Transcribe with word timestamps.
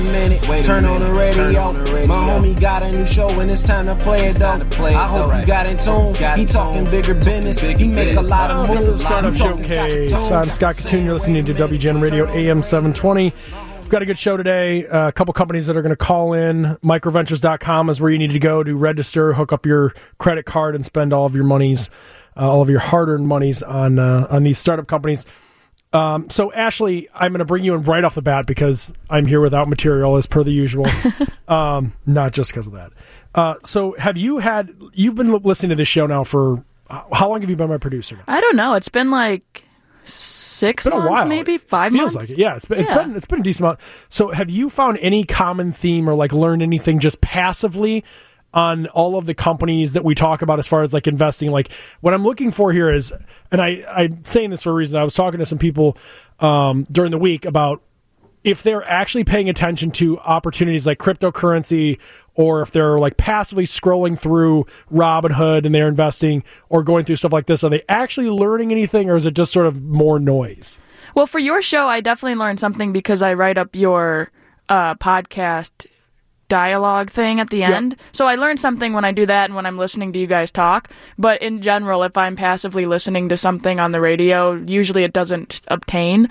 a 0.00 0.12
minute, 0.12 0.48
Wait 0.48 0.60
a 0.60 0.62
turn, 0.64 0.82
minute, 0.84 0.94
on 0.94 1.00
the 1.00 1.12
radio. 1.18 1.34
turn 1.34 1.56
on 1.56 1.74
the 1.84 1.92
radio. 1.92 2.06
My 2.06 2.28
homie 2.28 2.60
got 2.60 2.82
a 2.82 2.90
new 2.92 3.06
show 3.06 3.28
and 3.40 3.50
it's 3.50 3.62
time 3.62 3.86
to 3.86 3.94
play 3.96 4.24
It's 4.26 4.36
it 4.36 4.40
though. 4.40 4.58
play 4.70 4.92
it 4.92 4.96
I 4.96 5.06
hope 5.06 5.30
though. 5.30 5.38
you 5.38 5.46
got 5.46 5.66
in 5.66 5.76
tune. 5.78 6.12
Got 6.14 6.38
he 6.38 6.46
talking 6.46 6.84
tune. 6.84 6.90
bigger 6.90 7.14
business. 7.14 7.60
bigger 7.60 7.78
he 7.78 7.88
make 7.88 8.16
a 8.16 8.20
lot 8.20 8.50
of 8.50 8.68
moves. 8.68 9.02
Startup 9.04 9.34
Showcase. 9.36 10.32
I'm 10.32 10.48
Scott 10.50 10.74
Kitun. 10.76 11.04
You're 11.04 11.14
listening 11.14 11.44
to 11.46 11.54
WGN 11.54 12.00
Radio 12.02 12.26
AM 12.28 12.62
720. 12.62 13.32
We've 13.80 13.88
got 13.90 14.02
a 14.02 14.06
good 14.06 14.18
show 14.18 14.36
today. 14.36 14.86
Uh, 14.86 15.08
a 15.08 15.12
couple 15.12 15.34
companies 15.34 15.66
that 15.66 15.76
are 15.76 15.82
going 15.82 15.90
to 15.90 15.96
call 15.96 16.32
in. 16.32 16.76
Microventures.com 16.84 17.90
is 17.90 18.00
where 18.00 18.10
you 18.10 18.18
need 18.18 18.30
to 18.30 18.38
go 18.38 18.62
to 18.62 18.76
register, 18.76 19.32
hook 19.32 19.52
up 19.52 19.66
your 19.66 19.92
credit 20.18 20.44
card, 20.46 20.74
and 20.76 20.86
spend 20.86 21.12
all 21.12 21.26
of 21.26 21.34
your 21.34 21.42
monies, 21.44 21.90
uh, 22.36 22.48
all 22.48 22.62
of 22.62 22.70
your 22.70 22.78
hard-earned 22.78 23.26
monies 23.26 23.62
on 23.64 23.98
uh, 23.98 24.28
on 24.30 24.44
these 24.44 24.58
startup 24.58 24.86
companies. 24.86 25.26
Um, 25.92 26.30
so, 26.30 26.52
Ashley, 26.52 27.08
I'm 27.14 27.32
going 27.32 27.40
to 27.40 27.44
bring 27.44 27.64
you 27.64 27.74
in 27.74 27.82
right 27.82 28.04
off 28.04 28.14
the 28.14 28.22
bat 28.22 28.46
because 28.46 28.92
I'm 29.08 29.26
here 29.26 29.40
without 29.40 29.68
material 29.68 30.16
as 30.16 30.26
per 30.26 30.44
the 30.44 30.52
usual. 30.52 30.86
um, 31.48 31.94
not 32.06 32.32
just 32.32 32.52
because 32.52 32.66
of 32.68 32.74
that. 32.74 32.92
Uh, 33.34 33.54
so, 33.64 33.96
have 33.98 34.16
you 34.16 34.38
had? 34.38 34.70
You've 34.92 35.16
been 35.16 35.32
listening 35.32 35.70
to 35.70 35.76
this 35.76 35.88
show 35.88 36.06
now 36.06 36.22
for 36.24 36.64
how 37.12 37.28
long 37.28 37.40
have 37.40 37.50
you 37.50 37.56
been 37.56 37.68
my 37.68 37.78
producer? 37.78 38.16
Now? 38.16 38.22
I 38.28 38.40
don't 38.40 38.56
know. 38.56 38.74
It's 38.74 38.88
been 38.88 39.10
like 39.10 39.64
six 40.04 40.86
It's 40.86 40.90
been 40.90 40.92
a 40.92 40.96
months, 41.04 41.10
while. 41.10 41.26
maybe 41.26 41.58
five 41.58 41.92
Feels 41.92 42.14
months. 42.16 42.28
Feels 42.28 42.30
like 42.30 42.38
it. 42.38 42.40
Yeah, 42.40 42.56
it's 42.56 42.64
been, 42.66 42.80
it's 42.80 42.90
Yeah. 42.90 43.02
been 43.04 43.16
it's 43.16 43.26
been 43.26 43.40
a 43.40 43.42
decent 43.42 43.64
amount. 43.66 43.80
So, 44.08 44.30
have 44.30 44.48
you 44.50 44.70
found 44.70 44.98
any 45.00 45.24
common 45.24 45.72
theme 45.72 46.08
or 46.08 46.14
like 46.14 46.32
learned 46.32 46.62
anything 46.62 46.98
just 47.00 47.20
passively 47.20 48.04
on 48.52 48.86
all 48.88 49.16
of 49.16 49.26
the 49.26 49.34
companies 49.34 49.92
that 49.92 50.04
we 50.04 50.14
talk 50.14 50.42
about 50.42 50.58
as 50.58 50.66
far 50.66 50.82
as 50.82 50.92
like 50.92 51.06
investing? 51.06 51.50
Like, 51.50 51.70
what 52.00 52.14
I'm 52.14 52.22
looking 52.22 52.50
for 52.50 52.72
here 52.72 52.92
is, 52.92 53.12
and 53.50 53.60
I 53.60 53.84
I'm 53.88 54.24
saying 54.24 54.50
this 54.50 54.62
for 54.62 54.70
a 54.70 54.74
reason. 54.74 55.00
I 55.00 55.04
was 55.04 55.14
talking 55.14 55.38
to 55.38 55.46
some 55.46 55.58
people 55.58 55.96
um, 56.40 56.86
during 56.90 57.10
the 57.10 57.18
week 57.18 57.44
about 57.44 57.82
if 58.42 58.62
they're 58.62 58.84
actually 58.88 59.24
paying 59.24 59.48
attention 59.48 59.90
to 59.90 60.18
opportunities 60.20 60.86
like 60.86 60.98
cryptocurrency 60.98 61.98
or 62.34 62.62
if 62.62 62.70
they're 62.70 62.98
like 62.98 63.16
passively 63.16 63.64
scrolling 63.64 64.18
through 64.18 64.64
Robinhood 64.90 65.66
and 65.66 65.74
they're 65.74 65.88
investing 65.88 66.42
or 66.68 66.82
going 66.82 67.04
through 67.04 67.16
stuff 67.16 67.32
like 67.32 67.46
this, 67.46 67.62
are 67.62 67.70
they 67.70 67.82
actually 67.88 68.30
learning 68.30 68.72
anything 68.72 69.10
or 69.10 69.16
is 69.16 69.26
it 69.26 69.34
just 69.34 69.52
sort 69.52 69.66
of 69.66 69.82
more 69.82 70.18
noise? 70.18 70.80
Well, 71.14 71.26
for 71.26 71.38
your 71.38 71.60
show, 71.60 71.86
I 71.86 72.00
definitely 72.00 72.36
learned 72.36 72.60
something 72.60 72.92
because 72.92 73.20
I 73.20 73.34
write 73.34 73.58
up 73.58 73.76
your 73.76 74.30
uh, 74.68 74.94
podcast 74.94 75.86
dialogue 76.50 77.08
thing 77.08 77.40
at 77.40 77.48
the 77.48 77.62
end. 77.62 77.96
So 78.12 78.26
I 78.26 78.34
learned 78.34 78.60
something 78.60 78.92
when 78.92 79.06
I 79.06 79.12
do 79.12 79.24
that 79.24 79.46
and 79.46 79.54
when 79.54 79.64
I'm 79.64 79.78
listening 79.78 80.12
to 80.12 80.18
you 80.18 80.26
guys 80.26 80.50
talk. 80.50 80.90
But 81.16 81.40
in 81.40 81.62
general, 81.62 82.02
if 82.02 82.18
I'm 82.18 82.36
passively 82.36 82.84
listening 82.84 83.30
to 83.30 83.38
something 83.38 83.80
on 83.80 83.92
the 83.92 84.00
radio, 84.00 84.52
usually 84.52 85.04
it 85.04 85.14
doesn't 85.14 85.62
obtain 85.68 86.28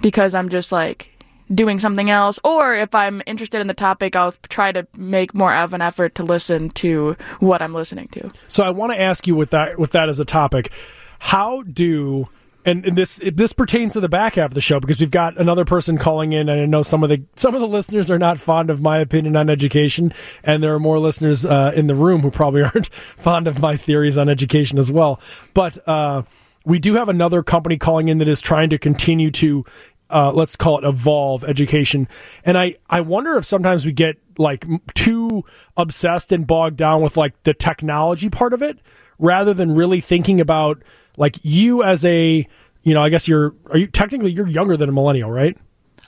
because 0.00 0.34
I'm 0.34 0.48
just 0.48 0.72
like 0.72 1.10
doing 1.52 1.80
something 1.80 2.08
else. 2.08 2.38
Or 2.44 2.74
if 2.74 2.94
I'm 2.94 3.20
interested 3.26 3.60
in 3.60 3.66
the 3.66 3.74
topic, 3.74 4.16
I'll 4.16 4.32
try 4.48 4.72
to 4.72 4.86
make 4.96 5.34
more 5.34 5.54
of 5.54 5.74
an 5.74 5.82
effort 5.82 6.14
to 6.14 6.22
listen 6.22 6.70
to 6.70 7.16
what 7.40 7.60
I'm 7.60 7.74
listening 7.74 8.08
to. 8.08 8.30
So 8.46 8.64
I 8.64 8.70
want 8.70 8.92
to 8.92 9.00
ask 9.00 9.26
you 9.26 9.34
with 9.34 9.50
that 9.50 9.78
with 9.78 9.92
that 9.92 10.08
as 10.08 10.20
a 10.20 10.24
topic, 10.24 10.72
how 11.18 11.62
do 11.62 12.28
and, 12.64 12.84
and 12.84 12.98
this 12.98 13.20
this 13.32 13.52
pertains 13.52 13.94
to 13.94 14.00
the 14.00 14.08
back 14.08 14.34
half 14.34 14.50
of 14.50 14.54
the 14.54 14.60
show 14.60 14.80
because 14.80 15.00
we've 15.00 15.10
got 15.10 15.38
another 15.38 15.64
person 15.64 15.96
calling 15.96 16.32
in, 16.32 16.48
and 16.48 16.60
I 16.60 16.66
know 16.66 16.82
some 16.82 17.02
of 17.02 17.08
the 17.08 17.22
some 17.36 17.54
of 17.54 17.60
the 17.60 17.68
listeners 17.68 18.10
are 18.10 18.18
not 18.18 18.38
fond 18.38 18.70
of 18.70 18.80
my 18.80 18.98
opinion 18.98 19.36
on 19.36 19.48
education, 19.48 20.12
and 20.42 20.62
there 20.62 20.74
are 20.74 20.80
more 20.80 20.98
listeners 20.98 21.46
uh, 21.46 21.72
in 21.74 21.86
the 21.86 21.94
room 21.94 22.22
who 22.22 22.30
probably 22.30 22.62
aren't 22.74 22.88
fond 23.16 23.46
of 23.46 23.60
my 23.60 23.76
theories 23.76 24.18
on 24.18 24.28
education 24.28 24.78
as 24.78 24.92
well. 24.92 25.20
But 25.54 25.86
uh, 25.88 26.22
we 26.64 26.78
do 26.78 26.94
have 26.94 27.08
another 27.08 27.42
company 27.42 27.78
calling 27.78 28.08
in 28.08 28.18
that 28.18 28.28
is 28.28 28.40
trying 28.40 28.70
to 28.70 28.78
continue 28.78 29.30
to 29.32 29.64
uh, 30.10 30.32
let's 30.32 30.56
call 30.56 30.78
it 30.78 30.84
evolve 30.84 31.44
education. 31.44 32.08
And 32.44 32.56
I, 32.56 32.76
I 32.88 33.00
wonder 33.00 33.36
if 33.36 33.44
sometimes 33.44 33.84
we 33.84 33.92
get 33.92 34.16
like 34.38 34.66
too 34.94 35.44
obsessed 35.76 36.32
and 36.32 36.46
bogged 36.46 36.76
down 36.76 37.02
with 37.02 37.16
like 37.16 37.42
the 37.42 37.54
technology 37.54 38.30
part 38.30 38.52
of 38.52 38.62
it 38.62 38.78
rather 39.18 39.52
than 39.52 39.74
really 39.74 40.00
thinking 40.00 40.40
about 40.40 40.82
like 41.18 41.36
you 41.42 41.82
as 41.82 42.04
a, 42.04 42.46
you 42.82 42.94
know, 42.94 43.02
I 43.02 43.10
guess 43.10 43.28
you're, 43.28 43.54
are 43.70 43.76
you 43.76 43.86
technically 43.86 44.30
you're 44.32 44.48
younger 44.48 44.76
than 44.76 44.88
a 44.88 44.92
millennial, 44.92 45.30
right? 45.30 45.56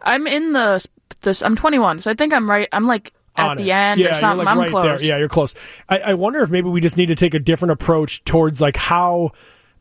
I'm 0.02 0.26
in 0.26 0.52
the 0.52 0.84
this. 1.20 1.42
I'm 1.42 1.56
21, 1.56 2.00
so 2.00 2.10
I 2.10 2.14
think 2.14 2.32
I'm 2.32 2.48
right. 2.48 2.68
I'm 2.72 2.86
like 2.86 3.12
at 3.36 3.58
the 3.58 3.70
it. 3.70 3.74
end 3.74 4.00
yeah, 4.00 4.10
or 4.10 4.14
something. 4.14 4.28
You're 4.28 4.36
like 4.36 4.48
I'm 4.48 4.58
right 4.58 4.70
close. 4.70 4.84
there. 4.84 5.02
Yeah, 5.02 5.18
you're 5.18 5.28
close. 5.28 5.54
I, 5.88 5.98
I 5.98 6.14
wonder 6.14 6.40
if 6.40 6.50
maybe 6.50 6.68
we 6.68 6.80
just 6.80 6.96
need 6.96 7.06
to 7.06 7.14
take 7.14 7.34
a 7.34 7.38
different 7.38 7.72
approach 7.72 8.24
towards 8.24 8.60
like 8.60 8.76
how, 8.76 9.32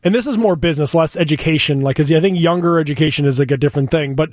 and 0.02 0.14
this 0.14 0.26
is 0.26 0.36
more 0.36 0.56
business, 0.56 0.94
less 0.94 1.16
education. 1.16 1.80
Like, 1.80 1.96
because 1.96 2.12
I 2.12 2.20
think 2.20 2.38
younger 2.38 2.78
education 2.78 3.24
is 3.24 3.38
like 3.38 3.50
a 3.50 3.56
different 3.56 3.90
thing. 3.90 4.14
But 4.14 4.32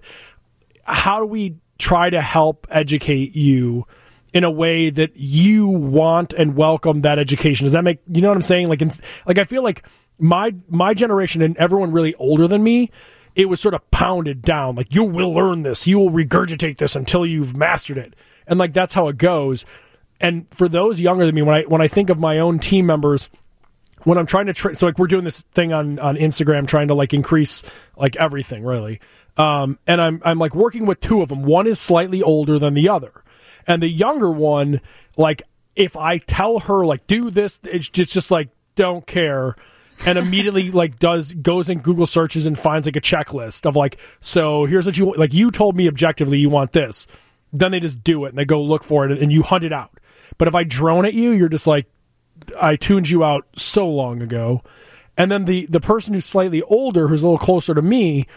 how 0.85 1.19
do 1.19 1.25
we 1.25 1.55
try 1.77 2.09
to 2.09 2.21
help 2.21 2.67
educate 2.69 3.35
you? 3.35 3.85
In 4.33 4.43
a 4.43 4.51
way 4.51 4.89
that 4.91 5.15
you 5.15 5.67
want 5.67 6.33
and 6.33 6.55
welcome 6.55 7.01
that 7.01 7.17
education. 7.17 7.63
Does 7.63 7.71
that 7.71 7.83
make 7.83 7.99
you 8.11 8.21
know 8.21 8.27
what 8.27 8.35
I'm 8.35 8.43
saying? 8.43 8.67
Like, 8.67 8.81
in, 8.81 8.91
like 9.25 9.37
I 9.37 9.45
feel 9.45 9.63
like 9.63 9.87
my 10.19 10.55
my 10.69 10.93
generation 10.93 11.41
and 11.41 11.55
everyone 11.57 11.91
really 11.91 12.15
older 12.15 12.47
than 12.47 12.63
me, 12.63 12.91
it 13.35 13.49
was 13.49 13.59
sort 13.59 13.73
of 13.73 13.89
pounded 13.91 14.41
down. 14.41 14.75
Like 14.75 14.93
you 14.93 15.03
will 15.03 15.33
learn 15.33 15.63
this, 15.63 15.87
you 15.87 15.99
will 15.99 16.11
regurgitate 16.11 16.77
this 16.77 16.95
until 16.95 17.25
you've 17.25 17.55
mastered 17.55 17.97
it, 17.97 18.15
and 18.47 18.59
like 18.59 18.73
that's 18.73 18.93
how 18.93 19.07
it 19.07 19.17
goes. 19.17 19.65
And 20.19 20.47
for 20.49 20.67
those 20.67 20.99
younger 20.99 21.25
than 21.25 21.35
me, 21.35 21.41
when 21.43 21.55
I 21.55 21.61
when 21.63 21.81
I 21.81 21.87
think 21.87 22.09
of 22.09 22.19
my 22.19 22.39
own 22.39 22.59
team 22.59 22.85
members, 22.85 23.29
when 24.03 24.17
I'm 24.17 24.25
trying 24.25 24.47
to 24.47 24.53
tra- 24.53 24.75
so 24.75 24.87
like 24.87 24.97
we're 24.97 25.07
doing 25.07 25.23
this 25.23 25.41
thing 25.41 25.73
on 25.73 25.99
on 25.99 26.15
Instagram, 26.15 26.67
trying 26.67 26.87
to 26.87 26.93
like 26.93 27.13
increase 27.13 27.61
like 27.95 28.15
everything 28.15 28.63
really. 28.63 28.99
Um, 29.37 29.77
and 29.85 30.01
I'm 30.01 30.21
I'm 30.25 30.39
like 30.39 30.55
working 30.55 30.85
with 30.87 30.99
two 30.99 31.21
of 31.21 31.29
them. 31.29 31.43
One 31.43 31.67
is 31.67 31.79
slightly 31.79 32.23
older 32.23 32.57
than 32.57 32.73
the 32.73 32.89
other, 32.89 33.23
and 33.67 33.83
the 33.83 33.89
younger 33.89 34.31
one, 34.31 34.81
like 35.15 35.43
if 35.75 35.95
I 35.95 36.17
tell 36.17 36.59
her 36.59 36.85
like 36.85 37.05
do 37.05 37.29
this, 37.29 37.59
it's 37.63 37.87
just, 37.87 38.13
just 38.13 38.31
like 38.31 38.49
don't 38.75 39.05
care, 39.05 39.55
and 40.05 40.17
immediately 40.17 40.71
like 40.71 40.99
does 40.99 41.33
goes 41.33 41.69
in 41.69 41.79
Google 41.79 42.07
searches 42.07 42.45
and 42.45 42.57
finds 42.57 42.87
like 42.87 42.95
a 42.95 43.01
checklist 43.01 43.65
of 43.65 43.75
like 43.75 43.97
so 44.21 44.65
here's 44.65 44.85
what 44.85 44.97
you 44.97 45.13
like 45.15 45.33
you 45.33 45.51
told 45.51 45.75
me 45.75 45.87
objectively 45.87 46.37
you 46.37 46.49
want 46.49 46.71
this, 46.71 47.07
then 47.51 47.71
they 47.71 47.79
just 47.79 48.03
do 48.03 48.25
it 48.25 48.29
and 48.29 48.37
they 48.37 48.45
go 48.45 48.61
look 48.61 48.83
for 48.83 49.05
it 49.05 49.11
and, 49.11 49.21
and 49.21 49.31
you 49.31 49.43
hunt 49.43 49.63
it 49.63 49.73
out. 49.73 49.91
But 50.37 50.47
if 50.47 50.55
I 50.55 50.63
drone 50.63 51.05
at 51.05 51.13
you, 51.13 51.31
you're 51.31 51.49
just 51.49 51.67
like 51.67 51.87
I 52.59 52.75
tuned 52.75 53.09
you 53.09 53.23
out 53.23 53.47
so 53.55 53.87
long 53.87 54.21
ago. 54.21 54.63
And 55.17 55.31
then 55.31 55.45
the 55.45 55.65
the 55.67 55.79
person 55.79 56.13
who's 56.13 56.25
slightly 56.25 56.61
older, 56.63 57.07
who's 57.07 57.23
a 57.23 57.27
little 57.27 57.39
closer 57.39 57.73
to 57.73 57.81
me, 57.81 58.27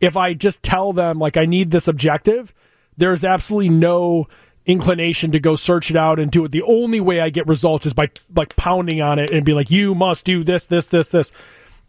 if 0.00 0.16
I 0.16 0.34
just 0.34 0.62
tell 0.62 0.92
them 0.92 1.18
like 1.18 1.36
I 1.36 1.46
need 1.46 1.70
this 1.70 1.88
objective, 1.88 2.52
there's 2.96 3.24
absolutely 3.24 3.70
no 3.70 4.26
inclination 4.66 5.30
to 5.32 5.40
go 5.40 5.56
search 5.56 5.90
it 5.90 5.96
out 5.96 6.18
and 6.18 6.30
do 6.30 6.44
it. 6.44 6.52
The 6.52 6.62
only 6.62 7.00
way 7.00 7.20
I 7.20 7.30
get 7.30 7.46
results 7.46 7.86
is 7.86 7.94
by 7.94 8.10
like 8.34 8.56
pounding 8.56 9.00
on 9.00 9.18
it 9.18 9.30
and 9.30 9.44
be 9.46 9.54
like, 9.54 9.70
you 9.70 9.94
must 9.94 10.24
do 10.24 10.44
this, 10.44 10.66
this, 10.66 10.88
this, 10.88 11.08
this. 11.08 11.32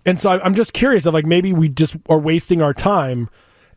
And 0.05 0.19
so 0.19 0.39
I'm 0.39 0.55
just 0.55 0.73
curious 0.73 1.05
of 1.05 1.13
like 1.13 1.25
maybe 1.25 1.51
we 1.51 1.67
just 1.69 1.97
are 2.07 2.19
wasting 2.19 2.61
our 2.61 2.73
time 2.73 3.29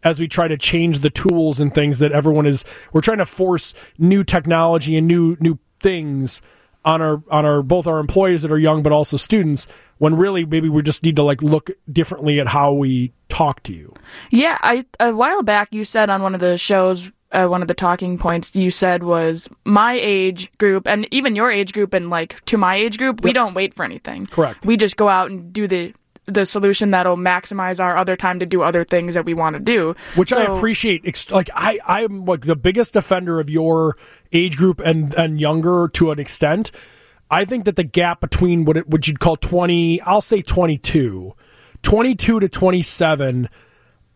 as 0.05 0.21
we 0.21 0.29
try 0.29 0.49
to 0.49 0.57
change 0.57 1.01
the 1.01 1.11
tools 1.11 1.61
and 1.61 1.75
things 1.75 1.99
that 1.99 2.13
everyone 2.13 2.47
is. 2.47 2.65
We're 2.93 3.01
trying 3.01 3.19
to 3.19 3.27
force 3.27 3.75
new 3.99 4.23
technology 4.23 4.97
and 4.97 5.09
new 5.09 5.37
new 5.41 5.59
things 5.81 6.41
on 6.85 7.03
our 7.03 7.23
on 7.31 7.45
our 7.45 7.63
both 7.63 7.87
our 7.87 7.99
employees 7.99 8.43
that 8.43 8.53
are 8.53 8.59
young 8.59 8.83
but 8.83 8.93
also 8.93 9.17
students. 9.17 9.67
When 9.99 10.17
really 10.17 10.47
maybe 10.47 10.69
we 10.69 10.83
just 10.83 11.03
need 11.03 11.17
to 11.17 11.23
like 11.23 11.43
look 11.43 11.71
differently 11.91 12.41
at 12.41 12.49
how 12.49 12.73
we 12.73 13.13
talk 13.29 13.63
to 13.65 13.75
you. 13.75 13.93
Yeah, 14.31 14.57
I 14.61 14.87
a 14.99 15.15
while 15.15 15.43
back 15.43 15.69
you 15.73 15.85
said 15.85 16.09
on 16.09 16.23
one 16.23 16.35
of 16.35 16.41
the 16.41 16.57
shows, 16.57 17.11
uh, 17.33 17.47
one 17.47 17.63
of 17.63 17.69
the 17.69 17.75
talking 17.75 18.19
points 18.19 18.55
you 18.55 18.71
said 18.71 19.03
was 19.03 19.49
my 19.65 19.95
age 19.95 20.51
group 20.59 20.89
and 20.89 21.07
even 21.13 21.37
your 21.37 21.51
age 21.51 21.73
group 21.73 21.95
and 21.95 22.11
like 22.11 22.45
to 22.47 22.57
my 22.57 22.75
age 22.75 22.99
group, 22.99 23.23
we 23.23 23.33
don't 23.33 23.55
wait 23.55 23.75
for 23.75 23.85
anything. 23.85 24.27
Correct. 24.27 24.65
We 24.67 24.77
just 24.77 24.97
go 24.97 25.09
out 25.09 25.31
and 25.31 25.53
do 25.53 25.69
the 25.69 25.95
the 26.27 26.47
solution 26.47 26.91
that'll 26.93 27.17
maximize 27.17 27.81
our 27.81 27.97
other 27.97 28.17
time 28.17 28.39
to 28.39 28.47
do 28.47 28.63
other 28.63 28.85
things 28.85 29.15
that 29.15 29.25
we 29.25 29.35
want 29.35 29.55
to 29.55 29.61
do. 29.61 29.95
which 30.15 30.33
I 30.33 30.45
appreciate. 30.45 31.05
Like 31.31 31.51
I, 31.55 31.79
I'm 31.87 32.25
like 32.25 32.43
the 32.43 32.57
biggest 32.57 32.93
defender 32.93 33.41
of 33.41 33.51
your 33.51 33.97
age 34.33 34.57
group 34.57 34.81
and 34.81 35.15
and 35.15 35.41
younger 35.41 35.89
to 35.95 36.11
an 36.11 36.19
extent. 36.19 36.71
I 37.31 37.45
think 37.45 37.65
that 37.65 37.77
the 37.77 37.85
gap 37.85 38.21
between 38.21 38.65
what 38.65 38.77
it, 38.77 38.89
what 38.89 39.07
you'd 39.07 39.21
call 39.21 39.37
twenty, 39.37 40.01
I'll 40.03 40.21
say 40.21 40.43
22, 40.43 41.35
22 41.83 42.41
to 42.41 42.49
twenty 42.49 42.83
seven. 42.83 43.49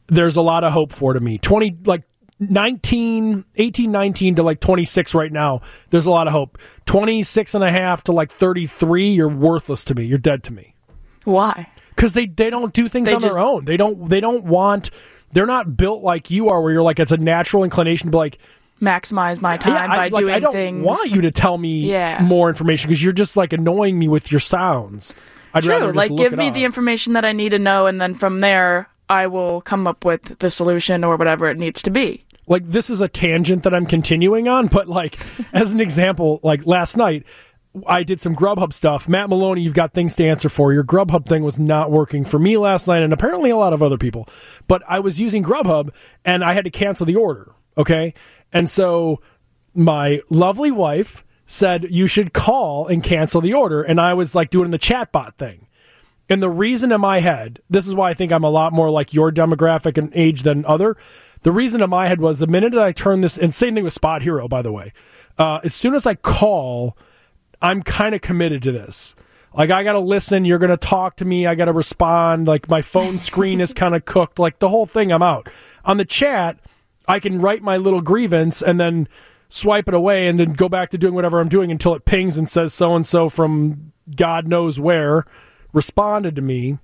There's 0.06 0.36
a 0.36 0.42
lot 0.42 0.64
of 0.64 0.72
hope 0.72 0.92
for 0.92 1.12
to 1.14 1.20
me. 1.20 1.38
Twenty 1.38 1.76
like 1.84 2.02
19, 2.40 3.44
18, 3.56 3.90
19 3.92 4.34
to 4.36 4.42
like 4.42 4.60
26 4.60 5.14
right 5.14 5.32
now. 5.32 5.60
There's 5.90 6.06
a 6.06 6.10
lot 6.10 6.26
of 6.26 6.32
hope. 6.32 6.58
26 6.86 7.54
and 7.54 7.64
a 7.64 7.70
half 7.70 8.04
to 8.04 8.12
like 8.12 8.30
33, 8.32 9.12
you're 9.12 9.28
worthless 9.28 9.84
to 9.84 9.94
me. 9.94 10.04
You're 10.04 10.18
dead 10.18 10.42
to 10.44 10.52
me 10.52 10.74
Why? 11.24 11.68
because 11.90 12.12
they 12.12 12.26
they 12.26 12.50
don't 12.50 12.72
do 12.72 12.88
things 12.88 13.08
They 13.08 13.14
on 13.14 13.20
just- 13.22 13.34
their 13.34 13.42
own. 13.42 13.64
They 13.64 13.76
don't 13.76 14.08
they 14.08 14.20
don't 14.20 14.44
want. 14.44 14.90
They're 15.32 15.46
not 15.46 15.76
built 15.76 16.02
like 16.04 16.30
you 16.30 16.48
are, 16.50 16.60
where 16.62 16.72
you're 16.72 16.82
like 16.82 17.00
it's 17.00 17.12
a 17.12 17.16
natural 17.16 17.64
inclination 17.64 18.06
to 18.06 18.10
be 18.12 18.18
like, 18.18 18.38
Maximize 18.82 19.40
my 19.40 19.56
time 19.56 19.72
yeah, 19.74 19.86
by 19.86 20.04
I, 20.06 20.08
like 20.08 20.24
doing 20.24 20.34
I 20.34 20.40
don't 20.40 20.52
things. 20.52 20.84
want 20.84 21.10
you 21.10 21.22
to 21.22 21.30
tell 21.30 21.56
me 21.56 21.90
Yeah. 21.90 22.20
more 22.22 22.48
information 22.48 22.88
because 22.88 23.02
you're 23.02 23.12
just 23.12 23.36
like 23.36 23.52
annoying 23.52 23.98
me 23.98 24.08
with 24.08 24.30
your 24.32 24.40
sounds. 24.40 25.14
I'd 25.54 25.62
True. 25.62 25.92
Like 25.92 26.14
give 26.14 26.36
me 26.36 26.48
up. 26.48 26.54
the 26.54 26.64
information 26.64 27.12
that 27.12 27.24
I 27.24 27.32
need 27.32 27.50
to 27.50 27.58
know 27.60 27.86
and 27.86 28.00
then 28.00 28.14
from 28.14 28.40
there 28.40 28.88
I 29.08 29.26
will 29.26 29.60
come 29.60 29.86
up 29.86 30.04
with 30.04 30.38
the 30.38 30.50
solution 30.50 31.04
or 31.04 31.16
whatever 31.16 31.48
it 31.48 31.58
needs 31.58 31.82
to 31.82 31.90
be. 31.90 32.24
like 32.46 32.68
this 32.68 32.90
is 32.90 33.00
a 33.00 33.08
tangent 33.08 33.62
that 33.64 33.74
I'm 33.74 33.86
continuing 33.86 34.48
on, 34.48 34.66
but 34.68 34.88
like 34.88 35.18
as 35.52 35.72
an 35.72 35.80
example, 35.80 36.40
like 36.42 36.66
last 36.66 36.96
night 36.96 37.24
I 37.86 38.04
did 38.04 38.20
some 38.20 38.36
Grubhub 38.36 38.72
stuff. 38.72 39.08
Matt 39.08 39.28
Maloney, 39.28 39.62
you've 39.62 39.74
got 39.74 39.94
things 39.94 40.14
to 40.16 40.24
answer 40.24 40.48
for. 40.48 40.72
Your 40.72 40.84
Grubhub 40.84 41.26
thing 41.26 41.42
was 41.42 41.58
not 41.58 41.90
working 41.90 42.24
for 42.24 42.38
me 42.38 42.56
last 42.56 42.86
night 42.86 43.02
and 43.02 43.12
apparently 43.12 43.50
a 43.50 43.56
lot 43.56 43.72
of 43.72 43.82
other 43.82 43.98
people. 43.98 44.28
But 44.68 44.82
I 44.88 45.00
was 45.00 45.20
using 45.20 45.42
Grubhub 45.42 45.90
and 46.24 46.44
I 46.44 46.52
had 46.52 46.64
to 46.64 46.70
cancel 46.70 47.04
the 47.04 47.16
order, 47.16 47.52
okay? 47.76 48.14
And 48.52 48.70
so 48.70 49.20
my 49.74 50.20
lovely 50.30 50.70
wife 50.70 51.24
said 51.46 51.86
you 51.90 52.06
should 52.06 52.32
call 52.32 52.86
and 52.86 53.02
cancel 53.02 53.40
the 53.40 53.54
order 53.54 53.82
and 53.82 54.00
I 54.00 54.14
was 54.14 54.34
like 54.34 54.50
doing 54.50 54.70
the 54.70 54.78
chatbot 54.78 55.34
thing. 55.34 55.63
And 56.28 56.42
the 56.42 56.50
reason 56.50 56.90
in 56.92 57.00
my 57.00 57.20
head, 57.20 57.60
this 57.68 57.86
is 57.86 57.94
why 57.94 58.10
I 58.10 58.14
think 58.14 58.32
I'm 58.32 58.44
a 58.44 58.50
lot 58.50 58.72
more 58.72 58.90
like 58.90 59.12
your 59.12 59.30
demographic 59.30 59.98
and 59.98 60.10
age 60.14 60.42
than 60.42 60.64
other. 60.64 60.96
The 61.42 61.52
reason 61.52 61.82
in 61.82 61.90
my 61.90 62.08
head 62.08 62.20
was 62.20 62.38
the 62.38 62.46
minute 62.46 62.72
that 62.72 62.82
I 62.82 62.92
turn 62.92 63.20
this, 63.20 63.36
and 63.36 63.54
same 63.54 63.74
thing 63.74 63.84
with 63.84 63.98
SpotHero, 63.98 64.48
by 64.48 64.62
the 64.62 64.72
way. 64.72 64.92
Uh, 65.38 65.60
as 65.62 65.74
soon 65.74 65.94
as 65.94 66.06
I 66.06 66.14
call, 66.14 66.96
I'm 67.60 67.82
kind 67.82 68.14
of 68.14 68.22
committed 68.22 68.62
to 68.62 68.72
this. 68.72 69.14
Like 69.52 69.70
I 69.70 69.84
got 69.84 69.92
to 69.92 70.00
listen. 70.00 70.44
You're 70.44 70.58
going 70.58 70.70
to 70.70 70.76
talk 70.76 71.16
to 71.16 71.24
me. 71.24 71.46
I 71.46 71.54
got 71.54 71.66
to 71.66 71.72
respond. 71.72 72.48
Like 72.48 72.68
my 72.68 72.82
phone 72.82 73.18
screen 73.18 73.60
is 73.60 73.72
kind 73.72 73.94
of 73.94 74.04
cooked. 74.04 74.38
Like 74.38 74.58
the 74.58 74.68
whole 74.68 74.86
thing. 74.86 75.12
I'm 75.12 75.22
out 75.22 75.48
on 75.84 75.96
the 75.96 76.04
chat. 76.04 76.58
I 77.06 77.20
can 77.20 77.40
write 77.40 77.62
my 77.62 77.76
little 77.76 78.00
grievance 78.00 78.62
and 78.62 78.80
then 78.80 79.08
swipe 79.48 79.86
it 79.86 79.94
away 79.94 80.26
and 80.26 80.40
then 80.40 80.54
go 80.54 80.68
back 80.68 80.90
to 80.90 80.98
doing 80.98 81.14
whatever 81.14 81.38
I'm 81.38 81.48
doing 81.48 81.70
until 81.70 81.94
it 81.94 82.04
pings 82.04 82.36
and 82.36 82.48
says 82.48 82.74
so 82.74 82.96
and 82.96 83.06
so 83.06 83.28
from 83.28 83.92
God 84.16 84.48
knows 84.48 84.80
where 84.80 85.24
responded 85.74 86.36
to 86.36 86.42
me. 86.42 86.78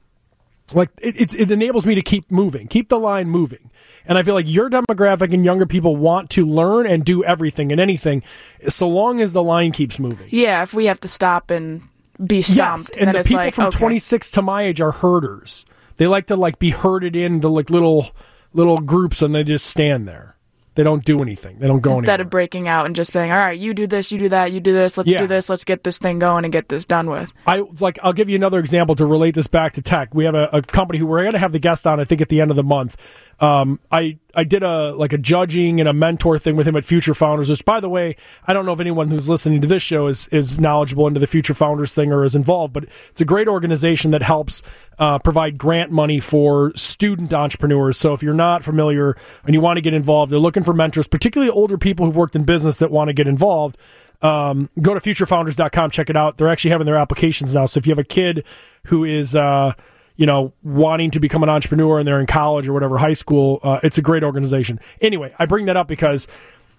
Like 0.72 0.90
it, 0.98 1.34
it 1.34 1.50
enables 1.50 1.86
me 1.86 1.94
to 1.94 2.02
keep 2.02 2.30
moving, 2.30 2.68
keep 2.68 2.90
the 2.90 2.98
line 2.98 3.28
moving. 3.28 3.70
And 4.06 4.18
I 4.18 4.22
feel 4.22 4.34
like 4.34 4.48
your 4.48 4.70
demographic 4.70 5.32
and 5.32 5.44
younger 5.44 5.66
people 5.66 5.96
want 5.96 6.30
to 6.30 6.46
learn 6.46 6.86
and 6.86 7.04
do 7.04 7.24
everything 7.24 7.72
and 7.72 7.80
anything, 7.80 8.22
so 8.68 8.88
long 8.88 9.20
as 9.20 9.32
the 9.32 9.42
line 9.42 9.72
keeps 9.72 9.98
moving. 9.98 10.28
Yeah, 10.30 10.62
if 10.62 10.72
we 10.72 10.86
have 10.86 11.00
to 11.00 11.08
stop 11.08 11.50
and 11.50 11.82
be 12.24 12.42
stomped, 12.42 12.90
yes, 12.90 12.90
and 12.90 13.14
the 13.14 13.24
people 13.24 13.36
like, 13.36 13.54
from 13.54 13.66
okay. 13.66 13.78
26 13.78 14.30
to 14.32 14.42
my 14.42 14.62
age 14.62 14.80
are 14.80 14.92
herders. 14.92 15.64
They 15.96 16.06
like 16.06 16.26
to 16.28 16.36
like 16.36 16.58
be 16.58 16.70
herded 16.70 17.16
into 17.16 17.48
like 17.48 17.68
little 17.68 18.10
little 18.52 18.78
groups, 18.78 19.22
and 19.22 19.34
they 19.34 19.44
just 19.44 19.66
stand 19.66 20.06
there. 20.06 20.36
They 20.80 20.84
don't 20.84 21.04
do 21.04 21.18
anything. 21.20 21.58
They 21.58 21.66
don't 21.66 21.80
go 21.80 21.98
Instead 21.98 22.14
anywhere. 22.14 22.24
of 22.24 22.30
breaking 22.30 22.66
out 22.66 22.86
and 22.86 22.96
just 22.96 23.12
saying, 23.12 23.30
"All 23.30 23.36
right, 23.38 23.58
you 23.58 23.74
do 23.74 23.86
this, 23.86 24.10
you 24.10 24.18
do 24.18 24.30
that, 24.30 24.50
you 24.50 24.60
do 24.60 24.72
this. 24.72 24.96
Let's 24.96 25.10
Yeah. 25.10 25.18
do 25.18 25.26
this. 25.26 25.50
Let's 25.50 25.62
get 25.62 25.84
this 25.84 25.98
thing 25.98 26.18
going 26.18 26.44
and 26.46 26.50
get 26.54 26.70
this 26.70 26.86
done 26.86 27.10
with." 27.10 27.30
I 27.46 27.64
like. 27.80 27.98
I'll 28.02 28.14
give 28.14 28.30
you 28.30 28.36
another 28.36 28.58
example 28.58 28.94
to 28.94 29.04
relate 29.04 29.34
this 29.34 29.46
back 29.46 29.74
to 29.74 29.82
tech. 29.82 30.14
We 30.14 30.24
have 30.24 30.34
a, 30.34 30.48
a 30.54 30.62
company 30.62 30.98
who 30.98 31.04
we're 31.04 31.20
going 31.20 31.32
to 31.34 31.38
have 31.38 31.52
the 31.52 31.58
guest 31.58 31.86
on. 31.86 32.00
I 32.00 32.04
think 32.04 32.22
at 32.22 32.30
the 32.30 32.40
end 32.40 32.50
of 32.50 32.56
the 32.56 32.62
month. 32.64 32.96
Um, 33.40 33.80
I 33.90 34.18
I 34.34 34.44
did 34.44 34.62
a 34.62 34.92
like 34.94 35.12
a 35.12 35.18
judging 35.18 35.80
and 35.80 35.88
a 35.88 35.92
mentor 35.92 36.38
thing 36.38 36.56
with 36.56 36.68
him 36.68 36.76
at 36.76 36.84
Future 36.84 37.14
Founders. 37.14 37.48
Which, 37.48 37.64
by 37.64 37.80
the 37.80 37.88
way, 37.88 38.16
I 38.46 38.52
don't 38.52 38.66
know 38.66 38.72
if 38.72 38.80
anyone 38.80 39.08
who's 39.08 39.28
listening 39.28 39.62
to 39.62 39.66
this 39.66 39.82
show 39.82 40.08
is 40.08 40.26
is 40.28 40.60
knowledgeable 40.60 41.06
into 41.06 41.20
the 41.20 41.26
Future 41.26 41.54
Founders 41.54 41.94
thing 41.94 42.12
or 42.12 42.24
is 42.24 42.36
involved, 42.36 42.74
but 42.74 42.84
it's 43.10 43.20
a 43.20 43.24
great 43.24 43.48
organization 43.48 44.10
that 44.10 44.22
helps 44.22 44.62
uh, 44.98 45.18
provide 45.18 45.56
grant 45.56 45.90
money 45.90 46.20
for 46.20 46.72
student 46.76 47.32
entrepreneurs. 47.32 47.96
So 47.96 48.12
if 48.12 48.22
you're 48.22 48.34
not 48.34 48.62
familiar 48.62 49.16
and 49.44 49.54
you 49.54 49.60
want 49.60 49.78
to 49.78 49.82
get 49.82 49.94
involved, 49.94 50.30
they're 50.30 50.38
looking 50.38 50.62
for 50.62 50.74
mentors, 50.74 51.06
particularly 51.06 51.50
older 51.50 51.78
people 51.78 52.04
who've 52.04 52.16
worked 52.16 52.36
in 52.36 52.44
business 52.44 52.78
that 52.78 52.90
want 52.90 53.08
to 53.08 53.14
get 53.14 53.26
involved 53.26 53.78
um, 54.22 54.68
go 54.80 54.94
to 54.94 55.00
futurefounders.com, 55.00 55.90
check 55.90 56.10
it 56.10 56.16
out. 56.16 56.36
They're 56.36 56.48
actually 56.48 56.72
having 56.72 56.86
their 56.86 56.96
applications 56.96 57.54
now. 57.54 57.66
So 57.66 57.78
if 57.78 57.86
you 57.86 57.90
have 57.90 57.98
a 57.98 58.04
kid 58.04 58.44
who 58.86 59.04
is, 59.04 59.34
uh, 59.34 59.72
you 60.20 60.26
know, 60.26 60.52
wanting 60.62 61.10
to 61.12 61.18
become 61.18 61.42
an 61.42 61.48
entrepreneur 61.48 61.98
and 61.98 62.06
they're 62.06 62.20
in 62.20 62.26
college 62.26 62.68
or 62.68 62.74
whatever, 62.74 62.98
high 62.98 63.14
school, 63.14 63.58
uh, 63.62 63.80
it's 63.82 63.96
a 63.96 64.02
great 64.02 64.22
organization. 64.22 64.78
Anyway, 65.00 65.34
I 65.38 65.46
bring 65.46 65.64
that 65.64 65.78
up 65.78 65.88
because 65.88 66.28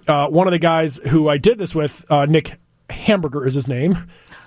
uh, 0.07 0.27
one 0.27 0.45
of 0.45 0.51
the 0.51 0.59
guys 0.59 0.99
who 1.07 1.27
I 1.27 1.39
did 1.39 1.57
this 1.57 1.73
with, 1.73 2.05
uh, 2.11 2.27
Nick 2.27 2.59
Hamburger 2.91 3.43
is 3.47 3.55
his 3.55 3.67
name. 3.67 3.97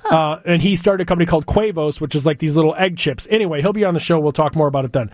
Uh, 0.05 0.39
and 0.45 0.63
he 0.63 0.77
started 0.77 1.03
a 1.03 1.07
company 1.07 1.27
called 1.27 1.45
Quavos, 1.47 2.01
which 2.01 2.15
is 2.15 2.25
like 2.25 2.39
these 2.39 2.55
little 2.55 2.75
egg 2.77 2.97
chips. 2.97 3.27
Anyway, 3.31 3.63
he'll 3.63 3.73
be 3.73 3.85
on 3.85 3.95
the 3.95 4.01
show. 4.01 4.21
We'll 4.21 4.33
talk 4.33 4.55
more 4.55 4.69
about 4.69 4.85
it 4.85 4.93
then 4.93 5.11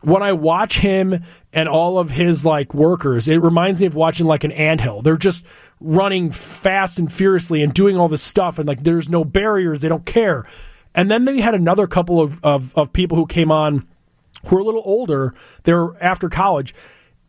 when 0.00 0.22
I 0.22 0.32
watch 0.32 0.78
him 0.78 1.24
and 1.52 1.68
all 1.68 1.98
of 1.98 2.10
his 2.10 2.44
like 2.44 2.74
workers, 2.74 3.28
it 3.28 3.36
reminds 3.36 3.80
me 3.80 3.86
of 3.86 3.94
watching 3.94 4.26
like 4.26 4.44
an 4.44 4.52
anthill. 4.52 5.02
They're 5.02 5.16
just 5.16 5.46
running 5.80 6.30
fast 6.30 6.98
and 6.98 7.10
furiously 7.10 7.62
and 7.62 7.72
doing 7.72 7.96
all 7.96 8.08
this 8.08 8.22
stuff, 8.22 8.58
and 8.58 8.68
like 8.68 8.84
there's 8.84 9.08
no 9.08 9.24
barriers. 9.24 9.80
They 9.80 9.88
don't 9.88 10.04
care. 10.04 10.46
And 10.94 11.10
then 11.10 11.24
they 11.24 11.40
had 11.40 11.54
another 11.54 11.86
couple 11.86 12.20
of, 12.20 12.38
of, 12.44 12.72
of 12.76 12.92
people 12.92 13.16
who 13.18 13.26
came 13.26 13.50
on 13.50 13.86
who 14.46 14.56
were 14.56 14.62
a 14.62 14.64
little 14.64 14.82
older. 14.84 15.34
They 15.64 15.72
were 15.72 15.96
after 16.02 16.28
college. 16.28 16.74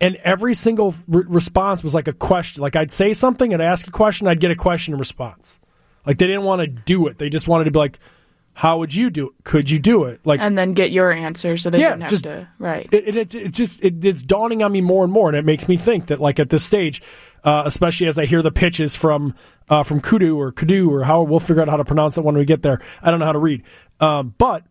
And 0.02 0.18
every 0.18 0.54
single 0.54 0.94
re- 1.08 1.24
response 1.28 1.84
was 1.84 1.94
like 1.96 2.08
a 2.08 2.14
question. 2.14 2.62
Like 2.62 2.76
I'd 2.76 2.92
say 2.92 3.14
something 3.14 3.54
and 3.54 3.62
ask 3.62 3.88
a 3.88 3.92
question, 3.92 4.28
I'd 4.28 4.40
get 4.42 4.52
a 4.52 4.56
question 4.56 4.94
in 4.94 5.00
response. 5.00 5.60
Like 6.06 6.18
they 6.18 6.28
didn't 6.28 6.44
want 6.44 6.60
to 6.62 6.68
do 6.68 7.08
it. 7.08 7.18
They 7.18 7.30
just 7.30 7.48
wanted 7.48 7.64
to 7.64 7.72
be 7.72 7.80
like, 7.80 7.98
"How 8.54 8.78
would 8.78 8.94
you 8.94 9.10
do 9.10 9.28
it? 9.30 9.34
Could 9.44 9.70
you 9.72 9.80
do 9.80 10.04
it?" 10.04 10.20
Like 10.26 10.40
And 10.42 10.56
then 10.58 10.74
get 10.74 10.92
your 10.92 11.12
answer 11.12 11.58
so 11.58 11.70
they 11.72 11.80
Yeah, 11.80 11.92
didn't 11.92 12.02
have 12.02 12.10
just- 12.12 12.24
to. 12.26 12.48
Right. 12.60 12.88
it, 12.94 13.08
it, 13.08 13.16
it, 13.16 13.36
it 13.36 13.54
just 13.54 13.82
it, 13.84 14.04
it's 14.06 14.22
dawning 14.22 14.62
on 14.62 14.72
me 14.74 14.82
more 14.82 15.04
and 15.06 15.12
more, 15.12 15.30
and 15.30 15.38
it 15.38 15.46
makes 15.46 15.68
me 15.68 15.78
think 15.78 16.08
that 16.08 16.20
like 16.22 16.40
at 16.40 16.50
this 16.52 16.64
stage, 16.64 17.02
uh, 17.46 17.64
especially 17.66 18.08
as 18.08 18.20
I 18.20 18.26
hear 18.26 18.42
the 18.42 18.52
pitches 18.52 18.96
from 18.96 19.34
uh, 19.70 19.84
from 19.84 20.02
Kudu 20.02 20.38
or 20.38 20.52
Kudu 20.52 20.92
or 20.92 21.04
how 21.04 21.22
we'll 21.22 21.40
figure 21.40 21.62
out 21.62 21.70
how 21.70 21.78
to 21.78 21.86
pronounce 21.86 22.18
it 22.18 22.24
when 22.24 22.36
we 22.36 22.44
get 22.44 22.62
there. 22.62 22.80
I 23.02 23.12
don't 23.12 23.20
know 23.20 23.26
how 23.26 23.32
to 23.32 23.40
read, 23.40 23.64
um, 24.00 24.34
but 24.38 24.64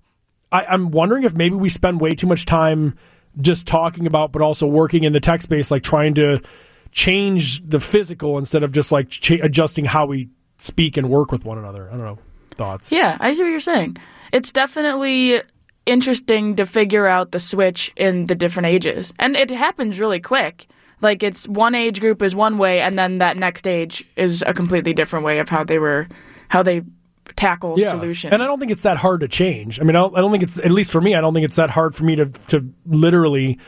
I, 0.53 0.67
I'm 0.67 0.91
wondering 0.91 1.23
if 1.25 1.35
maybe 1.35 1.56
we 1.56 1.69
spend 1.69 2.00
way 2.00 2.15
too 2.15 2.26
much 2.26 2.44
time 2.44 2.99
just 3.41 3.67
talking 3.67 4.06
about, 4.06 4.32
but 4.32 4.43
also 4.43 4.67
working 4.67 5.05
in 5.05 5.12
the 5.12 5.21
tech 5.21 5.43
space, 5.43 5.71
like 5.71 5.82
trying 5.82 6.15
to 6.15 6.41
change 6.93 7.67
the 7.67 7.81
physical 7.81 8.38
instead 8.38 8.62
of 8.62 8.71
just 8.71 8.93
like 8.93 9.09
cha- 9.09 9.43
adjusting 9.43 9.85
how 9.85 10.06
we 10.06 10.29
speak 10.59 10.97
and 10.97 11.11
work 11.11 11.32
with 11.32 11.44
one 11.44 11.59
another. 11.59 11.88
I 11.88 11.93
don't 11.93 12.05
know 12.05 12.19
thoughts. 12.55 12.93
Yeah, 12.93 13.17
I 13.20 13.35
see 13.35 13.43
what 13.43 13.49
you're 13.49 13.61
saying. 13.61 13.97
It's 14.32 14.53
definitely 14.53 15.43
interesting 15.87 16.56
to 16.56 16.65
figure 16.65 17.06
out 17.06 17.32
the 17.32 17.41
switch 17.41 17.93
in 17.97 18.27
the 18.27 18.35
different 18.35 18.67
ages. 18.67 19.12
And 19.19 19.37
it 19.37 19.50
happens 19.50 20.00
really 20.00 20.20
quick. 20.20 20.67
Like 21.05 21.23
it's 21.23 21.47
one 21.47 21.75
age 21.77 22.01
group 22.01 22.23
is 22.23 22.35
one 22.35 22.59
way 22.59 22.81
and 22.81 22.99
then 22.99 23.19
that 23.19 23.37
next 23.37 23.67
age 23.67 24.05
is 24.17 24.43
a 24.47 24.53
completely 24.55 24.93
different 24.95 25.25
way 25.25 25.39
of 25.39 25.49
how 25.49 25.62
they 25.62 25.79
were 25.79 26.09
how 26.49 26.62
they 26.65 26.83
tackle 27.37 27.77
solutions. 27.79 28.33
And 28.33 28.43
I 28.43 28.47
don't 28.47 28.59
think 28.59 28.73
it's 28.73 28.83
that 28.83 28.97
hard 28.97 29.21
to 29.21 29.29
change. 29.29 29.81
I 29.81 29.85
mean, 29.85 29.97
I 29.97 30.01
don't, 30.01 30.17
I 30.17 30.21
don't 30.21 30.31
think 30.31 30.43
it's 30.43 30.59
at 30.59 30.71
least 30.71 30.91
for 30.93 31.01
me. 31.01 31.15
I 31.15 31.21
don't 31.21 31.35
think 31.35 31.45
it's 31.45 31.56
that 31.56 31.71
hard 31.71 31.95
for 31.95 32.05
me 32.05 32.17
to 32.17 32.27
to 32.27 32.69
literally 32.87 33.59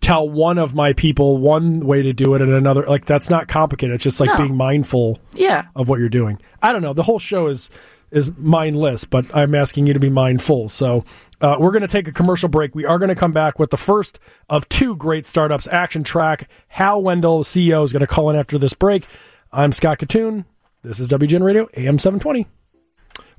tell 0.00 0.28
one 0.28 0.56
of 0.58 0.74
my 0.74 0.92
people 0.94 1.36
one 1.38 1.80
way 1.80 2.02
to 2.02 2.12
do 2.12 2.34
it 2.34 2.40
and 2.40 2.50
another. 2.52 2.84
Like 2.86 3.04
that's 3.04 3.28
not 3.30 3.48
complicated. 3.48 3.94
It's 3.96 4.04
just 4.04 4.18
like 4.20 4.30
No. 4.30 4.36
being 4.38 4.56
mindful 4.56 5.18
Yeah. 5.34 5.66
of 5.76 5.88
what 5.88 6.00
you're 6.00 6.08
doing. 6.08 6.38
I 6.62 6.72
don't 6.72 6.82
know. 6.82 6.92
The 6.94 7.02
whole 7.02 7.18
show 7.18 7.46
is 7.48 7.68
is 8.10 8.30
mindless, 8.36 9.04
but 9.04 9.24
I'm 9.34 9.54
asking 9.54 9.86
you 9.86 9.94
to 9.94 10.00
be 10.00 10.10
mindful. 10.10 10.68
So 10.68 11.04
uh, 11.40 11.56
we're 11.58 11.70
going 11.70 11.82
to 11.82 11.88
take 11.88 12.08
a 12.08 12.12
commercial 12.12 12.48
break. 12.48 12.74
We 12.74 12.84
are 12.84 12.98
going 12.98 13.08
to 13.08 13.14
come 13.14 13.32
back 13.32 13.58
with 13.58 13.70
the 13.70 13.76
first 13.76 14.18
of 14.48 14.68
two 14.68 14.96
great 14.96 15.26
startups. 15.26 15.66
ActionTrac. 15.68 16.46
Hal 16.68 17.02
Wendel, 17.02 17.44
CEO, 17.44 17.84
is 17.84 17.92
going 17.92 18.00
to 18.00 18.06
call 18.06 18.30
in 18.30 18.36
after 18.36 18.58
this 18.58 18.74
break. 18.74 19.06
I'm 19.52 19.72
Scott 19.72 19.98
Kitun. 19.98 20.44
This 20.82 21.00
is 21.00 21.08
WGN 21.08 21.42
Radio 21.42 21.68
AM 21.74 21.98
720. 21.98 22.46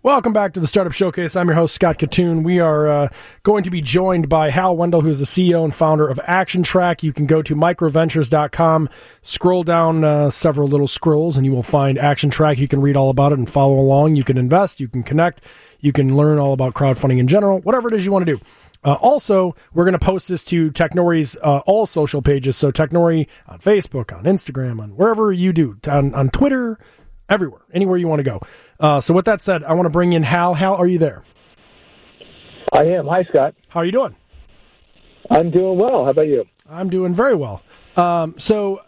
Welcome 0.04 0.34
back 0.34 0.54
to 0.54 0.60
the 0.60 0.66
Startup 0.66 0.92
Showcase. 0.92 1.36
I'm 1.36 1.48
your 1.48 1.54
host, 1.54 1.76
Scott 1.76 2.00
Kitun. 2.00 2.44
We 2.44 2.60
are 2.60 2.88
uh, 2.88 3.10
going 3.44 3.64
to 3.66 3.70
be 3.70 3.82
joined 3.82 4.30
by 4.30 4.50
Hal 4.50 4.76
Wendel, 4.76 5.02
who 5.02 5.10
is 5.10 5.20
the 5.20 5.28
CEO 5.28 5.64
and 5.64 5.76
founder 5.76 6.08
of 6.08 6.18
ActionTrac. 6.28 7.04
You 7.04 7.14
can 7.14 7.28
go 7.28 7.44
to 7.44 7.56
microventures.com, 7.56 8.90
scroll 9.22 9.62
down 9.62 10.04
uh, 10.04 10.32
several 10.32 10.68
little 10.68 10.88
scrolls, 10.88 11.38
and 11.38 11.46
you 11.46 11.52
will 11.52 11.62
find 11.62 12.00
ActionTrac. 12.00 12.58
You 12.58 12.68
can 12.68 12.82
read 12.82 12.98
all 12.98 13.12
about 13.12 13.32
it 13.32 13.38
and 13.38 13.48
follow 13.48 13.76
along. 13.76 14.16
You 14.16 14.24
can 14.24 14.40
invest, 14.40 14.80
you 14.80 14.88
can 14.88 15.04
connect, 15.04 15.42
you 15.82 15.92
can 15.92 16.18
learn 16.18 16.40
all 16.40 16.54
about 16.54 16.74
crowdfunding 16.74 17.20
in 17.20 17.28
general, 17.28 17.60
whatever 17.60 17.88
it 17.88 17.94
is 17.94 18.04
you 18.04 18.12
want 18.12 18.26
to 18.26 18.38
do. 18.38 18.44
Uh, 18.84 18.94
also, 18.94 19.56
we're 19.72 19.86
going 19.86 19.94
to 19.94 20.04
post 20.04 20.30
this 20.30 20.44
to 20.46 20.72
Technori's 20.72 21.38
uh, 21.44 21.60
all 21.68 21.86
social 21.86 22.24
pages. 22.24 22.58
So 22.58 22.72
Technori 22.72 23.28
on 23.46 23.60
Facebook, 23.60 24.18
on 24.18 24.24
Instagram, 24.24 24.82
on 24.82 24.96
wherever 24.96 25.32
you 25.32 25.54
do, 25.54 25.78
on, 25.88 26.16
on 26.16 26.32
Twitter, 26.32 26.80
everywhere, 27.32 27.62
anywhere 27.74 27.98
you 27.98 28.08
want 28.08 28.20
to 28.20 28.24
go. 28.24 28.42
Uh, 28.82 29.00
so 29.00 29.14
with 29.14 29.26
that 29.26 29.42
said, 29.42 29.64
I 29.64 29.74
want 29.74 29.86
to 29.86 29.92
bring 29.92 30.12
in 30.14 30.24
Hal. 30.24 30.56
Hal, 30.56 30.76
are 30.76 30.88
you 30.88 30.98
there? 30.98 31.24
I 32.74 32.84
am. 32.86 33.06
Hi, 33.08 33.24
Scott. 33.26 33.54
How 33.70 33.82
are 33.82 33.86
you 33.86 33.92
doing? 33.92 34.16
I'm 35.30 35.52
doing 35.52 35.78
well. 35.78 36.04
How 36.04 36.12
about 36.12 36.28
you? 36.28 36.46
I'm 36.70 36.90
doing 36.90 37.14
very 37.14 37.36
well. 37.36 37.62
Um, 37.96 38.36
so 38.38 38.82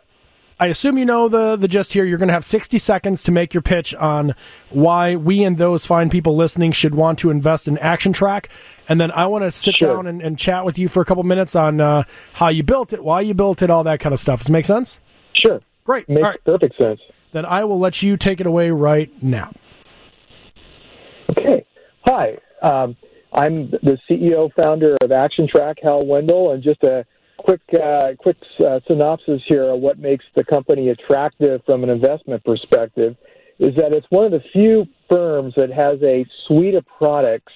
I 0.59 0.67
assume 0.67 0.97
you 0.97 1.05
know 1.05 1.27
the 1.29 1.55
the 1.55 1.67
gist 1.67 1.93
here. 1.93 2.05
You're 2.05 2.17
going 2.17 2.27
to 2.27 2.33
have 2.33 2.45
60 2.45 2.77
seconds 2.79 3.21
to 3.23 3.31
make 3.31 3.53
your 3.53 3.61
pitch 3.61 3.93
on 3.95 4.33
why 4.69 5.15
we 5.15 5.43
and 5.43 5.57
those 5.57 5.85
fine 5.85 6.09
people 6.09 6.35
listening 6.35 6.71
should 6.71 6.95
want 6.95 7.19
to 7.19 7.29
invest 7.29 7.67
in 7.67 7.75
ActionTrac, 7.77 8.45
and 8.89 8.99
then 8.99 9.11
I 9.11 9.27
want 9.27 9.43
to 9.43 9.51
sit 9.51 9.75
Sure. 9.77 9.95
down 9.95 10.07
and, 10.07 10.21
and 10.21 10.39
chat 10.39 10.65
with 10.65 10.79
you 10.79 10.87
for 10.87 11.01
a 11.01 11.05
couple 11.05 11.23
minutes 11.23 11.55
on 11.55 11.79
uh, 11.79 12.03
how 12.33 12.47
you 12.47 12.63
built 12.63 12.93
it, 12.93 13.03
why 13.03 13.21
you 13.21 13.33
built 13.33 13.61
it, 13.61 13.69
all 13.69 13.83
that 13.83 13.99
kind 13.99 14.13
of 14.13 14.19
stuff. 14.19 14.39
Does 14.39 14.49
it 14.49 14.53
make 14.53 14.65
sense? 14.65 14.97
Sure. 15.33 15.59
Great. 15.83 16.07
Makes 16.09 16.23
right. 16.23 16.43
perfect 16.45 16.77
sense. 16.77 16.99
Then 17.33 17.45
I 17.45 17.63
will 17.65 17.79
let 17.79 18.01
you 18.01 18.15
take 18.15 18.39
it 18.39 18.47
away 18.47 18.71
right 18.71 19.11
now. 19.21 19.51
Okay. 21.31 21.65
Hi. 22.05 22.37
Um, 22.61 22.95
I'm 23.33 23.71
the 23.71 23.97
CEO 24.09 24.53
founder 24.53 24.95
of 25.01 25.09
ActionTrac, 25.09 25.75
Hal 25.81 26.05
Wendel, 26.05 26.51
and 26.51 26.63
just 26.63 26.83
a 26.83 27.05
quick 27.37 27.61
uh, 27.73 28.13
quick 28.19 28.37
uh, 28.65 28.79
synopsis 28.87 29.41
here 29.47 29.63
of 29.63 29.79
what 29.79 29.97
makes 29.97 30.23
the 30.35 30.43
company 30.43 30.89
attractive 30.89 31.61
from 31.65 31.83
an 31.83 31.89
investment 31.89 32.43
perspective 32.43 33.15
is 33.59 33.75
that 33.75 33.93
it's 33.93 34.05
one 34.09 34.25
of 34.25 34.31
the 34.31 34.41
few 34.51 34.85
firms 35.09 35.53
that 35.55 35.71
has 35.71 36.01
a 36.03 36.25
suite 36.47 36.75
of 36.75 36.85
products 36.97 37.51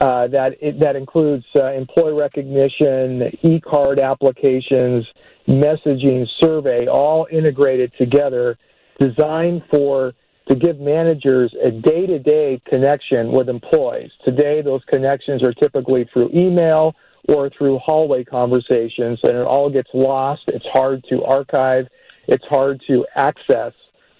uh, 0.00 0.26
that 0.28 0.52
it, 0.60 0.80
that 0.80 0.96
includes 0.96 1.44
uh, 1.56 1.72
employee 1.72 2.14
recognition, 2.14 3.30
e-card 3.42 3.98
applications, 3.98 5.06
messaging, 5.46 6.26
survey, 6.40 6.86
all 6.86 7.26
integrated 7.30 7.92
together, 7.98 8.56
designed 8.98 9.62
for 9.70 10.14
to 10.52 10.58
give 10.58 10.78
managers 10.78 11.54
a 11.64 11.70
day-to-day 11.70 12.60
connection 12.68 13.32
with 13.32 13.48
employees. 13.48 14.10
Today, 14.24 14.60
those 14.60 14.82
connections 14.86 15.42
are 15.42 15.54
typically 15.54 16.06
through 16.12 16.28
email 16.34 16.94
or 17.28 17.48
through 17.56 17.78
hallway 17.78 18.22
conversations, 18.22 19.18
and 19.22 19.38
it 19.38 19.46
all 19.46 19.70
gets 19.70 19.88
lost. 19.94 20.42
It's 20.48 20.66
hard 20.72 21.02
to 21.08 21.24
archive. 21.24 21.86
It's 22.28 22.44
hard 22.50 22.82
to 22.88 23.06
access. 23.16 23.72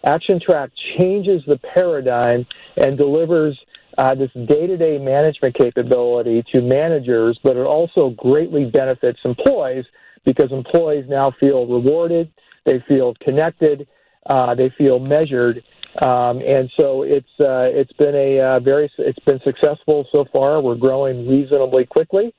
ActionTrac 0.06 0.70
changes 0.96 1.42
the 1.46 1.58
paradigm 1.74 2.46
and 2.76 2.96
delivers 2.96 3.58
uh, 3.98 4.14
this 4.14 4.30
day-to-day 4.32 4.98
management 4.98 5.54
capability 5.54 6.42
to 6.52 6.62
managers, 6.62 7.38
but 7.44 7.58
it 7.58 7.66
also 7.66 8.10
greatly 8.16 8.64
benefits 8.64 9.18
employees 9.24 9.84
because 10.24 10.50
employees 10.50 11.04
now 11.08 11.30
feel 11.38 11.66
rewarded, 11.66 12.32
they 12.64 12.82
feel 12.88 13.12
connected, 13.22 13.86
uh, 14.30 14.54
they 14.54 14.72
feel 14.78 14.98
measured, 14.98 15.62
um, 16.00 16.40
and 16.40 16.70
so 16.80 17.02
it's 17.02 17.28
uh, 17.38 17.68
it's 17.68 17.92
been 17.94 18.14
a 18.14 18.40
uh, 18.40 18.60
very 18.60 18.90
it's 18.98 19.18
been 19.26 19.40
successful 19.44 20.06
so 20.10 20.24
far. 20.32 20.62
We're 20.62 20.74
growing 20.74 21.28
reasonably 21.28 21.84
quickly, 21.84 22.34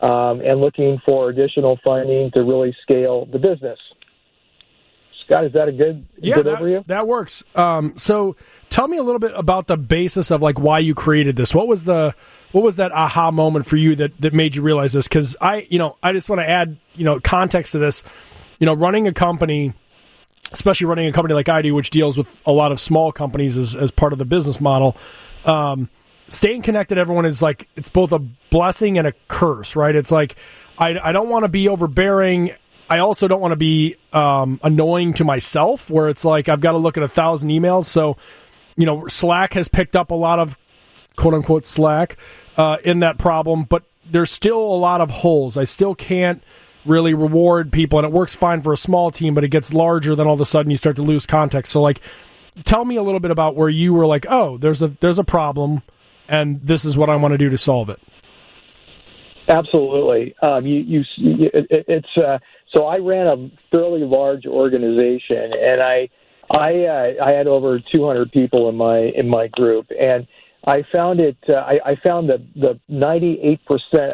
um, 0.00 0.40
and 0.40 0.60
looking 0.60 0.98
for 1.08 1.30
additional 1.30 1.78
funding 1.84 2.30
to 2.34 2.42
really 2.42 2.76
scale 2.82 3.24
the 3.24 3.38
business. 3.38 3.78
Scott, 5.24 5.44
is 5.44 5.52
that 5.52 5.68
a 5.68 5.72
good 5.72 6.06
yeah, 6.18 6.34
good 6.34 6.46
that, 6.46 6.58
overview? 6.58 6.84
That 6.86 7.06
works. 7.06 7.42
Um, 7.54 7.96
so 7.96 8.36
tell 8.68 8.88
me 8.88 8.98
a 8.98 9.02
little 9.02 9.18
bit 9.18 9.32
about 9.34 9.68
the 9.68 9.76
basis 9.76 10.30
of 10.30 10.42
like 10.42 10.58
why 10.58 10.78
you 10.78 10.94
created 10.94 11.36
this. 11.36 11.54
What 11.54 11.66
was 11.66 11.86
the 11.86 12.14
what 12.52 12.62
was 12.62 12.76
that 12.76 12.92
aha 12.92 13.30
moment 13.30 13.66
for 13.66 13.76
you 13.76 13.94
that 13.96 14.20
that 14.20 14.34
made 14.34 14.54
you 14.54 14.62
realize 14.62 14.92
this? 14.92 15.08
Because 15.08 15.34
I 15.40 15.66
you 15.70 15.78
know 15.78 15.96
I 16.02 16.12
just 16.12 16.28
want 16.28 16.40
to 16.40 16.48
add 16.48 16.78
you 16.94 17.04
know 17.04 17.20
context 17.20 17.72
to 17.72 17.78
this. 17.78 18.02
You 18.58 18.66
know, 18.66 18.74
running 18.74 19.06
a 19.06 19.12
company, 19.12 19.72
especially 20.52 20.86
running 20.86 21.08
a 21.08 21.12
company 21.12 21.34
like 21.34 21.48
I 21.48 21.62
do, 21.62 21.74
which 21.74 21.90
deals 21.90 22.16
with 22.16 22.32
a 22.46 22.52
lot 22.52 22.72
of 22.72 22.80
small 22.80 23.12
companies 23.12 23.56
as 23.56 23.76
as 23.76 23.90
part 23.90 24.12
of 24.12 24.18
the 24.18 24.24
business 24.24 24.60
model. 24.60 24.96
Um, 25.44 25.88
staying 26.28 26.62
connected 26.62 26.98
everyone 26.98 27.26
is 27.26 27.42
like 27.42 27.68
it's 27.76 27.88
both 27.88 28.12
a 28.12 28.18
blessing 28.18 28.98
and 28.98 29.06
a 29.06 29.12
curse, 29.28 29.76
right? 29.76 29.94
It's 29.94 30.12
like 30.12 30.36
I, 30.78 30.98
I 30.98 31.12
don't 31.12 31.28
want 31.28 31.44
to 31.44 31.48
be 31.48 31.68
overbearing. 31.68 32.52
I 32.90 32.98
also 32.98 33.28
don't 33.28 33.40
want 33.40 33.52
to 33.52 33.56
be 33.56 33.96
um, 34.12 34.60
annoying 34.62 35.12
to 35.14 35.24
myself, 35.24 35.90
where 35.90 36.08
it's 36.08 36.24
like 36.24 36.48
I've 36.48 36.60
got 36.60 36.72
to 36.72 36.78
look 36.78 36.96
at 36.96 37.02
a 37.02 37.08
thousand 37.08 37.50
emails. 37.50 37.84
So, 37.84 38.16
you 38.76 38.86
know, 38.86 39.06
Slack 39.08 39.54
has 39.54 39.68
picked 39.68 39.96
up 39.96 40.10
a 40.10 40.14
lot 40.14 40.38
of 40.38 40.56
quote 41.16 41.34
unquote 41.34 41.66
Slack 41.66 42.16
uh, 42.56 42.78
in 42.84 43.00
that 43.00 43.18
problem, 43.18 43.64
but 43.64 43.84
there's 44.10 44.30
still 44.30 44.58
a 44.58 44.78
lot 44.78 45.00
of 45.00 45.10
holes. 45.10 45.56
I 45.56 45.64
still 45.64 45.94
can't 45.94 46.42
really 46.84 47.14
reward 47.14 47.72
people, 47.72 47.98
and 47.98 48.06
it 48.06 48.12
works 48.12 48.34
fine 48.34 48.60
for 48.60 48.72
a 48.72 48.76
small 48.76 49.10
team, 49.10 49.34
but 49.34 49.44
it 49.44 49.48
gets 49.48 49.72
larger. 49.72 50.14
Then 50.14 50.26
all 50.26 50.34
of 50.34 50.40
a 50.40 50.44
sudden 50.44 50.70
you 50.70 50.76
start 50.76 50.96
to 50.96 51.02
lose 51.02 51.26
context. 51.26 51.72
So, 51.72 51.80
like, 51.80 52.00
tell 52.64 52.84
me 52.84 52.96
a 52.96 53.02
little 53.02 53.20
bit 53.20 53.30
about 53.30 53.56
where 53.56 53.68
you 53.68 53.92
were 53.94 54.06
like, 54.06 54.26
oh, 54.28 54.58
there's 54.58 54.82
a 54.82 54.88
there's 54.88 55.18
a 55.18 55.24
problem, 55.24 55.82
and 56.28 56.60
this 56.62 56.84
is 56.84 56.96
what 56.96 57.10
I 57.10 57.16
want 57.16 57.32
to 57.32 57.38
do 57.38 57.50
to 57.50 57.58
solve 57.58 57.90
it. 57.90 58.00
Absolutely. 59.48 60.34
Um, 60.42 60.66
you, 60.66 61.04
you, 61.16 61.50
it, 61.54 61.84
it's 61.88 62.16
uh, 62.16 62.38
so 62.74 62.86
I 62.86 62.98
ran 62.98 63.26
a 63.26 63.50
fairly 63.70 64.02
large 64.02 64.46
organization, 64.46 65.52
and 65.58 65.80
I, 65.80 66.08
I, 66.50 66.84
uh, 66.84 67.24
I 67.24 67.32
had 67.32 67.46
over 67.46 67.80
200 67.80 68.30
people 68.30 68.68
in 68.68 68.76
my 68.76 68.98
in 68.98 69.28
my 69.28 69.48
group, 69.48 69.86
and 69.98 70.26
I 70.68 70.84
found 70.92 71.18
it. 71.18 71.38
Uh, 71.48 71.54
I, 71.54 71.80
I 71.86 71.96
found 72.06 72.28
that 72.28 72.40
the 72.54 72.78
98% 72.90 73.58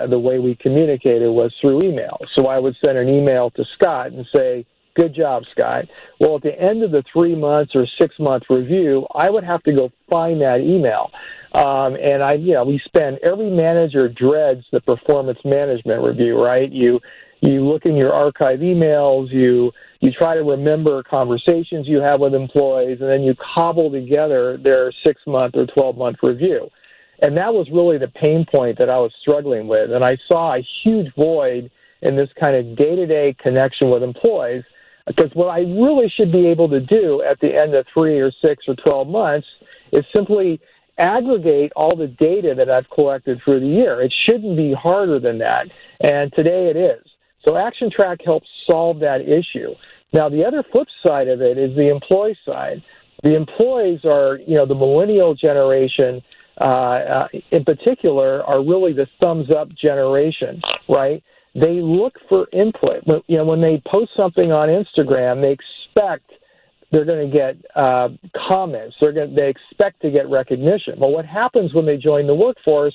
of 0.04 0.10
the 0.10 0.18
way 0.20 0.38
we 0.38 0.54
communicated 0.54 1.28
was 1.28 1.52
through 1.60 1.80
email. 1.82 2.16
So 2.36 2.46
I 2.46 2.60
would 2.60 2.76
send 2.84 2.96
an 2.96 3.08
email 3.08 3.50
to 3.50 3.64
Scott 3.74 4.12
and 4.12 4.24
say, 4.34 4.64
"Good 4.94 5.16
job, 5.16 5.42
Scott." 5.50 5.86
Well, 6.20 6.36
at 6.36 6.42
the 6.42 6.56
end 6.56 6.84
of 6.84 6.92
the 6.92 7.02
three 7.12 7.34
months 7.34 7.72
or 7.74 7.88
six 8.00 8.14
month 8.20 8.44
review, 8.48 9.04
I 9.16 9.30
would 9.30 9.42
have 9.42 9.64
to 9.64 9.72
go 9.72 9.90
find 10.08 10.40
that 10.42 10.60
email. 10.60 11.10
Um, 11.54 11.96
and 11.96 12.22
I, 12.22 12.34
you 12.34 12.52
know, 12.52 12.64
we 12.64 12.80
spend 12.84 13.18
every 13.28 13.50
manager 13.50 14.08
dreads 14.08 14.64
the 14.70 14.80
performance 14.80 15.40
management 15.44 16.06
review, 16.06 16.40
right? 16.40 16.70
You 16.70 17.00
you 17.40 17.64
look 17.64 17.84
in 17.84 17.96
your 17.96 18.12
archive 18.12 18.60
emails, 18.60 19.30
you 19.32 19.72
you 20.04 20.12
try 20.12 20.34
to 20.34 20.42
remember 20.42 21.02
conversations 21.02 21.88
you 21.88 21.98
have 22.02 22.20
with 22.20 22.34
employees, 22.34 22.98
and 23.00 23.08
then 23.08 23.22
you 23.22 23.34
cobble 23.54 23.90
together 23.90 24.58
their 24.58 24.92
six 25.02 25.22
month 25.26 25.54
or 25.56 25.64
twelve 25.66 25.96
month 25.96 26.18
review. 26.22 26.68
And 27.22 27.34
that 27.38 27.54
was 27.54 27.66
really 27.72 27.96
the 27.96 28.08
pain 28.08 28.44
point 28.44 28.76
that 28.78 28.90
I 28.90 28.98
was 28.98 29.12
struggling 29.22 29.66
with. 29.66 29.92
And 29.92 30.04
I 30.04 30.18
saw 30.30 30.56
a 30.56 30.66
huge 30.82 31.10
void 31.14 31.70
in 32.02 32.16
this 32.16 32.28
kind 32.38 32.54
of 32.54 32.76
day 32.76 32.94
to 32.96 33.06
day 33.06 33.34
connection 33.42 33.88
with 33.88 34.02
employees. 34.02 34.62
Because 35.06 35.30
what 35.32 35.48
I 35.48 35.60
really 35.60 36.12
should 36.14 36.30
be 36.30 36.48
able 36.48 36.68
to 36.68 36.80
do 36.80 37.22
at 37.22 37.40
the 37.40 37.54
end 37.54 37.74
of 37.74 37.86
three 37.92 38.20
or 38.20 38.30
six 38.42 38.64
or 38.68 38.74
12 38.74 39.08
months 39.08 39.46
is 39.90 40.04
simply 40.14 40.60
aggregate 40.98 41.72
all 41.76 41.96
the 41.96 42.08
data 42.08 42.54
that 42.56 42.68
I've 42.68 42.88
collected 42.90 43.40
through 43.42 43.60
the 43.60 43.66
year. 43.66 44.02
It 44.02 44.12
shouldn't 44.26 44.56
be 44.56 44.74
harder 44.74 45.18
than 45.18 45.38
that. 45.38 45.66
And 46.00 46.30
today 46.34 46.68
it 46.68 46.76
is. 46.76 47.02
So 47.46 47.54
ActionTrac 47.54 48.24
helps 48.24 48.48
solve 48.70 49.00
that 49.00 49.20
issue. 49.22 49.74
Now, 50.14 50.28
the 50.28 50.44
other 50.44 50.64
flip 50.72 50.86
side 51.04 51.28
of 51.28 51.42
it 51.42 51.58
is 51.58 51.76
the 51.76 51.90
employee 51.90 52.38
side. 52.46 52.82
The 53.24 53.34
employees 53.34 54.00
are, 54.04 54.38
you 54.46 54.54
know, 54.54 54.64
the 54.64 54.74
millennial 54.74 55.34
generation 55.34 56.22
uh, 56.60 56.64
uh, 56.64 57.28
in 57.50 57.64
particular 57.64 58.44
are 58.44 58.64
really 58.64 58.92
the 58.92 59.08
thumbs 59.20 59.50
up 59.50 59.68
generation, 59.74 60.62
right? 60.88 61.22
They 61.54 61.80
look 61.80 62.14
for 62.28 62.46
input. 62.52 63.04
When, 63.04 63.22
you 63.26 63.38
know, 63.38 63.44
when 63.44 63.60
they 63.60 63.82
post 63.92 64.12
something 64.16 64.52
on 64.52 64.68
Instagram, 64.68 65.42
they 65.42 65.50
expect 65.50 66.30
they're 66.92 67.04
going 67.04 67.28
to 67.28 67.36
get 67.36 67.56
uh, 67.74 68.10
comments. 68.48 68.94
They're 69.00 69.12
going 69.12 69.34
they 69.34 69.48
expect 69.48 70.00
to 70.02 70.10
get 70.10 70.30
recognition. 70.30 70.94
Well, 70.98 71.10
what 71.10 71.26
happens 71.26 71.74
when 71.74 71.86
they 71.86 71.96
join 71.96 72.28
the 72.28 72.34
workforce? 72.34 72.94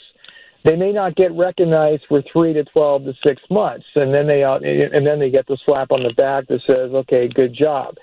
They 0.65 0.75
may 0.75 0.91
not 0.91 1.15
get 1.15 1.31
recognized 1.31 2.03
for 2.09 2.21
three 2.33 2.53
to 2.53 2.65
twelve 2.65 3.05
to 3.05 3.13
six 3.25 3.41
months, 3.49 3.85
and 3.95 4.13
then 4.13 4.27
they 4.27 4.43
and 4.43 5.07
then 5.07 5.19
they 5.19 5.29
get 5.29 5.47
the 5.47 5.57
slap 5.65 5.91
on 5.91 6.03
the 6.03 6.13
back 6.13 6.47
that 6.47 6.61
says, 6.67 6.91
"Okay, 6.91 7.29
good 7.29 7.53
job." 7.53 7.95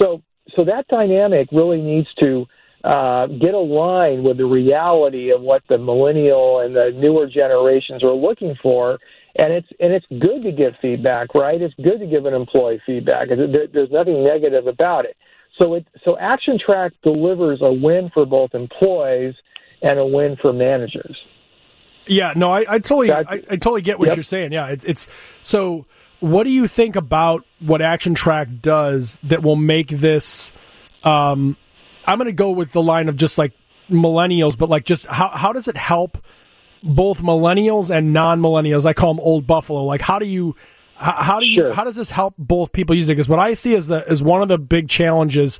So, 0.00 0.22
so 0.56 0.64
that 0.64 0.86
dynamic 0.88 1.48
really 1.52 1.80
needs 1.80 2.08
to 2.20 2.46
uh, 2.84 3.26
get 3.26 3.54
aligned 3.54 4.24
with 4.24 4.36
the 4.36 4.44
reality 4.44 5.32
of 5.32 5.40
what 5.40 5.62
the 5.68 5.78
millennial 5.78 6.60
and 6.60 6.76
the 6.76 6.90
newer 6.94 7.26
generations 7.26 8.02
are 8.04 8.12
looking 8.12 8.54
for. 8.62 8.98
And 9.36 9.52
it's 9.52 9.68
and 9.80 9.92
it's 9.92 10.06
good 10.10 10.42
to 10.42 10.52
give 10.52 10.74
feedback, 10.80 11.34
right? 11.34 11.60
It's 11.60 11.74
good 11.82 11.98
to 11.98 12.06
give 12.06 12.26
an 12.26 12.34
employee 12.34 12.80
feedback. 12.86 13.28
There's 13.28 13.90
nothing 13.90 14.22
negative 14.22 14.66
about 14.66 15.06
it. 15.06 15.16
So 15.60 15.74
it 15.74 15.86
so 16.04 16.16
ActionTrac 16.20 16.92
delivers 17.02 17.60
a 17.62 17.72
win 17.72 18.10
for 18.12 18.26
both 18.26 18.54
employees 18.54 19.34
and 19.82 19.98
a 19.98 20.06
win 20.06 20.36
for 20.40 20.52
managers. 20.52 21.16
Yeah, 22.06 22.32
no, 22.36 22.50
I, 22.50 22.64
I 22.68 22.78
totally, 22.78 23.12
I, 23.12 23.20
I, 23.28 23.56
totally 23.56 23.82
get 23.82 23.98
what 23.98 24.08
yep. 24.08 24.16
you're 24.16 24.24
saying. 24.24 24.52
Yeah, 24.52 24.68
it's, 24.68 24.84
it's 24.84 25.08
so. 25.42 25.86
What 26.20 26.44
do 26.44 26.50
you 26.50 26.66
think 26.66 26.96
about 26.96 27.44
what 27.60 27.80
ActionTrac 27.80 28.62
does 28.62 29.18
that 29.22 29.42
will 29.42 29.56
make 29.56 29.88
this? 29.88 30.52
Um, 31.02 31.56
I'm 32.06 32.18
going 32.18 32.26
to 32.26 32.32
go 32.32 32.50
with 32.50 32.72
the 32.72 32.82
line 32.82 33.08
of 33.08 33.16
just 33.16 33.36
like 33.36 33.52
millennials, 33.90 34.56
but 34.56 34.68
like 34.68 34.84
just 34.84 35.06
how 35.06 35.28
how 35.30 35.52
does 35.52 35.68
it 35.68 35.76
help 35.76 36.18
both 36.82 37.22
millennials 37.22 37.94
and 37.94 38.12
non 38.12 38.40
millennials? 38.40 38.86
I 38.86 38.92
call 38.92 39.14
them 39.14 39.20
old 39.20 39.46
buffalo. 39.46 39.84
Like, 39.84 40.02
how 40.02 40.18
do 40.18 40.26
you? 40.26 40.56
How, 40.96 41.22
how 41.22 41.40
do 41.40 41.46
you? 41.46 41.58
Sure. 41.58 41.74
How 41.74 41.84
does 41.84 41.96
this 41.96 42.10
help 42.10 42.34
both 42.38 42.72
people 42.72 42.94
use 42.94 43.08
it? 43.08 43.12
Because 43.12 43.28
what 43.28 43.38
I 43.38 43.54
see 43.54 43.74
is 43.74 43.88
the 43.88 44.06
as 44.08 44.22
one 44.22 44.42
of 44.42 44.48
the 44.48 44.58
big 44.58 44.88
challenges 44.88 45.58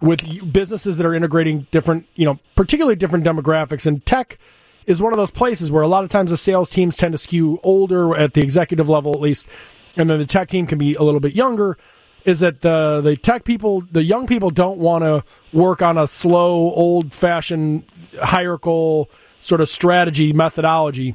with 0.00 0.52
businesses 0.52 0.98
that 0.98 1.06
are 1.06 1.14
integrating 1.14 1.66
different, 1.70 2.06
you 2.14 2.24
know, 2.24 2.38
particularly 2.56 2.96
different 2.96 3.24
demographics 3.24 3.86
and 3.86 4.04
tech 4.04 4.38
is 4.86 5.00
one 5.00 5.12
of 5.12 5.16
those 5.16 5.30
places 5.30 5.70
where 5.70 5.82
a 5.82 5.88
lot 5.88 6.04
of 6.04 6.10
times 6.10 6.30
the 6.30 6.36
sales 6.36 6.70
teams 6.70 6.96
tend 6.96 7.12
to 7.12 7.18
skew 7.18 7.58
older 7.62 8.16
at 8.16 8.34
the 8.34 8.42
executive 8.42 8.88
level 8.88 9.12
at 9.12 9.20
least, 9.20 9.48
and 9.96 10.10
then 10.10 10.18
the 10.18 10.26
tech 10.26 10.48
team 10.48 10.66
can 10.66 10.78
be 10.78 10.94
a 10.94 11.02
little 11.02 11.20
bit 11.20 11.34
younger. 11.34 11.78
Is 12.24 12.40
that 12.40 12.62
the 12.62 13.00
the 13.02 13.16
tech 13.16 13.44
people, 13.44 13.82
the 13.92 14.02
young 14.02 14.26
people 14.26 14.50
don't 14.50 14.78
want 14.78 15.04
to 15.04 15.24
work 15.52 15.82
on 15.82 15.98
a 15.98 16.06
slow, 16.06 16.72
old 16.72 17.12
fashioned 17.12 17.84
hierarchical 18.22 19.10
sort 19.40 19.60
of 19.60 19.68
strategy 19.68 20.32
methodology. 20.32 21.14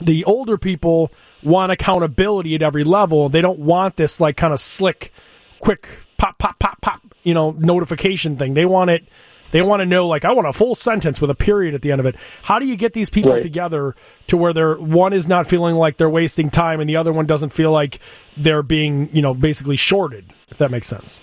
The 0.00 0.24
older 0.24 0.56
people 0.56 1.10
want 1.42 1.72
accountability 1.72 2.54
at 2.54 2.62
every 2.62 2.84
level. 2.84 3.28
They 3.28 3.40
don't 3.40 3.58
want 3.58 3.96
this 3.96 4.20
like 4.20 4.36
kind 4.36 4.52
of 4.52 4.60
slick, 4.60 5.12
quick 5.58 5.88
pop, 6.18 6.38
pop, 6.38 6.58
pop, 6.60 6.80
pop, 6.80 7.00
you 7.24 7.34
know, 7.34 7.50
notification 7.58 8.36
thing. 8.36 8.54
They 8.54 8.66
want 8.66 8.90
it 8.90 9.08
They 9.50 9.62
want 9.62 9.80
to 9.80 9.86
know, 9.86 10.06
like, 10.06 10.24
I 10.24 10.32
want 10.32 10.46
a 10.46 10.52
full 10.52 10.74
sentence 10.74 11.20
with 11.20 11.30
a 11.30 11.34
period 11.34 11.74
at 11.74 11.82
the 11.82 11.90
end 11.90 12.00
of 12.00 12.06
it. 12.06 12.16
How 12.42 12.58
do 12.58 12.66
you 12.66 12.76
get 12.76 12.92
these 12.92 13.10
people 13.10 13.32
Right. 13.32 13.42
together 13.42 13.94
to 14.26 14.36
where 14.36 14.52
they're 14.52 14.76
one 14.76 15.12
is 15.12 15.26
not 15.26 15.46
feeling 15.46 15.76
like 15.76 15.96
they're 15.96 16.10
wasting 16.10 16.50
time, 16.50 16.80
and 16.80 16.88
the 16.88 16.96
other 16.96 17.12
one 17.12 17.26
doesn't 17.26 17.50
feel 17.50 17.72
like 17.72 17.98
they're 18.36 18.62
being, 18.62 19.08
you 19.12 19.22
know, 19.22 19.34
basically 19.34 19.76
shorted? 19.76 20.32
If 20.50 20.58
that 20.58 20.70
makes 20.70 20.86
sense. 20.86 21.22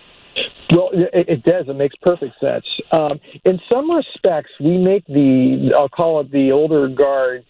Well, 0.71 0.89
it, 0.93 1.29
it 1.29 1.43
does. 1.43 1.67
It 1.69 1.75
makes 1.75 1.95
perfect 2.01 2.39
sense. 2.39 2.65
Um, 2.91 3.19
in 3.43 3.59
some 3.71 3.89
respects, 3.91 4.49
we 4.59 4.77
make 4.77 5.05
the 5.05 5.73
I'll 5.77 5.89
call 5.89 6.19
it 6.21 6.31
the 6.31 6.51
older 6.51 6.87
guard 6.87 7.45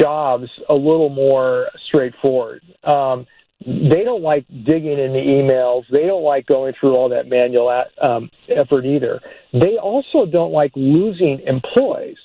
jobs 0.00 0.48
a 0.68 0.74
little 0.74 1.10
more 1.10 1.68
straightforward. 1.88 2.62
Um, 2.84 3.26
they 3.64 4.04
don't 4.04 4.22
like 4.22 4.46
digging 4.48 4.98
in 4.98 5.12
the 5.12 5.18
emails. 5.18 5.84
They 5.90 6.02
don't 6.06 6.22
like 6.22 6.46
going 6.46 6.74
through 6.78 6.94
all 6.94 7.08
that 7.08 7.26
manual 7.26 7.70
a- 7.70 8.06
um, 8.06 8.30
effort 8.48 8.84
either. 8.84 9.20
They 9.52 9.76
also 9.76 10.26
don't 10.26 10.52
like 10.52 10.72
losing 10.76 11.40
employees, 11.46 12.18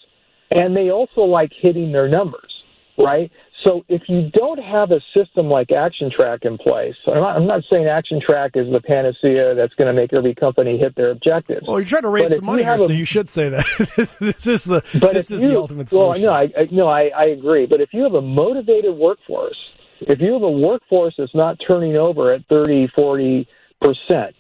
and 0.52 0.76
they 0.76 0.92
also 0.92 1.22
like 1.22 1.52
hitting 1.62 1.92
their 1.92 2.10
numbers, 2.10 2.52
right? 2.98 3.32
So 3.66 3.86
if 3.88 4.02
you 4.08 4.30
don't 4.34 4.58
have 4.58 4.92
a 4.92 5.00
system 5.16 5.48
like 5.48 5.68
ActionTrac 5.68 6.46
in 6.46 6.58
place, 6.58 6.96
I'm 7.08 7.16
not, 7.16 7.36
I'm 7.38 7.48
not 7.48 7.64
saying 7.72 7.86
ActionTrac 7.86 8.56
is 8.56 8.72
the 8.72 8.82
panacea 8.82 9.54
that's 9.56 9.74
going 9.76 9.88
to 9.88 9.94
make 9.94 10.14
every 10.14 10.34
company 10.34 10.78
hit 10.80 10.96
their 10.96 11.12
objectives. 11.12 11.68
Well, 11.68 11.78
you're 11.78 11.86
trying 11.86 12.02
to 12.02 12.10
raise 12.10 12.30
But 12.30 12.38
some 12.38 12.46
money 12.46 12.64
here, 12.64 12.72
have 12.72 12.82
so 12.82 12.92
you 12.92 13.06
should 13.06 13.30
say 13.30 13.50
that. 13.50 14.16
this 14.20 14.48
is 14.48 14.64
the 14.64 14.82
but 15.00 15.14
this 15.14 15.30
is 15.32 15.44
you, 15.44 15.50
the 15.50 15.60
ultimate 15.60 15.90
solution. 15.90 16.24
well, 16.24 16.34
no, 16.34 16.38
I, 16.38 16.62
I 16.62 16.68
no, 16.72 16.88
I, 16.88 17.12
I 17.16 17.26
agree. 17.26 17.68
But 17.68 17.82
if 17.82 17.94
you 17.94 18.02
have 18.04 18.16
a 18.16 18.22
motivated 18.22 18.96
workforce, 18.96 19.58
if 20.02 20.20
you 20.20 20.34
have 20.34 20.44
a 20.44 20.50
workforce 20.50 21.14
that's 21.18 21.36
not 21.36 21.58
turning 21.66 21.96
over 21.96 22.34
at 22.34 22.46
30, 22.48 22.90
40 22.96 23.48
percent, 23.80 24.36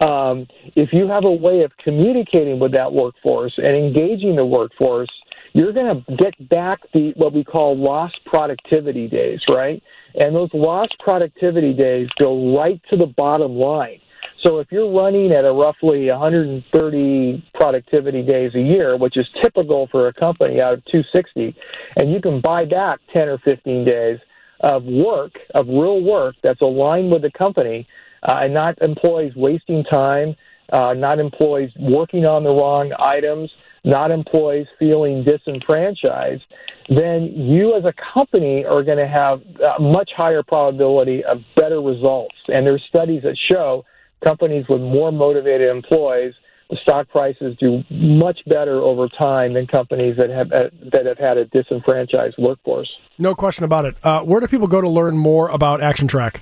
um, 0.00 0.46
if 0.74 0.90
you 0.92 1.08
have 1.08 1.24
a 1.24 1.30
way 1.30 1.62
of 1.62 1.72
communicating 1.82 2.58
with 2.58 2.72
that 2.72 2.92
workforce 2.92 3.54
and 3.56 3.74
engaging 3.74 4.36
the 4.36 4.44
workforce, 4.44 5.08
you're 5.52 5.72
going 5.72 6.04
to 6.04 6.16
get 6.16 6.48
back 6.50 6.80
the 6.92 7.12
what 7.16 7.32
we 7.32 7.42
call 7.42 7.76
lost 7.76 8.18
productivity 8.26 9.08
days, 9.08 9.40
right? 9.48 9.82
And 10.14 10.34
those 10.34 10.50
lost 10.52 10.94
productivity 10.98 11.72
days 11.72 12.08
go 12.18 12.56
right 12.58 12.80
to 12.90 12.96
the 12.96 13.06
bottom 13.06 13.56
line. 13.56 14.00
So 14.44 14.58
if 14.58 14.68
you're 14.70 14.92
running 14.92 15.32
at 15.32 15.44
a 15.44 15.52
roughly 15.52 16.08
130 16.10 17.50
productivity 17.54 18.22
days 18.22 18.54
a 18.54 18.60
year, 18.60 18.96
which 18.96 19.16
is 19.16 19.26
typical 19.42 19.88
for 19.90 20.08
a 20.08 20.12
company 20.12 20.60
out 20.60 20.74
of 20.74 20.84
260, 20.86 21.56
and 21.96 22.12
you 22.12 22.20
can 22.20 22.40
buy 22.42 22.66
back 22.66 23.00
10 23.14 23.28
or 23.28 23.38
15 23.38 23.84
days 23.84 24.18
of 24.60 24.84
work, 24.84 25.32
of 25.54 25.66
real 25.68 26.02
work 26.02 26.34
that's 26.42 26.60
aligned 26.60 27.10
with 27.10 27.22
the 27.22 27.30
company, 27.30 27.86
uh, 28.22 28.40
and 28.42 28.54
not 28.54 28.80
employees 28.80 29.32
wasting 29.36 29.84
time, 29.84 30.34
uh, 30.72 30.94
not 30.94 31.18
employees 31.18 31.70
working 31.78 32.24
on 32.24 32.42
the 32.42 32.50
wrong 32.50 32.92
items, 32.98 33.50
not 33.84 34.10
employees 34.10 34.66
feeling 34.78 35.24
disenfranchised, 35.24 36.42
then 36.88 37.32
you 37.34 37.76
as 37.76 37.84
a 37.84 37.94
company 38.14 38.64
are 38.64 38.82
going 38.82 38.98
to 38.98 39.06
have 39.06 39.42
a 39.78 39.80
much 39.80 40.10
higher 40.16 40.42
probability 40.42 41.22
of 41.24 41.38
better 41.56 41.80
results. 41.80 42.34
And 42.48 42.66
there's 42.66 42.82
studies 42.88 43.22
that 43.22 43.36
show 43.50 43.84
companies 44.24 44.64
with 44.68 44.80
more 44.80 45.12
motivated 45.12 45.68
employees, 45.68 46.34
the 46.70 46.76
stock 46.82 47.08
prices 47.08 47.56
do 47.60 47.82
much 47.90 48.40
better 48.46 48.80
over 48.80 49.08
time 49.08 49.54
than 49.54 49.66
companies 49.66 50.16
that 50.18 50.30
have 50.30 50.52
uh, 50.52 50.70
that 50.92 51.06
have 51.06 51.18
had 51.18 51.38
a 51.38 51.44
disenfranchised 51.46 52.36
workforce. 52.38 52.88
no 53.18 53.34
question 53.34 53.64
about 53.64 53.84
it. 53.84 53.94
Uh, 54.02 54.20
where 54.22 54.40
do 54.40 54.48
people 54.48 54.66
go 54.66 54.80
to 54.80 54.88
learn 54.88 55.16
more 55.16 55.48
about 55.48 55.80
ActionTrac? 55.80 56.40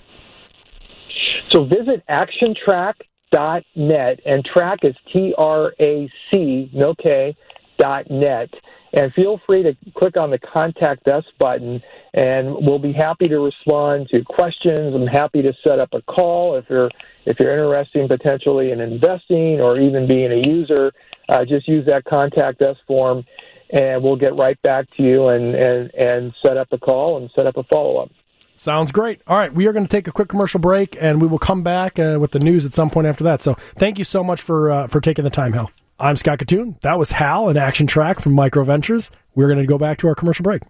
So 1.50 1.64
visit 1.64 2.02
actiontrac.net, 2.08 4.20
and 4.26 4.44
track 4.44 4.80
is 4.82 4.94
T 5.12 5.34
R 5.36 5.72
A 5.80 6.10
C, 6.32 6.70
no 6.72 6.94
K, 6.94 7.36
dot 7.78 8.10
net. 8.10 8.50
And 8.94 9.12
feel 9.12 9.40
free 9.44 9.64
to 9.64 9.74
click 9.96 10.16
on 10.16 10.30
the 10.30 10.38
contact 10.38 11.08
us 11.08 11.24
button, 11.40 11.82
and 12.14 12.54
we'll 12.60 12.78
be 12.78 12.92
happy 12.92 13.26
to 13.26 13.40
respond 13.40 14.08
to 14.10 14.22
questions. 14.22 14.94
I'm 14.94 15.08
happy 15.08 15.42
to 15.42 15.52
set 15.66 15.80
up 15.80 15.88
a 15.94 16.02
call 16.02 16.56
if 16.56 16.64
you're 16.70 16.90
if 17.26 17.38
you're 17.40 17.52
interested 17.52 18.02
in 18.02 18.08
potentially 18.08 18.70
in 18.70 18.80
investing 18.80 19.60
or 19.60 19.80
even 19.80 20.06
being 20.06 20.30
a 20.30 20.48
user. 20.48 20.92
Uh, 21.28 21.44
just 21.44 21.66
use 21.66 21.84
that 21.86 22.04
contact 22.04 22.62
us 22.62 22.76
form, 22.86 23.24
and 23.72 24.00
we'll 24.00 24.16
get 24.16 24.36
right 24.36 24.60
back 24.62 24.86
to 24.96 25.02
you 25.02 25.26
and 25.26 25.56
and 25.56 25.90
and 25.94 26.32
set 26.46 26.56
up 26.56 26.68
a 26.70 26.78
call 26.78 27.16
and 27.16 27.28
set 27.34 27.48
up 27.48 27.56
a 27.56 27.64
follow 27.64 27.96
up. 27.96 28.12
Sounds 28.54 28.92
great. 28.92 29.20
All 29.26 29.36
right, 29.36 29.52
we 29.52 29.66
are 29.66 29.72
going 29.72 29.84
to 29.84 29.90
take 29.90 30.06
a 30.06 30.12
quick 30.12 30.28
commercial 30.28 30.60
break, 30.60 30.96
and 31.00 31.20
we 31.20 31.26
will 31.26 31.40
come 31.40 31.64
back 31.64 31.98
uh, 31.98 32.18
with 32.20 32.30
the 32.30 32.38
news 32.38 32.64
at 32.64 32.76
some 32.76 32.90
point 32.90 33.08
after 33.08 33.24
that. 33.24 33.42
So, 33.42 33.54
thank 33.54 33.98
you 33.98 34.04
so 34.04 34.22
much 34.22 34.40
for 34.40 34.70
uh, 34.70 34.86
for 34.86 35.00
taking 35.00 35.24
the 35.24 35.30
time, 35.30 35.52
Hal. 35.52 35.72
I'm 35.98 36.16
Scott 36.16 36.40
Kitun. 36.40 36.80
That 36.80 36.98
was 36.98 37.12
Hal 37.12 37.48
in 37.48 37.56
ActionTrac 37.56 38.20
from 38.20 38.32
Micro 38.32 38.64
Ventures. 38.64 39.12
We're 39.36 39.46
going 39.46 39.60
to 39.60 39.66
go 39.66 39.78
back 39.78 39.98
to 39.98 40.08
our 40.08 40.16
commercial 40.16 40.42
break. 40.42 40.62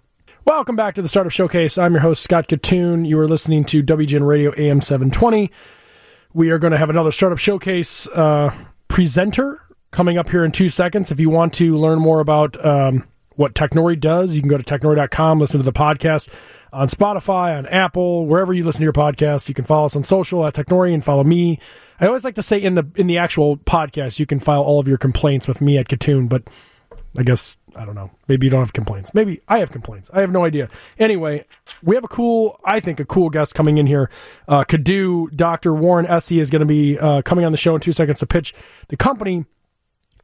Welcome 0.46 0.76
back 0.76 0.94
to 0.96 1.02
the 1.02 1.08
Startup 1.08 1.32
Showcase. 1.32 1.78
I'm 1.78 1.92
your 1.94 2.02
host 2.02 2.22
Scott 2.22 2.46
Kitun. 2.46 3.08
You 3.08 3.18
are 3.18 3.26
listening 3.26 3.64
to 3.66 3.82
WGN 3.82 4.26
Radio 4.26 4.52
AM 4.58 4.82
720. 4.82 5.50
We 6.34 6.50
are 6.50 6.58
going 6.58 6.72
to 6.72 6.76
have 6.76 6.90
another 6.90 7.10
Startup 7.10 7.38
Showcase 7.38 8.06
uh, 8.08 8.54
presenter 8.88 9.62
coming 9.92 10.18
up 10.18 10.28
here 10.28 10.44
in 10.44 10.52
two 10.52 10.68
seconds. 10.68 11.10
If 11.10 11.18
you 11.18 11.30
want 11.30 11.54
to 11.54 11.78
learn 11.78 12.00
more 12.00 12.20
about 12.20 12.62
um, 12.62 13.08
what 13.36 13.54
Technori 13.54 13.98
does, 13.98 14.34
you 14.34 14.42
can 14.42 14.50
go 14.50 14.58
to 14.58 14.64
technori.com, 14.64 15.40
listen 15.40 15.58
to 15.58 15.64
the 15.64 15.72
podcast 15.72 16.28
on 16.74 16.88
Spotify, 16.88 17.56
on 17.56 17.66
Apple, 17.66 18.26
wherever 18.26 18.52
you 18.52 18.64
listen 18.64 18.80
to 18.80 18.84
your 18.84 18.92
podcasts. 18.92 19.48
You 19.48 19.54
can 19.54 19.64
follow 19.64 19.86
us 19.86 19.96
on 19.96 20.02
social 20.02 20.44
at 20.46 20.54
Technori 20.54 20.92
and 20.92 21.02
follow 21.02 21.24
me. 21.24 21.58
I 22.00 22.06
always 22.06 22.24
like 22.24 22.34
to 22.34 22.42
say 22.42 22.60
in 22.60 22.74
the 22.74 22.86
in 22.96 23.06
the 23.06 23.18
actual 23.18 23.56
podcast, 23.56 24.18
you 24.18 24.26
can 24.26 24.40
file 24.40 24.62
all 24.62 24.80
of 24.80 24.88
your 24.88 24.98
complaints 24.98 25.46
with 25.46 25.60
me 25.60 25.78
at 25.78 25.88
Kitun, 25.88 26.28
but 26.28 26.42
I 27.16 27.22
guess 27.22 27.56
I 27.76 27.84
don't 27.84 27.94
know. 27.94 28.10
Maybe 28.28 28.46
you 28.46 28.50
don't 28.50 28.60
have 28.60 28.72
complaints. 28.72 29.14
Maybe 29.14 29.40
I 29.48 29.58
have 29.58 29.70
complaints. 29.70 30.10
I 30.12 30.20
have 30.20 30.32
no 30.32 30.44
idea. 30.44 30.68
Anyway, 30.98 31.44
we 31.82 31.94
have 31.94 32.04
a 32.04 32.08
cool, 32.08 32.60
I 32.64 32.80
think, 32.80 33.00
a 33.00 33.04
cool 33.04 33.30
guest 33.30 33.54
coming 33.54 33.78
in 33.78 33.86
here. 33.86 34.10
Uh, 34.48 34.64
Kudu, 34.64 35.28
Dr. 35.30 35.72
Warren 35.74 36.06
Essie 36.06 36.40
is 36.40 36.50
going 36.50 36.60
to 36.60 36.66
be 36.66 36.98
uh, 36.98 37.22
coming 37.22 37.44
on 37.44 37.52
the 37.52 37.58
show 37.58 37.74
in 37.74 37.80
two 37.80 37.92
seconds 37.92 38.20
to 38.20 38.26
pitch 38.26 38.54
the 38.88 38.96
company. 38.96 39.44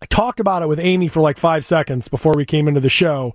I 0.03 0.07
talked 0.07 0.41
about 0.41 0.63
it 0.63 0.69
with 0.69 0.81
Amy 0.81 1.09
for 1.09 1.21
like 1.21 1.39
five 1.39 1.65
seconds 1.65 2.09
before 2.09 2.35
we 2.35 2.45
came 2.45 2.69
into 2.69 2.81
the 2.81 2.89
show. 2.89 3.35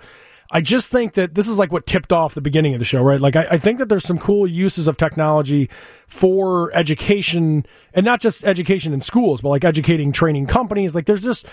I 0.52 0.62
just 0.62 0.92
think 0.92 1.14
that 1.14 1.34
this 1.34 1.48
is 1.48 1.58
like 1.58 1.72
what 1.72 1.86
tipped 1.86 2.14
off 2.14 2.36
the 2.36 2.42
beginning 2.42 2.74
of 2.74 2.80
the 2.80 2.86
show, 2.86 3.02
right? 3.02 3.20
Like, 3.20 3.36
I, 3.36 3.48
I 3.52 3.58
think 3.58 3.80
that 3.80 3.90
there's 3.90 4.06
some 4.06 4.20
cool 4.20 4.46
uses 4.46 4.88
of 4.88 4.96
technology 4.96 5.70
for 6.08 6.76
education 6.76 7.66
and 7.94 8.06
not 8.06 8.22
just 8.22 8.44
education 8.44 8.94
in 8.94 9.02
schools, 9.02 9.42
but 9.42 9.50
like 9.50 9.64
educating 9.64 10.12
training 10.12 10.46
companies. 10.46 10.94
Like, 10.94 11.08
there's 11.08 11.24
just, 11.24 11.48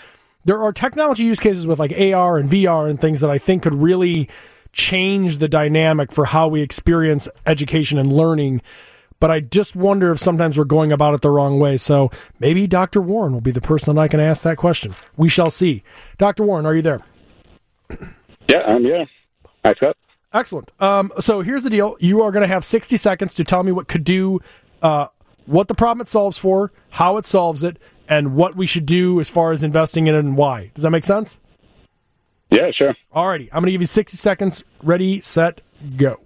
there 0.45 0.63
are 0.63 0.73
technology 0.73 1.25
use 1.25 1.41
cases 1.41 1.67
with 1.67 1.79
like 1.79 1.93
AR 1.93 2.37
and 2.37 2.51
VR 2.51 2.89
and 2.89 3.01
things 3.01 3.23
that 3.23 3.31
I 3.31 3.39
think 3.39 3.63
could 3.63 3.75
really 3.75 4.29
change 4.73 5.39
the 5.39 5.49
dynamic 5.49 6.13
for 6.13 6.27
how 6.27 6.49
we 6.49 6.61
experience 6.63 7.29
education 7.47 7.99
and 7.99 8.13
learning. 8.13 8.61
But 9.21 9.31
I 9.31 9.41
just 9.41 9.77
wonder 9.77 10.11
if 10.11 10.19
sometimes 10.19 10.59
we're 10.59 10.65
going 10.65 10.93
about 10.93 11.15
it 11.15 11.21
the 11.21 11.31
wrong 11.31 11.59
way. 11.59 11.77
So 11.77 12.11
maybe 12.41 12.67
Dr. 12.67 13.01
Warren 13.01 13.33
will 13.33 13.41
be 13.41 13.53
the 13.53 13.61
person 13.61 13.95
that 13.95 14.01
I 14.01 14.09
can 14.09 14.21
ask 14.21 14.43
that 14.43 14.57
question. 14.57 14.97
We 15.17 15.29
shall 15.29 15.51
see. 15.51 15.83
Dr. 16.19 16.43
Warren, 16.43 16.67
are 16.67 16.75
you 16.75 16.83
there? 16.83 17.01
Yeah, 18.53 18.79
yeah. 18.79 19.05
Hi, 19.65 19.73
Scott. 19.75 19.97
Excellent. 20.33 20.73
Um, 20.81 21.11
so 21.21 21.41
here's 21.41 21.62
the 21.62 21.71
deal. 21.71 21.97
You 22.01 22.23
are 22.23 22.31
going 22.31 22.43
to 22.43 22.49
have 22.49 22.65
60 22.65 22.97
seconds 22.97 23.35
to 23.35 23.45
tell 23.45 23.62
me 23.62 23.73
what 23.73 23.88
Kudu, 23.88 24.41
uh, 24.83 25.07
what 25.47 25.69
the 25.69 25.75
problem 25.75 26.03
it 26.03 26.09
solves 26.09 26.37
for, 26.37 26.73
how 26.91 27.17
it 27.17 27.25
solves 27.25 27.65
it, 27.65 27.79
and 28.09 28.35
what 28.35 28.55
we 28.55 28.67
should 28.67 28.85
do 28.85 29.21
as 29.21 29.31
far 29.31 29.53
as 29.53 29.62
investing 29.62 30.07
in 30.07 30.15
it 30.15 30.19
and 30.19 30.37
why. 30.37 30.71
Does 30.75 30.83
that 30.83 30.91
make 30.91 31.05
sense? 31.05 31.38
Yeah, 32.51 32.71
sure. 32.77 32.95
Alrighty. 33.15 33.49
I'm 33.53 33.61
going 33.61 33.67
to 33.67 33.73
give 33.73 33.81
you 33.81 33.87
60 33.87 34.17
seconds. 34.19 34.65
Ready, 34.83 35.23
set, 35.23 35.62
go. 35.97 36.21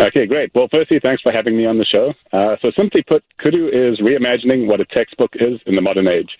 Okay, 0.00 0.26
great. 0.26 0.52
Well, 0.54 0.68
firstly, 0.70 1.00
thanks 1.02 1.22
for 1.22 1.32
having 1.32 1.56
me 1.56 1.66
on 1.66 1.78
the 1.78 1.84
show. 1.84 2.14
Uh, 2.32 2.54
so, 2.62 2.70
simply 2.76 3.02
put, 3.02 3.24
Kudu 3.42 3.66
is 3.66 3.98
reimagining 3.98 4.68
what 4.68 4.80
a 4.80 4.84
textbook 4.84 5.32
is 5.34 5.58
in 5.66 5.74
the 5.74 5.80
modern 5.80 6.06
age. 6.06 6.30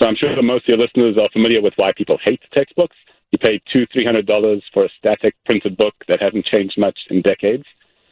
So, 0.00 0.06
I'm 0.06 0.14
sure 0.14 0.36
that 0.36 0.42
most 0.42 0.64
of 0.64 0.68
your 0.68 0.78
listeners 0.78 1.16
are 1.18 1.28
familiar 1.32 1.60
with 1.60 1.72
why 1.76 1.90
people 1.96 2.18
hate 2.24 2.40
textbooks. 2.54 2.94
You 3.30 3.38
pay 3.38 3.60
two, 3.72 3.86
three 3.92 4.04
hundred 4.04 4.26
dollars 4.26 4.62
for 4.72 4.84
a 4.84 4.88
static 4.98 5.34
printed 5.44 5.76
book 5.76 5.94
that 6.08 6.22
hasn't 6.22 6.46
changed 6.46 6.78
much 6.78 6.98
in 7.10 7.22
decades. 7.22 7.64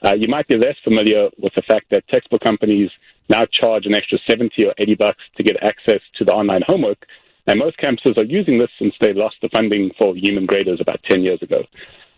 Uh, 0.04 0.14
you 0.14 0.28
might 0.28 0.46
be 0.46 0.56
less 0.56 0.76
familiar 0.84 1.30
with 1.38 1.54
the 1.54 1.62
fact 1.62 1.86
that 1.90 2.06
textbook 2.08 2.42
companies 2.42 2.90
now 3.30 3.44
charge 3.60 3.86
an 3.86 3.94
extra 3.94 4.18
seventy 4.28 4.64
or 4.66 4.74
eighty 4.78 4.94
bucks 4.94 5.22
to 5.36 5.42
get 5.42 5.56
access 5.62 6.02
to 6.16 6.24
the 6.24 6.32
online 6.32 6.62
homework, 6.66 7.06
and 7.46 7.58
most 7.58 7.78
campuses 7.78 8.18
are 8.18 8.24
using 8.24 8.58
this 8.58 8.68
since 8.78 8.94
they 9.00 9.14
lost 9.14 9.36
the 9.40 9.48
funding 9.56 9.90
for 9.98 10.14
human 10.14 10.44
graders 10.44 10.80
about 10.80 11.00
ten 11.08 11.22
years 11.22 11.40
ago. 11.42 11.62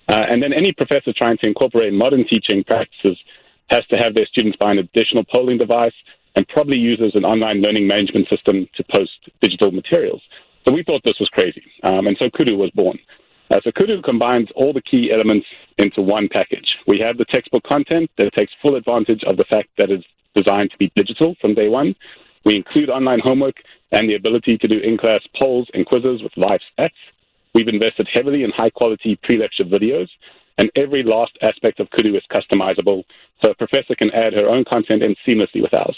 Uh, 0.09 0.25
and 0.29 0.43
then 0.43 0.53
any 0.53 0.73
professor 0.73 1.13
trying 1.13 1.39
to 1.39 1.47
incorporate 1.47 1.93
modern 1.93 2.25
teaching 2.27 2.65
practices 2.65 3.17
has 3.71 3.87
to 3.87 3.97
have 3.97 4.15
their 4.15 4.27
students 4.27 4.57
buy 4.59 4.73
an 4.73 4.79
additional 4.79 5.25
polling 5.33 5.59
device 5.59 5.93
and 6.35 6.49
probably 6.49 6.77
uses 6.77 7.13
an 7.15 7.25
online 7.25 7.61
learning 7.63 7.87
management 7.87 8.27
system 8.29 8.67
to 8.75 8.85
post 8.95 9.13
digital 9.41 9.71
materials. 9.71 10.23
So 10.69 10.75
we 10.75 10.83
thought 10.83 11.01
this 11.03 11.19
was 11.19 11.31
crazy, 11.31 11.65
um, 11.83 12.07
and 12.09 12.17
so 12.19 12.29
Kudu 12.29 12.55
was 12.55 12.71
born. 12.75 12.99
Uh, 13.51 13.59
so 13.65 13.73
Kudu 13.73 14.03
combines 14.03 14.49
all 14.55 14.75
the 14.75 14.83
key 14.83 15.11
elements 15.11 15.47
into 15.79 16.03
one 16.03 16.29
package. 16.31 16.77
We 16.87 17.01
have 17.01 17.17
the 17.17 17.25
textbook 17.25 17.63
content 17.63 18.11
that 18.19 18.35
takes 18.37 18.53
full 18.61 18.77
advantage 18.77 19.23
of 19.27 19.39
the 19.39 19.47
fact 19.49 19.71
that 19.79 19.91
it's 19.91 20.05
designed 20.35 20.71
to 20.73 20.77
be 20.77 20.93
digital 20.95 21.35
from 21.41 21.55
day 21.55 21.69
one. 21.69 21.95
We 22.45 22.55
include 22.55 22.91
online 22.91 23.21
homework, 23.25 23.55
and 23.93 24.11
the 24.11 24.17
ability 24.17 24.59
to 24.59 24.69
do 24.69 24.79
in-class 24.79 25.23
polls 25.41 25.67
and 25.73 25.87
quizzes 25.87 26.23
with 26.23 26.37
live 26.37 26.61
stats. 26.79 27.01
We've 27.55 27.69
invested 27.69 28.07
heavily 28.13 28.45
in 28.45 28.51
high-quality 28.55 29.21
pre-lecture 29.23 29.65
videos, 29.65 30.09
and 30.59 30.71
every 30.77 31.03
last 31.03 31.33
aspect 31.41 31.81
of 31.81 31.89
Kudu 31.97 32.15
is 32.15 32.25
customizable, 32.31 33.05
so 33.43 33.53
a 33.53 33.55
professor 33.55 33.95
can 33.95 34.11
add 34.11 34.35
her 34.35 34.51
own 34.51 34.67
content 34.69 35.03
in 35.03 35.17
seamlessly 35.27 35.63
with 35.63 35.73
ours. 35.73 35.97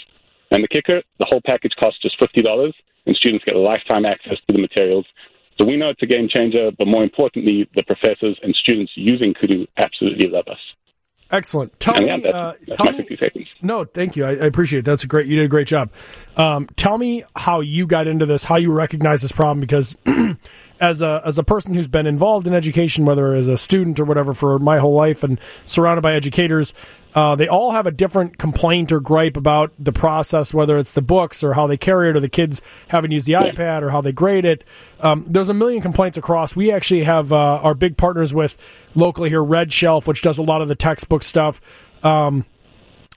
And 0.51 0.63
the 0.63 0.69
kicker, 0.69 1.01
the 1.19 1.27
whole 1.29 1.41
package 1.45 1.73
costs 1.77 1.99
just 2.01 2.17
$50, 2.21 2.71
and 3.05 3.15
students 3.15 3.45
get 3.45 3.55
lifetime 3.55 4.05
access 4.05 4.37
to 4.47 4.53
the 4.53 4.59
materials. 4.59 5.05
So 5.59 5.65
we 5.65 5.77
know 5.77 5.89
it's 5.89 6.01
a 6.01 6.07
game 6.07 6.27
changer, 6.29 6.71
but 6.77 6.87
more 6.87 7.03
importantly, 7.03 7.69
the 7.75 7.83
professors 7.83 8.39
and 8.41 8.55
students 8.55 8.91
using 8.95 9.33
Kudu 9.33 9.67
absolutely 9.77 10.29
love 10.29 10.47
us. 10.47 10.59
Excellent. 11.31 11.79
Tell 11.79 11.95
yeah, 12.01 12.17
me, 12.17 12.23
that's, 12.23 12.35
uh, 12.35 12.53
that's 12.67 12.77
tell 12.77 12.91
me. 12.91 13.17
seconds. 13.17 13.47
No, 13.61 13.85
thank 13.85 14.17
you. 14.17 14.25
I, 14.25 14.31
I 14.31 14.45
appreciate 14.45 14.79
it. 14.79 14.85
That's 14.85 15.05
a 15.05 15.07
great. 15.07 15.27
You 15.27 15.37
did 15.37 15.45
a 15.45 15.47
great 15.47 15.67
job. 15.67 15.89
Um, 16.35 16.67
tell 16.75 16.97
me 16.97 17.23
how 17.37 17.61
you 17.61 17.87
got 17.87 18.05
into 18.07 18.25
this, 18.25 18.43
how 18.43 18.57
you 18.57 18.73
recognize 18.73 19.21
this 19.21 19.31
problem, 19.31 19.61
because 19.61 19.95
as 20.81 21.01
a 21.01 21.21
as 21.23 21.37
a 21.37 21.43
person 21.43 21.73
who's 21.73 21.87
been 21.87 22.05
involved 22.05 22.47
in 22.47 22.53
education, 22.53 23.05
whether 23.05 23.33
as 23.33 23.47
a 23.47 23.57
student 23.57 23.97
or 23.97 24.03
whatever, 24.03 24.33
for 24.33 24.59
my 24.59 24.79
whole 24.79 24.93
life, 24.93 25.23
and 25.23 25.39
surrounded 25.63 26.01
by 26.01 26.13
educators, 26.13 26.73
uh, 27.13 27.35
they 27.35 27.47
all 27.47 27.71
have 27.71 27.85
a 27.85 27.91
different 27.91 28.37
complaint 28.37 28.91
or 28.91 28.99
gripe 28.99 29.35
about 29.35 29.73
the 29.77 29.91
process, 29.91 30.53
whether 30.53 30.77
it's 30.77 30.93
the 30.93 31.01
books 31.01 31.43
or 31.43 31.53
how 31.53 31.67
they 31.67 31.77
carry 31.77 32.09
it, 32.09 32.15
or 32.15 32.19
the 32.19 32.29
kids 32.29 32.61
haven't 32.87 33.11
used 33.11 33.27
the 33.27 33.33
iPad 33.33 33.81
or 33.81 33.89
how 33.89 34.01
they 34.01 34.11
grade 34.11 34.45
it. 34.45 34.63
Um, 35.01 35.25
there's 35.27 35.49
a 35.49 35.53
million 35.53 35.81
complaints 35.81 36.17
across. 36.17 36.55
We 36.55 36.71
actually 36.71 37.03
have 37.03 37.33
uh, 37.33 37.35
our 37.35 37.73
big 37.73 37.97
partners 37.97 38.33
with 38.33 38.57
locally 38.95 39.29
here, 39.29 39.43
RedShelf, 39.43 40.07
which 40.07 40.21
does 40.21 40.37
a 40.37 40.43
lot 40.43 40.61
of 40.61 40.67
the 40.67 40.75
textbook 40.75 41.23
stuff. 41.23 41.59
Um, 42.03 42.45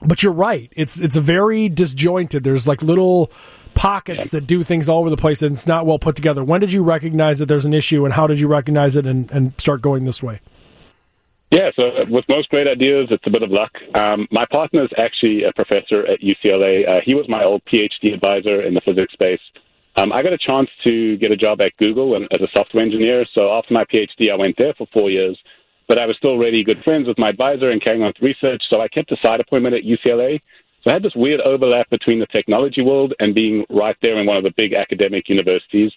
but 0.02 0.22
you're 0.22 0.32
right. 0.32 0.72
It's 0.76 1.00
it's 1.00 1.16
very 1.16 1.68
disjointed. 1.68 2.44
There's 2.44 2.66
like 2.66 2.82
little 2.82 3.30
pockets 3.74 4.30
that 4.30 4.46
do 4.46 4.64
things 4.64 4.88
all 4.88 5.00
over 5.00 5.10
the 5.10 5.16
place, 5.16 5.40
and 5.42 5.52
it's 5.52 5.66
not 5.66 5.86
well 5.86 5.98
put 5.98 6.16
together. 6.16 6.44
When 6.44 6.60
did 6.60 6.72
you 6.72 6.82
recognize 6.82 7.38
that 7.38 7.46
there's 7.46 7.64
an 7.64 7.74
issue, 7.74 8.04
and 8.04 8.14
how 8.14 8.26
did 8.26 8.40
you 8.40 8.48
recognize 8.48 8.96
it 8.96 9.06
and, 9.06 9.30
and 9.30 9.58
start 9.58 9.82
going 9.82 10.04
this 10.04 10.22
way? 10.22 10.40
Yeah, 11.50 11.70
so 11.76 12.04
with 12.08 12.24
most 12.28 12.48
great 12.48 12.66
ideas, 12.66 13.08
it's 13.10 13.26
a 13.26 13.30
bit 13.30 13.42
of 13.42 13.50
luck. 13.50 13.70
Um, 13.94 14.26
my 14.32 14.44
partner 14.50 14.82
is 14.82 14.90
actually 14.98 15.44
a 15.44 15.52
professor 15.52 16.06
at 16.06 16.20
UCLA. 16.20 16.88
Uh, 16.88 17.00
he 17.04 17.14
was 17.14 17.26
my 17.28 17.44
old 17.44 17.62
PhD 17.66 18.12
advisor 18.12 18.62
in 18.62 18.74
the 18.74 18.80
physics 18.80 19.12
space. 19.12 19.40
Um, 19.96 20.12
I 20.12 20.22
got 20.22 20.32
a 20.32 20.38
chance 20.38 20.68
to 20.84 21.16
get 21.18 21.30
a 21.30 21.36
job 21.36 21.60
at 21.60 21.76
Google 21.76 22.16
and, 22.16 22.26
as 22.32 22.42
a 22.42 22.48
software 22.56 22.82
engineer. 22.82 23.24
So 23.34 23.52
after 23.52 23.72
my 23.72 23.84
PhD, 23.84 24.32
I 24.32 24.36
went 24.36 24.56
there 24.58 24.74
for 24.76 24.88
four 24.92 25.10
years. 25.10 25.38
But 25.86 26.00
I 26.00 26.06
was 26.06 26.16
still 26.16 26.38
really 26.38 26.64
good 26.64 26.82
friends 26.82 27.06
with 27.06 27.18
my 27.18 27.28
advisor 27.28 27.70
and 27.70 27.82
carrying 27.82 28.02
on 28.02 28.08
with 28.08 28.22
research. 28.22 28.62
So 28.72 28.80
I 28.80 28.88
kept 28.88 29.12
a 29.12 29.16
side 29.22 29.38
appointment 29.40 29.74
at 29.74 29.82
UCLA. 29.82 30.40
So 30.82 30.90
I 30.90 30.94
had 30.94 31.02
this 31.02 31.14
weird 31.14 31.40
overlap 31.42 31.88
between 31.90 32.18
the 32.18 32.26
technology 32.26 32.82
world 32.82 33.14
and 33.20 33.34
being 33.34 33.64
right 33.70 33.96
there 34.02 34.18
in 34.18 34.26
one 34.26 34.36
of 34.36 34.44
the 34.44 34.52
big 34.56 34.72
academic 34.74 35.28
universities. 35.28 35.92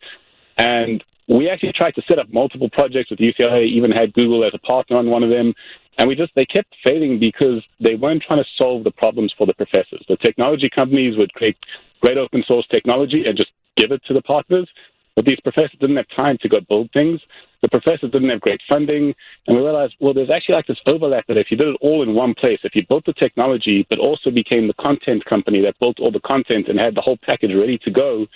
And 0.57 1.03
we 1.27 1.49
actually 1.49 1.73
tried 1.73 1.95
to 1.95 2.01
set 2.07 2.19
up 2.19 2.31
multiple 2.31 2.69
projects 2.69 3.09
with 3.09 3.19
UCLA, 3.19 3.67
even 3.67 3.91
had 3.91 4.13
Google 4.13 4.45
as 4.45 4.53
a 4.53 4.59
partner 4.59 4.97
on 4.97 5.09
one 5.09 5.23
of 5.23 5.29
them. 5.29 5.53
And 5.97 6.07
we 6.07 6.15
just, 6.15 6.33
they 6.35 6.45
kept 6.45 6.73
failing 6.85 7.19
because 7.19 7.63
they 7.79 7.95
weren't 7.95 8.23
trying 8.23 8.43
to 8.43 8.49
solve 8.61 8.83
the 8.83 8.91
problems 8.91 9.33
for 9.37 9.47
the 9.47 9.53
professors. 9.53 10.05
The 10.07 10.17
technology 10.17 10.69
companies 10.69 11.17
would 11.17 11.33
create 11.33 11.57
great 12.01 12.17
open 12.17 12.43
source 12.47 12.67
technology 12.67 13.25
and 13.25 13.35
just 13.35 13.51
give 13.75 13.91
it 13.91 14.01
to 14.05 14.13
the 14.13 14.21
partners. 14.21 14.69
But 15.15 15.25
these 15.25 15.39
professors 15.41 15.75
didn't 15.81 15.97
have 15.97 16.05
time 16.15 16.37
to 16.43 16.47
go 16.47 16.59
build 16.69 16.91
things. 16.93 17.19
The 17.63 17.69
professors 17.69 18.11
didn't 18.11 18.29
have 18.29 18.39
great 18.39 18.61
funding. 18.69 19.15
And 19.47 19.57
we 19.57 19.63
realized, 19.63 19.95
well, 19.99 20.13
there's 20.13 20.29
actually 20.29 20.55
like 20.55 20.67
this 20.67 20.77
overlap 20.93 21.25
that 21.27 21.37
if 21.37 21.47
you 21.49 21.57
did 21.57 21.69
it 21.69 21.77
all 21.81 22.03
in 22.03 22.13
one 22.13 22.35
place, 22.35 22.59
if 22.63 22.75
you 22.75 22.85
built 22.87 23.05
the 23.05 23.13
technology, 23.13 23.85
but 23.89 23.97
also 23.97 24.29
became 24.29 24.67
the 24.67 24.75
content 24.75 25.25
company 25.25 25.59
that 25.61 25.79
built 25.79 25.99
all 25.99 26.11
the 26.11 26.19
content 26.19 26.67
and 26.67 26.79
had 26.79 26.93
the 26.93 27.01
whole 27.01 27.17
package 27.27 27.55
ready 27.55 27.79
to 27.79 27.89
go, 27.89 28.27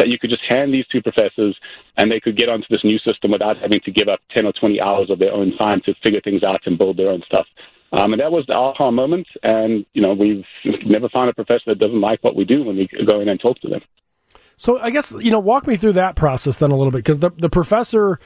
that 0.00 0.08
you 0.08 0.18
could 0.18 0.30
just 0.30 0.42
hand 0.48 0.72
these 0.72 0.86
two 0.90 1.02
professors 1.02 1.54
and 1.98 2.10
they 2.10 2.20
could 2.20 2.36
get 2.36 2.48
onto 2.48 2.64
this 2.70 2.80
new 2.82 2.98
system 3.06 3.30
without 3.30 3.58
having 3.60 3.80
to 3.84 3.92
give 3.92 4.08
up 4.08 4.20
10 4.34 4.46
or 4.46 4.52
20 4.58 4.80
hours 4.80 5.10
of 5.10 5.18
their 5.18 5.36
own 5.36 5.52
time 5.58 5.80
to 5.84 5.94
figure 6.02 6.20
things 6.24 6.42
out 6.42 6.60
and 6.64 6.78
build 6.78 6.96
their 6.96 7.10
own 7.10 7.22
stuff. 7.26 7.46
Um, 7.92 8.12
and 8.12 8.20
that 8.22 8.32
was 8.32 8.44
the 8.48 8.54
aha 8.54 8.90
moment. 8.90 9.26
And, 9.42 9.84
you 9.92 10.00
know, 10.00 10.14
we've 10.14 10.44
never 10.86 11.08
found 11.10 11.28
a 11.28 11.34
professor 11.34 11.68
that 11.68 11.78
doesn't 11.78 12.00
like 12.00 12.24
what 12.24 12.34
we 12.34 12.44
do 12.44 12.64
when 12.64 12.76
we 12.76 12.88
go 13.06 13.20
in 13.20 13.28
and 13.28 13.38
talk 13.38 13.60
to 13.60 13.68
them. 13.68 13.80
So 14.56 14.78
I 14.78 14.90
guess 14.90 15.14
you 15.18 15.30
know, 15.30 15.38
walk 15.38 15.66
me 15.66 15.76
through 15.76 15.94
that 15.94 16.16
process 16.16 16.58
then 16.58 16.70
a 16.70 16.76
little 16.76 16.90
bit 16.90 16.98
because 16.98 17.20
the 17.20 17.30
the 17.30 17.48
professor, 17.48 18.20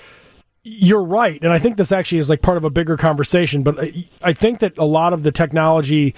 you're 0.64 1.04
right, 1.04 1.40
and 1.40 1.52
I 1.52 1.60
think 1.60 1.76
this 1.76 1.92
actually 1.92 2.18
is 2.18 2.28
like 2.28 2.42
part 2.42 2.56
of 2.56 2.64
a 2.64 2.70
bigger 2.70 2.96
conversation. 2.96 3.62
But 3.62 3.78
I, 3.78 4.08
I 4.20 4.32
think 4.32 4.58
that 4.58 4.76
a 4.76 4.84
lot 4.84 5.12
of 5.12 5.22
the 5.22 5.30
technology, 5.30 6.16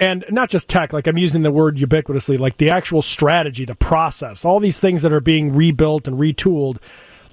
and 0.00 0.24
not 0.30 0.48
just 0.48 0.68
tech, 0.68 0.92
like 0.92 1.06
I'm 1.06 1.18
using 1.18 1.42
the 1.42 1.52
word 1.52 1.76
ubiquitously, 1.76 2.38
like 2.38 2.56
the 2.56 2.70
actual 2.70 3.02
strategy, 3.02 3.64
the 3.64 3.74
process, 3.74 4.44
all 4.44 4.58
these 4.58 4.80
things 4.80 5.02
that 5.02 5.12
are 5.12 5.20
being 5.20 5.54
rebuilt 5.54 6.08
and 6.08 6.18
retooled 6.18 6.78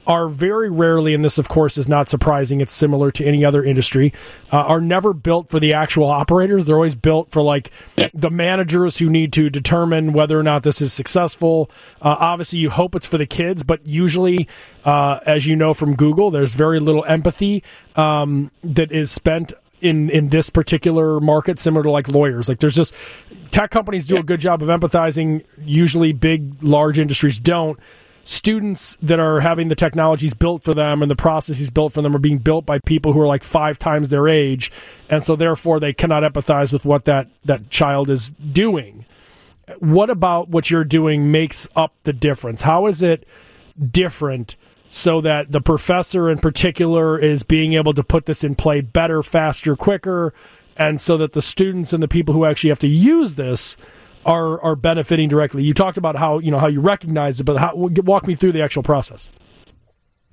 are 0.06 0.30
very 0.30 0.70
rarely, 0.70 1.14
and 1.14 1.24
this 1.24 1.38
of 1.38 1.50
course 1.50 1.78
is 1.78 1.90
not 1.90 2.08
surprising, 2.08 2.62
it's 2.62 2.72
similar 2.72 3.12
to 3.12 3.26
any 3.26 3.44
other 3.44 3.64
industry, 3.64 4.14
uh, 4.54 4.58
are 4.62 4.80
never 4.80 5.14
built 5.14 5.50
for 5.50 5.60
the 5.60 5.74
actual 5.74 6.06
operators. 6.06 6.66
They're 6.66 6.78
always 6.78 6.96
built 6.96 7.30
for 7.30 7.42
like 7.42 7.72
the 8.14 8.32
managers 8.32 8.98
who 8.98 9.10
need 9.10 9.34
to 9.34 9.50
determine 9.50 10.14
whether 10.14 10.40
or 10.40 10.44
not 10.44 10.64
this 10.64 10.82
is 10.82 10.94
successful. 10.94 11.70
Uh, 12.02 12.16
obviously, 12.20 12.60
you 12.60 12.70
hope 12.70 12.96
it's 12.96 13.06
for 13.06 13.18
the 13.18 13.26
kids, 13.26 13.64
but 13.64 13.86
usually, 13.86 14.48
uh, 14.86 15.20
as 15.26 15.46
you 15.46 15.58
know 15.58 15.74
from 15.74 15.96
Google, 15.96 16.32
there's 16.32 16.54
very 16.54 16.80
little 16.80 17.04
empathy 17.04 17.62
um, 17.98 18.50
that 18.64 18.94
is 18.94 19.12
spent 19.12 19.52
in 19.82 20.10
in 20.10 20.30
this 20.30 20.50
particular 20.50 21.20
market 21.20 21.60
similar 21.60 21.84
to 21.84 21.92
like 21.92 22.08
lawyers. 22.08 22.50
Like 22.50 22.60
there's 22.60 22.76
just 22.76 22.94
tech 23.52 23.72
companies 23.72 24.06
do 24.06 24.18
a 24.18 24.24
good 24.24 24.40
job 24.40 24.62
of 24.62 24.70
empathizing. 24.70 25.44
Usually 25.64 26.14
big 26.14 26.64
large 26.64 27.00
industries 27.00 27.40
don't. 27.40 27.80
Students 28.24 28.98
that 29.02 29.20
are 29.20 29.40
having 29.40 29.70
the 29.70 29.76
technologies 29.76 30.34
built 30.34 30.62
for 30.62 30.74
them 30.74 31.02
and 31.02 31.10
the 31.10 31.16
processes 31.16 31.70
built 31.70 31.94
for 31.94 32.02
them 32.02 32.14
are 32.14 32.20
being 32.20 32.40
built 32.40 32.66
by 32.66 32.80
people 32.80 33.14
who 33.14 33.22
are 33.22 33.28
like 33.28 33.44
five 33.44 33.80
times 33.80 34.10
their 34.10 34.28
age 34.28 34.70
and 35.10 35.24
so 35.24 35.38
therefore 35.38 35.80
they 35.80 35.94
cannot 35.94 36.24
empathize 36.24 36.74
with 36.74 36.84
what 36.84 37.06
that 37.06 37.30
that 37.46 37.70
child 37.70 38.10
is 38.10 38.32
doing. 38.32 39.06
What 39.80 40.10
about 40.10 40.50
what 40.50 40.70
you're 40.70 40.84
doing 40.84 41.32
makes 41.32 41.68
up 41.76 41.94
the 42.04 42.14
difference? 42.14 42.62
How 42.64 42.88
is 42.88 43.02
it 43.02 43.28
different 43.92 44.56
so 44.90 45.22
that 45.22 45.52
the 45.52 45.62
professor 45.62 46.30
in 46.30 46.40
particular 46.40 47.20
is 47.20 47.44
being 47.44 47.74
able 47.74 47.94
to 47.94 48.04
put 48.04 48.26
this 48.26 48.44
in 48.44 48.56
play 48.56 48.82
better 48.82 49.22
faster 49.22 49.76
quicker 49.76 50.34
and 50.78 51.02
so 51.02 51.18
that 51.18 51.34
the 51.34 51.42
students 51.42 51.92
and 51.92 52.02
the 52.02 52.08
people 52.08 52.34
who 52.34 52.46
actually 52.46 52.70
have 52.70 52.80
to 52.80 52.88
use 52.88 53.36
this 53.36 53.76
are 54.26 54.62
are 54.62 54.76
benefiting 54.76 55.30
directly. 55.30 55.64
You 55.64 55.74
talked 55.74 55.98
about 55.98 56.16
how 56.16 56.40
you 56.40 56.52
know 56.52 56.60
how 56.60 56.68
you 56.68 56.82
recognize 56.82 57.40
it, 57.40 57.46
but 57.46 57.58
how, 57.58 57.74
walk 57.76 58.28
me 58.28 58.36
through 58.36 58.52
the 58.52 58.62
actual 58.62 58.84
process. 58.84 59.30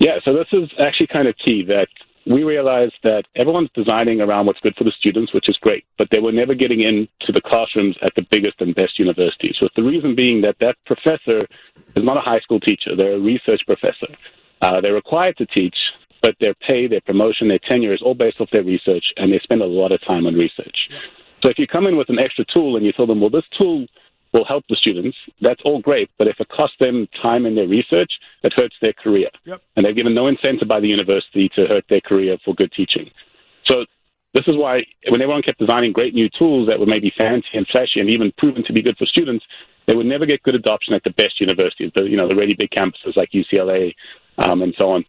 Yeah, 0.00 0.18
so 0.24 0.34
this 0.34 0.48
is 0.52 0.68
actually 0.80 1.06
kind 1.06 1.28
of 1.28 1.34
key 1.44 1.64
that 1.68 1.86
we 2.26 2.42
realized 2.42 2.94
that 3.04 3.24
everyone's 3.36 3.70
designing 3.74 4.20
around 4.20 4.46
what's 4.46 4.60
good 4.60 4.74
for 4.76 4.84
the 4.84 4.92
students, 4.98 5.32
which 5.32 5.48
is 5.48 5.56
great, 5.60 5.84
but 5.98 6.08
they 6.10 6.20
were 6.20 6.32
never 6.32 6.54
getting 6.54 6.80
into 6.80 7.32
the 7.32 7.40
classrooms 7.40 7.96
at 8.02 8.10
the 8.16 8.26
biggest 8.30 8.60
and 8.60 8.74
best 8.74 8.98
universities. 8.98 9.56
The 9.76 9.82
reason 9.82 10.14
being 10.14 10.40
that 10.42 10.56
that 10.60 10.76
professor 10.84 11.38
is 11.94 12.02
not 12.02 12.16
a 12.16 12.20
high 12.20 12.40
school 12.40 12.60
teacher; 12.60 12.96
they're 12.96 13.16
a 13.16 13.20
research 13.20 13.62
professor. 13.66 14.12
Uh, 14.64 14.81
they're 14.81 14.94
required 14.94 15.37
to 15.37 15.44
teach, 15.44 15.77
but 16.22 16.35
their 16.40 16.55
pay, 16.66 16.87
their 16.87 17.03
promotion, 17.03 17.48
their 17.48 17.59
tenure 17.68 17.92
is 17.92 18.00
all 18.00 18.14
based 18.14 18.40
off 18.40 18.48
their 18.50 18.64
research, 18.64 19.05
and 19.18 19.31
they 19.31 19.38
spend 19.42 19.61
a 19.61 19.66
lot 19.66 19.92
of 19.92 20.00
time 20.07 20.27
on 20.27 20.35
research. 20.35 20.88
Yeah. 20.90 20.98
So 21.44 21.50
if 21.50 21.59
you 21.59 21.66
come 21.66 21.87
in 21.87 21.98
with 21.98 22.09
an 22.09 22.18
extra 22.18 22.46
tool 22.55 22.77
and 22.77 22.87
you 22.87 22.92
tell 22.92 23.07
them, 23.07 23.20
well, 23.20 23.29
this 23.29 23.44
tool 23.61 23.87
will 24.33 24.46
help 24.46 24.64
the 24.70 24.77
students, 24.77 25.18
that's 25.42 25.61
all 25.66 25.83
great. 25.83 26.09
But 26.18 26.29
if 26.29 26.40
it 26.40 26.48
costs 26.48 26.77
them 26.81 27.07
time 27.22 27.44
in 27.44 27.55
their 27.55 27.68
research, 27.68 28.11
it 28.42 28.55
hurts 28.57 28.74
their 28.81 28.94
career. 28.94 29.29
Yep. 29.44 29.61
And 29.77 29.85
they're 29.85 29.92
given 29.92 30.14
no 30.14 30.29
incentive 30.29 30.66
by 30.66 30.81
the 30.81 30.88
university 30.88 31.50
to 31.57 31.66
hurt 31.66 31.85
their 31.90 32.00
career 32.00 32.38
for 32.42 32.55
good 32.55 32.72
teaching. 32.72 33.11
So 33.66 33.85
this 34.33 34.44
is 34.48 34.57
why 34.57 34.83
when 35.11 35.20
everyone 35.20 35.42
kept 35.42 35.59
designing 35.59 35.92
great 35.92 36.14
new 36.14 36.31
tools 36.38 36.68
that 36.68 36.81
were 36.81 36.87
maybe 36.87 37.12
fancy 37.18 37.53
and 37.53 37.66
flashy 37.70 38.00
and 38.00 38.09
even 38.09 38.33
proven 38.38 38.64
to 38.64 38.72
be 38.72 38.83
good 38.83 38.96
for 38.96 39.07
students, 39.07 39.44
they 39.87 39.94
would 39.94 40.07
never 40.07 40.24
get 40.24 40.42
good 40.42 40.55
adoption 40.55 40.94
at 40.94 41.05
the 41.05 41.12
best 41.12 41.38
universities, 41.40 41.92
the 41.94 42.05
you 42.05 42.16
know 42.16 42.27
the 42.27 42.35
really 42.35 42.57
big 42.59 42.70
campuses 42.70 43.16
like 43.16 43.31
UCLA 43.33 43.92
um, 44.38 44.62
and 44.62 44.75
so 44.79 44.90
on. 44.90 45.05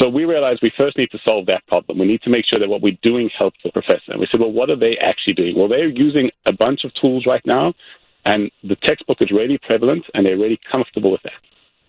So 0.00 0.08
we 0.08 0.24
realized 0.24 0.60
we 0.62 0.72
first 0.78 0.96
need 0.96 1.10
to 1.10 1.18
solve 1.28 1.46
that 1.46 1.66
problem. 1.66 1.98
We 1.98 2.06
need 2.06 2.22
to 2.22 2.30
make 2.30 2.44
sure 2.46 2.60
that 2.60 2.68
what 2.68 2.82
we're 2.82 2.98
doing 3.02 3.28
helps 3.36 3.58
the 3.64 3.72
professor. 3.72 4.12
And 4.12 4.20
we 4.20 4.28
said, 4.30 4.40
well, 4.40 4.52
what 4.52 4.70
are 4.70 4.78
they 4.78 4.96
actually 5.00 5.34
doing? 5.34 5.58
Well, 5.58 5.68
they're 5.68 5.88
using 5.88 6.30
a 6.46 6.52
bunch 6.52 6.84
of 6.84 6.92
tools 7.00 7.26
right 7.26 7.44
now, 7.44 7.74
and 8.24 8.50
the 8.62 8.76
textbook 8.76 9.18
is 9.20 9.32
really 9.32 9.58
prevalent, 9.58 10.04
and 10.14 10.24
they're 10.24 10.38
really 10.38 10.60
comfortable 10.70 11.10
with 11.10 11.22
that. 11.24 11.40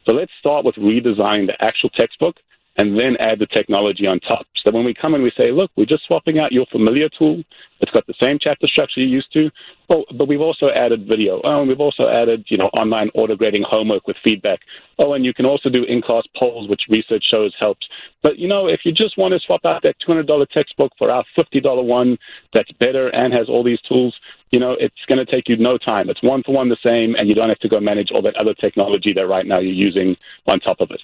So 0.07 0.15
let's 0.15 0.31
start 0.39 0.65
with 0.65 0.75
redesigning 0.75 1.45
the 1.45 1.57
actual 1.61 1.89
textbook 1.89 2.35
and 2.77 2.97
then 2.97 3.17
add 3.19 3.39
the 3.39 3.47
technology 3.47 4.07
on 4.07 4.19
top. 4.21 4.45
So 4.65 4.71
when 4.71 4.85
we 4.85 4.93
come 4.93 5.13
and 5.13 5.23
we 5.23 5.31
say, 5.37 5.51
look, 5.51 5.71
we're 5.75 5.85
just 5.85 6.05
swapping 6.05 6.39
out 6.39 6.51
your 6.51 6.65
familiar 6.71 7.09
tool. 7.09 7.43
It's 7.81 7.91
got 7.91 8.05
the 8.07 8.13
same 8.21 8.37
chapter 8.39 8.67
structure 8.67 8.99
you're 8.99 9.09
used 9.09 9.31
to. 9.33 9.49
Well, 9.89 10.05
but 10.17 10.27
we've 10.27 10.41
also 10.41 10.69
added 10.69 11.07
video. 11.07 11.41
Oh, 11.43 11.59
and 11.61 11.67
we've 11.67 11.79
also 11.79 12.07
added, 12.09 12.45
you 12.49 12.57
know, 12.57 12.67
online 12.79 13.09
auto 13.15 13.35
grading 13.35 13.63
homework 13.67 14.05
with 14.05 14.17
feedback. 14.23 14.59
Oh, 14.97 15.13
and 15.13 15.25
you 15.25 15.33
can 15.33 15.45
also 15.45 15.69
do 15.69 15.83
in-class 15.83 16.23
polls, 16.39 16.69
which 16.69 16.81
research 16.89 17.25
shows 17.29 17.53
helps. 17.59 17.87
But, 18.21 18.37
you 18.37 18.47
know, 18.47 18.67
if 18.67 18.81
you 18.85 18.91
just 18.91 19.17
want 19.17 19.33
to 19.33 19.39
swap 19.39 19.61
out 19.65 19.81
that 19.83 19.95
$200 20.07 20.47
textbook 20.49 20.91
for 20.97 21.09
our 21.09 21.23
$50 21.37 21.83
one 21.83 22.17
that's 22.53 22.71
better 22.73 23.07
and 23.09 23.33
has 23.33 23.49
all 23.49 23.63
these 23.63 23.81
tools, 23.81 24.15
you 24.51 24.59
know, 24.59 24.75
it's 24.79 24.95
going 25.07 25.23
to 25.25 25.31
take 25.31 25.47
you 25.47 25.57
no 25.57 25.77
time. 25.77 26.09
It's 26.09 26.21
one 26.23 26.43
for 26.43 26.53
one 26.53 26.69
the 26.69 26.77
same, 26.83 27.15
and 27.15 27.27
you 27.27 27.35
don't 27.35 27.49
have 27.49 27.59
to 27.59 27.69
go 27.69 27.79
manage 27.79 28.09
all 28.11 28.21
that 28.23 28.35
other 28.39 28.53
technology 28.53 29.13
that 29.15 29.27
right 29.27 29.45
now 29.45 29.59
you're 29.59 29.73
using 29.73 30.15
on 30.47 30.59
top 30.59 30.81
of 30.81 30.91
it. 30.91 31.01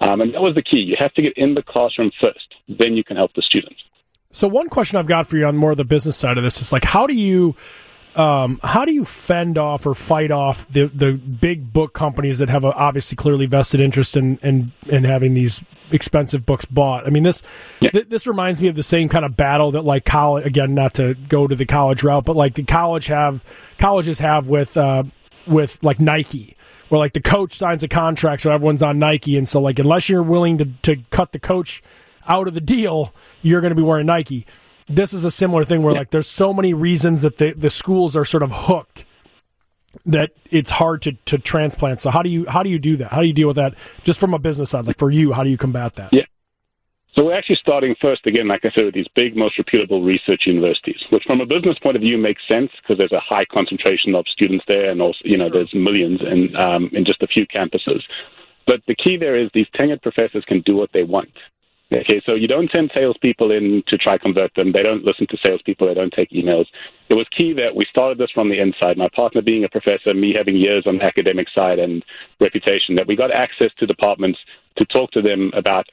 Um, 0.00 0.20
and 0.20 0.34
that 0.34 0.42
was 0.42 0.54
the 0.54 0.62
key. 0.62 0.78
You 0.78 0.96
have 0.98 1.14
to 1.14 1.22
get 1.22 1.32
in 1.36 1.54
the 1.54 1.62
classroom 1.62 2.10
first, 2.22 2.54
then 2.68 2.94
you 2.94 3.04
can 3.04 3.16
help 3.16 3.32
the 3.34 3.42
students. 3.42 3.80
So 4.30 4.46
one 4.46 4.68
question 4.68 4.98
I've 4.98 5.06
got 5.06 5.26
for 5.26 5.38
you 5.38 5.46
on 5.46 5.56
more 5.56 5.70
of 5.70 5.78
the 5.78 5.84
business 5.84 6.16
side 6.16 6.36
of 6.36 6.44
this 6.44 6.60
is 6.60 6.72
like, 6.72 6.84
how 6.84 7.06
do 7.06 7.14
you 7.14 7.56
um, 8.16 8.60
how 8.62 8.86
do 8.86 8.94
you 8.94 9.04
fend 9.04 9.58
off 9.58 9.86
or 9.86 9.94
fight 9.94 10.30
off 10.30 10.66
the 10.68 10.86
the 10.86 11.12
big 11.12 11.72
book 11.72 11.92
companies 11.92 12.38
that 12.38 12.48
have 12.48 12.64
a 12.64 12.72
obviously 12.72 13.14
clearly 13.14 13.46
vested 13.46 13.80
interest 13.80 14.16
in 14.16 14.38
in, 14.38 14.72
in 14.86 15.04
having 15.04 15.34
these 15.34 15.62
expensive 15.90 16.46
books 16.46 16.64
bought? 16.64 17.06
I 17.06 17.10
mean 17.10 17.24
this 17.24 17.42
yeah. 17.80 17.90
th- 17.90 18.08
this 18.08 18.26
reminds 18.26 18.62
me 18.62 18.68
of 18.68 18.74
the 18.74 18.82
same 18.82 19.10
kind 19.10 19.24
of 19.24 19.36
battle 19.36 19.70
that 19.72 19.82
like 19.82 20.06
college 20.06 20.46
again, 20.46 20.74
not 20.74 20.94
to 20.94 21.14
go 21.14 21.46
to 21.46 21.54
the 21.54 21.66
college 21.66 22.02
route, 22.02 22.24
but 22.24 22.36
like 22.36 22.54
the 22.54 22.64
college 22.64 23.06
have 23.08 23.44
colleges 23.78 24.18
have 24.18 24.48
with 24.48 24.78
uh, 24.78 25.04
with 25.46 25.78
like 25.82 26.00
Nike 26.00 26.55
where 26.88 26.98
like 26.98 27.12
the 27.12 27.20
coach 27.20 27.52
signs 27.52 27.82
a 27.82 27.88
contract 27.88 28.42
so 28.42 28.50
everyone's 28.50 28.82
on 28.82 28.98
Nike 28.98 29.36
and 29.36 29.48
so 29.48 29.60
like 29.60 29.78
unless 29.78 30.08
you're 30.08 30.22
willing 30.22 30.58
to 30.58 30.66
to 30.82 30.96
cut 31.10 31.32
the 31.32 31.38
coach 31.38 31.82
out 32.28 32.48
of 32.48 32.54
the 32.54 32.60
deal, 32.60 33.14
you're 33.42 33.60
going 33.60 33.70
to 33.70 33.76
be 33.76 33.82
wearing 33.82 34.06
Nike. 34.06 34.46
This 34.88 35.12
is 35.12 35.24
a 35.24 35.30
similar 35.30 35.64
thing 35.64 35.82
where 35.82 35.92
yeah. 35.92 36.00
like 36.00 36.10
there's 36.10 36.28
so 36.28 36.52
many 36.52 36.74
reasons 36.74 37.22
that 37.22 37.38
the 37.38 37.52
the 37.52 37.70
schools 37.70 38.16
are 38.16 38.24
sort 38.24 38.42
of 38.42 38.50
hooked 38.52 39.04
that 40.04 40.32
it's 40.50 40.70
hard 40.70 41.02
to 41.02 41.12
to 41.12 41.38
transplant. 41.38 42.00
So 42.00 42.10
how 42.10 42.22
do 42.22 42.28
you 42.28 42.46
how 42.46 42.62
do 42.62 42.70
you 42.70 42.78
do 42.78 42.96
that? 42.98 43.10
How 43.12 43.20
do 43.20 43.26
you 43.26 43.32
deal 43.32 43.48
with 43.48 43.56
that 43.56 43.74
just 44.04 44.20
from 44.20 44.34
a 44.34 44.38
business 44.38 44.70
side? 44.70 44.86
Like 44.86 44.98
for 44.98 45.10
you, 45.10 45.32
how 45.32 45.42
do 45.42 45.50
you 45.50 45.56
combat 45.56 45.96
that? 45.96 46.12
Yeah. 46.12 46.24
So 47.16 47.24
we're 47.24 47.38
actually 47.38 47.56
starting 47.60 47.94
first, 48.02 48.26
again, 48.26 48.46
like 48.46 48.60
I 48.66 48.70
said, 48.76 48.84
with 48.84 48.94
these 48.94 49.08
big, 49.14 49.36
most 49.36 49.56
reputable 49.56 50.02
research 50.02 50.42
universities, 50.44 51.00
which 51.08 51.24
from 51.26 51.40
a 51.40 51.46
business 51.46 51.78
point 51.82 51.96
of 51.96 52.02
view 52.02 52.18
makes 52.18 52.42
sense 52.46 52.70
because 52.82 52.98
there's 52.98 53.12
a 53.12 53.24
high 53.24 53.44
concentration 53.50 54.14
of 54.14 54.26
students 54.28 54.66
there, 54.68 54.90
and 54.90 55.00
also, 55.00 55.18
you 55.24 55.38
know, 55.38 55.48
there's 55.50 55.72
millions 55.72 56.20
in 56.20 56.54
um, 56.56 56.90
in 56.92 57.06
just 57.06 57.22
a 57.22 57.26
few 57.26 57.46
campuses. 57.46 58.02
But 58.66 58.80
the 58.86 58.94
key 58.94 59.16
there 59.16 59.34
is 59.34 59.48
these 59.54 59.66
tenured 59.80 60.02
professors 60.02 60.44
can 60.46 60.60
do 60.66 60.76
what 60.76 60.90
they 60.92 61.04
want. 61.04 61.32
Okay, 61.90 62.20
so 62.26 62.34
you 62.34 62.48
don't 62.48 62.68
send 62.74 62.90
salespeople 62.92 63.52
in 63.52 63.82
to 63.86 63.96
try 63.96 64.18
convert 64.18 64.52
them. 64.54 64.72
They 64.72 64.82
don't 64.82 65.04
listen 65.04 65.26
to 65.30 65.38
salespeople. 65.46 65.86
They 65.86 65.94
don't 65.94 66.12
take 66.12 66.32
emails. 66.32 66.66
It 67.08 67.14
was 67.14 67.26
key 67.38 67.54
that 67.54 67.76
we 67.76 67.86
started 67.88 68.18
this 68.18 68.32
from 68.34 68.50
the 68.50 68.60
inside. 68.60 68.98
My 68.98 69.06
partner 69.14 69.40
being 69.40 69.64
a 69.64 69.68
professor, 69.68 70.12
me 70.12 70.34
having 70.36 70.56
years 70.56 70.84
on 70.86 70.98
the 70.98 71.04
academic 71.04 71.46
side 71.56 71.78
and 71.78 72.04
reputation, 72.40 72.96
that 72.96 73.06
we 73.06 73.14
got 73.14 73.30
access 73.30 73.70
to 73.78 73.86
departments 73.86 74.38
to 74.78 74.84
talk 74.86 75.12
to 75.12 75.22
them 75.22 75.52
about 75.54 75.86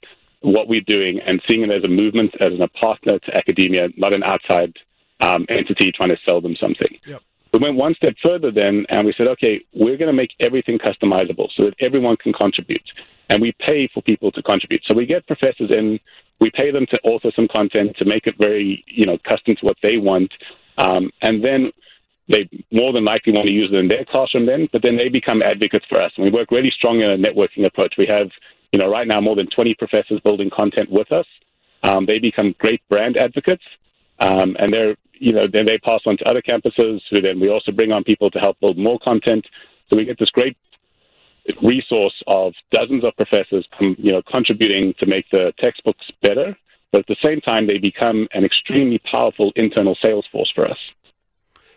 what 0.44 0.68
we're 0.68 0.82
doing 0.86 1.20
and 1.26 1.42
seeing 1.50 1.64
it 1.64 1.72
as 1.72 1.84
a 1.84 1.88
movement, 1.88 2.32
as 2.40 2.54
a 2.60 2.68
partner 2.68 3.18
to 3.18 3.38
academia, 3.38 3.88
not 3.98 4.14
an 4.14 4.24
outside 4.24 4.74
um, 5.22 5.46
entity 5.50 5.92
trying 5.92 6.10
to 6.10 6.18
sell 6.28 6.42
them 6.42 6.56
something. 6.60 6.98
Yep. 7.08 7.22
We 7.54 7.60
went 7.60 7.76
one 7.78 7.94
step 7.96 8.16
further 8.24 8.52
then, 8.52 8.86
and 8.90 9.06
we 9.06 9.14
said, 9.16 9.28
okay, 9.28 9.62
we're 9.74 9.98
going 9.98 10.08
to 10.08 10.14
make 10.14 10.32
everything 10.40 10.80
customizable 10.80 11.48
so 11.56 11.66
that 11.66 11.76
everyone 11.80 12.18
can 12.18 12.34
contribute. 12.34 12.84
And 13.30 13.42
we 13.42 13.54
pay 13.66 13.88
for 13.94 14.02
people 14.02 14.32
to 14.32 14.42
contribute. 14.42 14.82
So 14.88 14.96
we 14.96 15.06
get 15.06 15.26
professors 15.28 15.72
in, 15.72 16.00
we 16.42 16.52
pay 16.52 16.72
them 16.72 16.86
to 16.90 17.00
author 17.04 17.32
some 17.36 17.48
content 17.56 17.96
to 18.00 18.06
make 18.06 18.26
it 18.26 18.36
very, 18.40 18.84
you 18.88 19.06
know, 19.06 19.18
custom 19.30 19.56
to 19.56 19.66
what 19.66 19.78
they 19.82 19.98
want. 19.98 20.32
Um, 20.78 21.12
and 21.22 21.44
then 21.44 21.72
they 22.28 22.50
more 22.72 22.92
than 22.92 23.06
likely 23.06 23.34
want 23.34 23.46
to 23.46 23.54
use 23.54 23.70
it 23.72 23.78
in 23.78 23.88
their 23.88 24.06
classroom 24.06 24.46
then, 24.46 24.68
but 24.72 24.82
then 24.82 24.98
they 24.98 25.10
become 25.10 25.44
advocates 25.44 25.86
for 25.88 26.02
us. 26.02 26.12
And 26.18 26.26
we 26.26 26.32
work 26.32 26.52
really 26.52 26.72
strong 26.76 27.02
in 27.02 27.12
a 27.12 27.18
networking 27.18 27.66
approach. 27.66 27.96
We 27.98 28.08
have 28.08 28.30
you 28.74 28.80
know, 28.80 28.90
right 28.90 29.08
now 29.08 29.22
more 29.22 29.36
than 29.36 29.48
20 29.56 29.76
professors 29.76 30.20
building 30.24 30.50
content 30.50 30.90
with 30.90 31.12
us. 31.12 31.28
Um, 31.84 32.08
they 32.08 32.18
become 32.18 32.56
great 32.58 32.82
brand 32.90 33.16
advocates, 33.18 33.64
um, 34.20 34.58
and 34.60 34.74
they're, 34.74 34.96
you 35.14 35.32
know, 35.32 35.46
then 35.52 35.66
they 35.66 35.78
pass 35.78 36.02
on 36.08 36.18
to 36.18 36.28
other 36.28 36.42
campuses. 36.42 37.00
Who 37.12 37.22
then 37.22 37.40
we 37.40 37.50
also 37.50 37.72
bring 37.72 37.92
on 37.92 38.04
people 38.04 38.32
to 38.32 38.40
help 38.40 38.60
build 38.60 38.78
more 38.78 39.00
content. 39.00 39.46
So 39.90 39.98
we 39.98 40.06
get 40.06 40.18
this 40.18 40.32
great 40.32 40.58
resource 41.62 42.16
of 42.26 42.54
dozens 42.72 43.04
of 43.04 43.16
professors, 43.16 43.68
you 43.80 44.12
know, 44.12 44.24
contributing 44.24 44.96
to 45.00 45.08
make 45.08 45.26
the 45.32 45.54
textbooks 45.60 46.06
better. 46.24 46.58
But 46.92 47.02
at 47.02 47.08
the 47.08 47.18
same 47.24 47.42
time, 47.42 47.68
they 47.68 47.78
become 47.78 48.28
an 48.34 48.44
extremely 48.44 49.00
powerful 49.14 49.52
internal 49.56 49.96
sales 50.04 50.26
force 50.32 50.52
for 50.56 50.68
us. 50.68 50.78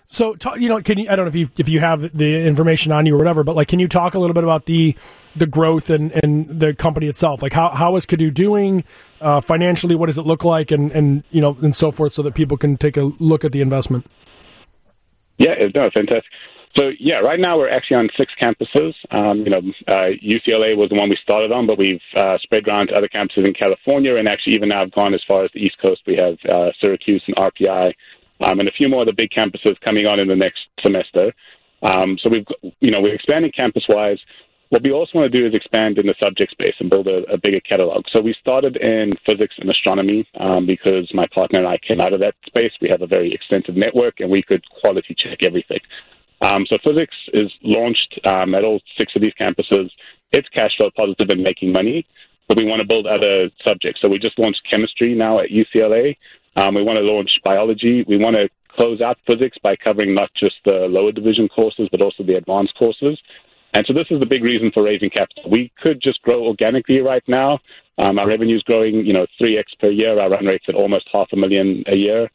So, 0.09 0.37
you 0.57 0.69
know, 0.69 0.81
can 0.81 0.99
you? 0.99 1.09
I 1.11 1.17
don't 1.17 1.25
know 1.25 1.31
if 1.31 1.35
you 1.35 1.51
if 1.59 1.69
you 1.69 1.81
have 1.81 2.17
the 2.17 2.47
information 2.47 2.93
on 2.93 3.07
you 3.07 3.15
or 3.15 3.19
whatever, 3.19 3.43
but 3.43 3.57
like, 3.57 3.69
can 3.69 3.81
you 3.81 3.89
talk 3.89 4.15
a 4.15 4.19
little 4.19 4.35
bit 4.35 4.45
about 4.45 4.67
the 4.67 4.97
the 5.35 5.47
growth 5.47 5.91
and, 5.91 6.13
and 6.13 6.61
the 6.61 6.75
company 6.75 7.09
itself? 7.09 7.43
Like, 7.43 7.53
how 7.53 7.71
how 7.71 7.97
is 7.97 8.07
Kudu 8.07 8.31
doing 8.31 8.85
uh, 9.21 9.41
financially? 9.41 9.95
What 9.95 10.07
does 10.07 10.19
it 10.19 10.27
look 10.27 10.45
like, 10.45 10.71
and 10.71 10.93
and 10.93 11.25
you 11.31 11.41
know, 11.41 11.57
and 11.61 11.75
so 11.75 11.91
forth, 11.91 12.13
so 12.13 12.23
that 12.23 12.35
people 12.35 12.57
can 12.57 12.77
take 12.77 12.97
a 12.97 13.03
look 13.19 13.45
at 13.45 13.53
the 13.53 13.61
investment. 13.61 14.07
Yeah, 15.39 15.55
no, 15.75 15.91
fantastic. 15.93 16.31
So 16.79 16.91
yeah, 17.01 17.17
right 17.17 17.41
now 17.41 17.57
we're 17.59 17.71
actually 17.71 17.97
on 17.97 18.09
six 18.19 18.33
campuses. 18.43 18.93
Um, 19.11 19.39
you 19.41 19.51
know, 19.51 19.63
uh, 19.89 20.13
UCLA 20.23 20.77
was 20.77 20.91
the 20.91 20.97
one 20.97 21.09
we 21.09 21.19
started 21.23 21.51
on, 21.51 21.67
but 21.67 21.79
we've 21.79 22.01
uh, 22.15 22.37
spread 22.43 22.69
around 22.69 22.89
to 22.89 22.95
other 22.95 23.09
campuses 23.09 23.47
in 23.47 23.55
California, 23.55 24.17
and 24.17 24.29
actually 24.29 24.55
even 24.55 24.69
now 24.69 24.81
have 24.81 24.93
gone 24.93 25.15
as 25.15 25.23
far 25.27 25.45
as 25.45 25.51
the 25.55 25.61
East 25.61 25.77
Coast. 25.85 26.03
We 26.07 26.17
have 26.17 26.37
uh, 26.49 26.71
Syracuse 26.81 27.23
and 27.27 27.37
RPI, 27.37 27.93
um, 28.45 28.61
and 28.61 28.69
a 28.69 28.73
few 28.73 28.89
more 28.89 29.03
of 29.03 29.07
the 29.07 29.13
big 29.13 29.31
campuses 29.31 29.79
coming 29.85 30.07
on 30.07 30.21
in 30.21 30.29
the 30.29 30.37
next 30.37 30.61
semester. 30.85 31.33
Um, 31.83 32.19
so 32.23 32.31
we've, 32.31 32.47
you 32.81 32.91
know, 32.91 33.01
we're 33.01 33.15
expanding 33.15 33.53
campus-wise. 33.53 34.19
What 34.71 34.83
we 34.83 34.91
also 34.91 35.19
want 35.19 35.31
to 35.31 35.39
do 35.39 35.47
is 35.47 35.55
expand 35.55 35.99
in 35.99 36.07
the 36.07 36.15
subject 36.21 36.51
space 36.51 36.75
and 36.81 36.91
build 36.91 37.07
a, 37.07 37.23
a 37.33 37.39
bigger 37.39 37.61
catalog. 37.61 38.05
So 38.13 38.21
we 38.21 38.35
started 38.41 38.77
in 38.77 39.13
physics 39.25 39.55
and 39.59 39.71
astronomy 39.71 40.27
um, 40.41 40.67
because 40.67 41.09
my 41.15 41.27
partner 41.33 41.61
and 41.61 41.69
I 41.69 41.79
came 41.79 42.01
out 42.01 42.13
of 42.13 42.21
that 42.21 42.35
space. 42.47 42.73
We 42.81 42.89
have 42.91 43.03
a 43.03 43.07
very 43.07 43.33
extensive 43.33 43.77
network 43.77 44.19
and 44.19 44.31
we 44.31 44.43
could 44.43 44.65
quality 44.81 45.15
check 45.17 45.45
everything. 45.45 45.79
Um, 46.43 46.67
so 46.69 46.79
physics 46.85 47.15
is 47.33 47.51
launched 47.63 48.21
um, 48.27 48.55
at 48.55 48.65
all 48.65 48.81
six 48.99 49.13
of 49.15 49.23
these 49.23 49.33
campuses. 49.41 49.89
It's 50.33 50.49
cash 50.49 50.73
flow 50.77 50.91
positive 50.97 51.31
and 51.31 51.43
making 51.43 51.73
money, 51.73 52.07
but 52.49 52.59
we 52.59 52.67
want 52.67 52.81
to 52.81 52.87
build 52.87 53.07
other 53.07 53.49
subjects. 53.67 54.01
So 54.03 54.11
we 54.11 54.19
just 54.19 54.39
launched 54.39 54.61
chemistry 54.71 55.15
now 55.15 55.39
at 55.41 55.51
UCLA. 55.51 56.17
Um, 56.57 56.75
we 56.75 56.83
want 56.83 56.97
to 56.97 57.03
launch 57.03 57.31
biology. 57.45 58.05
We 58.09 58.17
want 58.17 58.37
to 58.37 58.49
close 58.77 59.01
out 59.01 59.19
physics 59.27 59.57
by 59.63 59.77
covering 59.77 60.15
not 60.15 60.31
just 60.35 60.57
the 60.65 60.87
lower 60.89 61.13
division 61.13 61.49
courses, 61.49 61.89
but 61.91 62.01
also 62.03 62.23
the 62.23 62.37
advanced 62.37 62.75
courses. 62.79 63.19
And 63.75 63.85
so 63.87 63.93
this 63.93 64.07
is 64.11 64.21
the 64.21 64.27
big 64.27 64.43
reason 64.43 64.71
for 64.73 64.83
raising 64.83 65.11
capital. 65.11 65.51
We 65.51 65.71
could 65.83 66.01
just 66.01 66.23
grow 66.23 66.47
organically 66.47 67.01
right 67.01 67.23
now. 67.29 67.59
Um, 67.99 68.19
our 68.19 68.27
revenue 68.27 68.57
is 68.57 68.63
growing, 68.63 69.05
you 69.05 69.13
know, 69.13 69.27
3x 69.41 69.65
per 69.81 69.91
year. 69.91 70.19
Our 70.19 70.31
run 70.31 70.47
rate's 70.47 70.65
at 70.69 70.75
almost 70.75 71.09
half 71.13 71.29
a 71.33 71.37
million 71.37 71.85
a 71.87 71.97
year. 71.97 72.31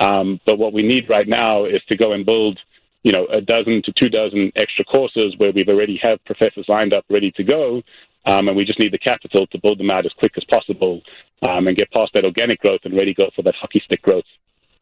Um, 0.00 0.40
but 0.46 0.58
what 0.58 0.72
we 0.72 0.82
need 0.82 1.08
right 1.08 1.28
now 1.28 1.64
is 1.64 1.82
to 1.88 1.96
go 1.96 2.12
and 2.12 2.24
build, 2.24 2.58
you 3.02 3.12
know, 3.12 3.26
a 3.26 3.40
dozen 3.40 3.82
to 3.84 3.92
two 4.00 4.08
dozen 4.08 4.52
extra 4.56 4.84
courses 4.84 5.34
where 5.38 5.52
we've 5.52 5.68
already 5.68 5.98
have 6.02 6.24
professors 6.24 6.66
lined 6.68 6.94
up 6.94 7.04
ready 7.10 7.30
to 7.32 7.44
go. 7.44 7.82
Um, 8.24 8.48
and 8.48 8.56
we 8.56 8.64
just 8.64 8.80
need 8.80 8.92
the 8.92 8.98
capital 8.98 9.46
to 9.46 9.58
build 9.58 9.78
them 9.78 9.90
out 9.90 10.04
as 10.04 10.12
quick 10.18 10.32
as 10.36 10.44
possible 10.50 11.00
um, 11.46 11.66
and 11.66 11.76
get 11.76 11.90
past 11.90 12.12
that 12.14 12.24
organic 12.24 12.60
growth 12.60 12.80
and 12.84 12.94
really 12.94 13.14
go 13.14 13.30
for 13.34 13.42
that 13.42 13.54
hockey 13.54 13.82
stick 13.84 14.02
growth 14.02 14.24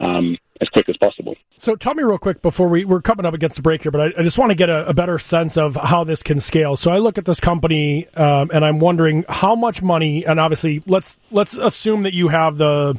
um, 0.01 0.37
as 0.61 0.69
quick 0.69 0.89
as 0.89 0.97
possible. 0.97 1.35
So, 1.59 1.77
tell 1.77 1.95
me 1.95 2.03
real 2.03 2.19
quick 2.19 2.43
before 2.43 2.69
we 2.69 2.85
we're 2.85 3.01
coming 3.01 3.27
up 3.27 3.35
against 3.35 3.57
the 3.57 3.63
break 3.63 3.83
here, 3.83 3.93
but 3.93 4.01
I, 4.01 4.21
I 4.21 4.23
just 4.23 4.39
want 4.39 4.51
to 4.51 4.55
get 4.55 4.69
a, 4.69 4.87
a, 4.89 4.95
better 4.95 5.19
sense 5.19 5.57
of 5.57 5.77
how 5.77 6.05
this 6.05 6.23
can 6.23 6.41
scale. 6.41 6.77
So, 6.77 6.91
I 6.91 6.99
look 6.99 7.19
at 7.19 7.25
this 7.25 7.41
company 7.41 8.09
um, 8.15 8.51
and 8.53 8.65
I'm 8.65 8.79
wondering 8.79 9.25
how 9.29 9.55
much 9.55 9.83
money, 9.83 10.25
and 10.25 10.39
obviously, 10.39 10.83
let's 10.87 11.19
let's 11.31 11.57
assume 11.57 12.03
that 12.03 12.15
you 12.15 12.29
have 12.29 12.57
the 12.59 12.99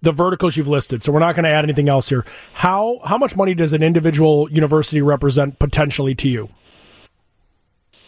the 0.00 0.12
verticals 0.12 0.56
you've 0.56 0.68
listed. 0.68 1.02
So, 1.02 1.12
we're 1.12 1.20
not 1.20 1.34
going 1.34 1.44
to 1.44 1.50
add 1.50 1.64
anything 1.64 1.88
else 1.88 2.08
here. 2.08 2.24
How 2.52 3.00
how 3.04 3.18
much 3.18 3.36
money 3.36 3.54
does 3.54 3.72
an 3.72 3.82
individual 3.82 4.50
university 4.50 5.02
represent 5.02 5.58
potentially 5.58 6.14
to 6.16 6.28
you? 6.28 6.48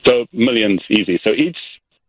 So, 0.07 0.27
millions 0.33 0.81
easy. 0.91 1.21
So, 1.25 1.33
each 1.33 1.59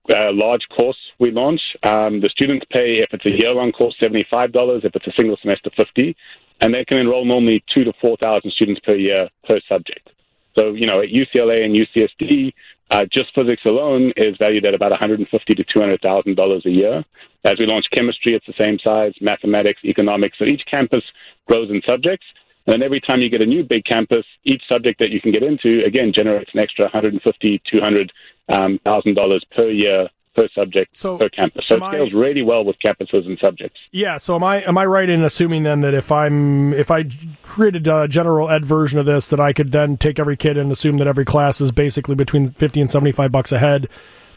uh, 0.10 0.32
large 0.32 0.68
course 0.76 0.98
we 1.20 1.32
launch. 1.32 1.62
Um, 1.84 2.22
the 2.22 2.30
students 2.30 2.66
pay, 2.72 3.00
if 3.02 3.10
it's 3.14 3.26
a 3.26 3.32
year-long 3.32 3.72
course, 3.72 3.96
$75. 4.02 4.86
If 4.86 4.96
it's 4.96 5.08
a 5.08 5.14
single 5.18 5.38
semester, 5.42 5.70
50 5.76 6.16
And 6.62 6.74
they 6.74 6.86
can 6.86 7.00
enroll 7.00 7.26
normally 7.26 7.64
two 7.74 7.84
to 7.84 7.94
4,000 8.02 8.52
students 8.52 8.82
per 8.86 8.96
year 8.96 9.30
per 9.48 9.60
subject. 9.68 10.10
So, 10.58 10.74
you 10.74 10.88
know, 10.88 11.02
at 11.02 11.10
UCLA 11.10 11.66
and 11.66 11.76
UCSD, 11.76 12.54
uh, 12.92 13.02
just 13.12 13.34
physics 13.34 13.64
alone 13.66 14.14
is 14.16 14.38
valued 14.38 14.66
at 14.66 14.74
about 14.74 14.92
150 14.92 15.54
to 15.56 15.64
$200,000 15.64 16.66
a 16.66 16.70
year. 16.70 17.04
As 17.44 17.56
we 17.60 17.66
launch 17.66 17.86
chemistry, 17.96 18.36
it's 18.36 18.46
the 18.46 18.54
same 18.60 18.78
size, 18.86 19.14
mathematics, 19.22 19.82
economics. 19.84 20.38
So 20.38 20.46
each 20.46 20.64
campus 20.70 21.04
grows 21.48 21.70
in 21.70 21.82
subjects. 21.90 22.26
And 22.66 22.74
then 22.74 22.84
every 22.84 23.00
time 23.00 23.22
you 23.22 23.30
get 23.30 23.42
a 23.42 23.46
new 23.46 23.64
big 23.64 23.86
campus, 23.86 24.26
each 24.44 24.62
subject 24.68 25.00
that 25.00 25.12
you 25.12 25.22
can 25.22 25.32
get 25.32 25.44
into, 25.44 25.84
again, 25.86 26.12
generates 26.16 26.50
an 26.54 26.60
extra 26.60 26.86
150, 26.86 27.62
200 27.72 28.12
um, 28.50 28.80
thousand 28.84 29.14
dollars 29.16 29.44
per 29.56 29.70
year 29.70 30.08
per 30.36 30.48
subject 30.54 30.98
So, 30.98 31.18
per 31.18 31.30
campus. 31.30 31.66
So 31.68 31.76
it 31.76 31.78
am 31.78 31.84
I- 31.84 31.92
scales 31.94 32.14
really 32.14 32.42
well 32.42 32.66
with 32.66 32.76
campuses 32.84 33.26
and 33.26 33.38
subjects. 33.40 33.80
Yeah, 33.92 34.18
so 34.18 34.36
am 34.36 34.44
I 34.44 34.62
am 34.64 34.78
I 34.78 34.86
right 34.86 35.10
in 35.10 35.24
assuming 35.24 35.64
then 35.64 35.80
that 35.82 35.94
if 35.94 36.12
I'm 36.12 36.74
if 36.74 36.92
I 36.92 37.06
created 37.42 37.88
a 37.88 38.08
general 38.08 38.50
ed 38.50 38.66
version 38.66 39.00
of 39.00 39.06
this 39.06 39.30
that 39.30 39.40
I 39.40 39.54
could 39.54 39.72
then 39.72 39.96
take 39.98 40.20
every 40.20 40.36
kid 40.36 40.58
and 40.58 40.72
assume 40.72 40.98
that 40.98 41.08
every 41.08 41.24
class 41.26 41.62
is 41.62 41.72
basically 41.72 42.16
between 42.16 42.48
50 42.48 42.82
and 42.82 42.90
75 42.90 43.32
bucks 43.32 43.52
a 43.52 43.60
head 43.60 43.88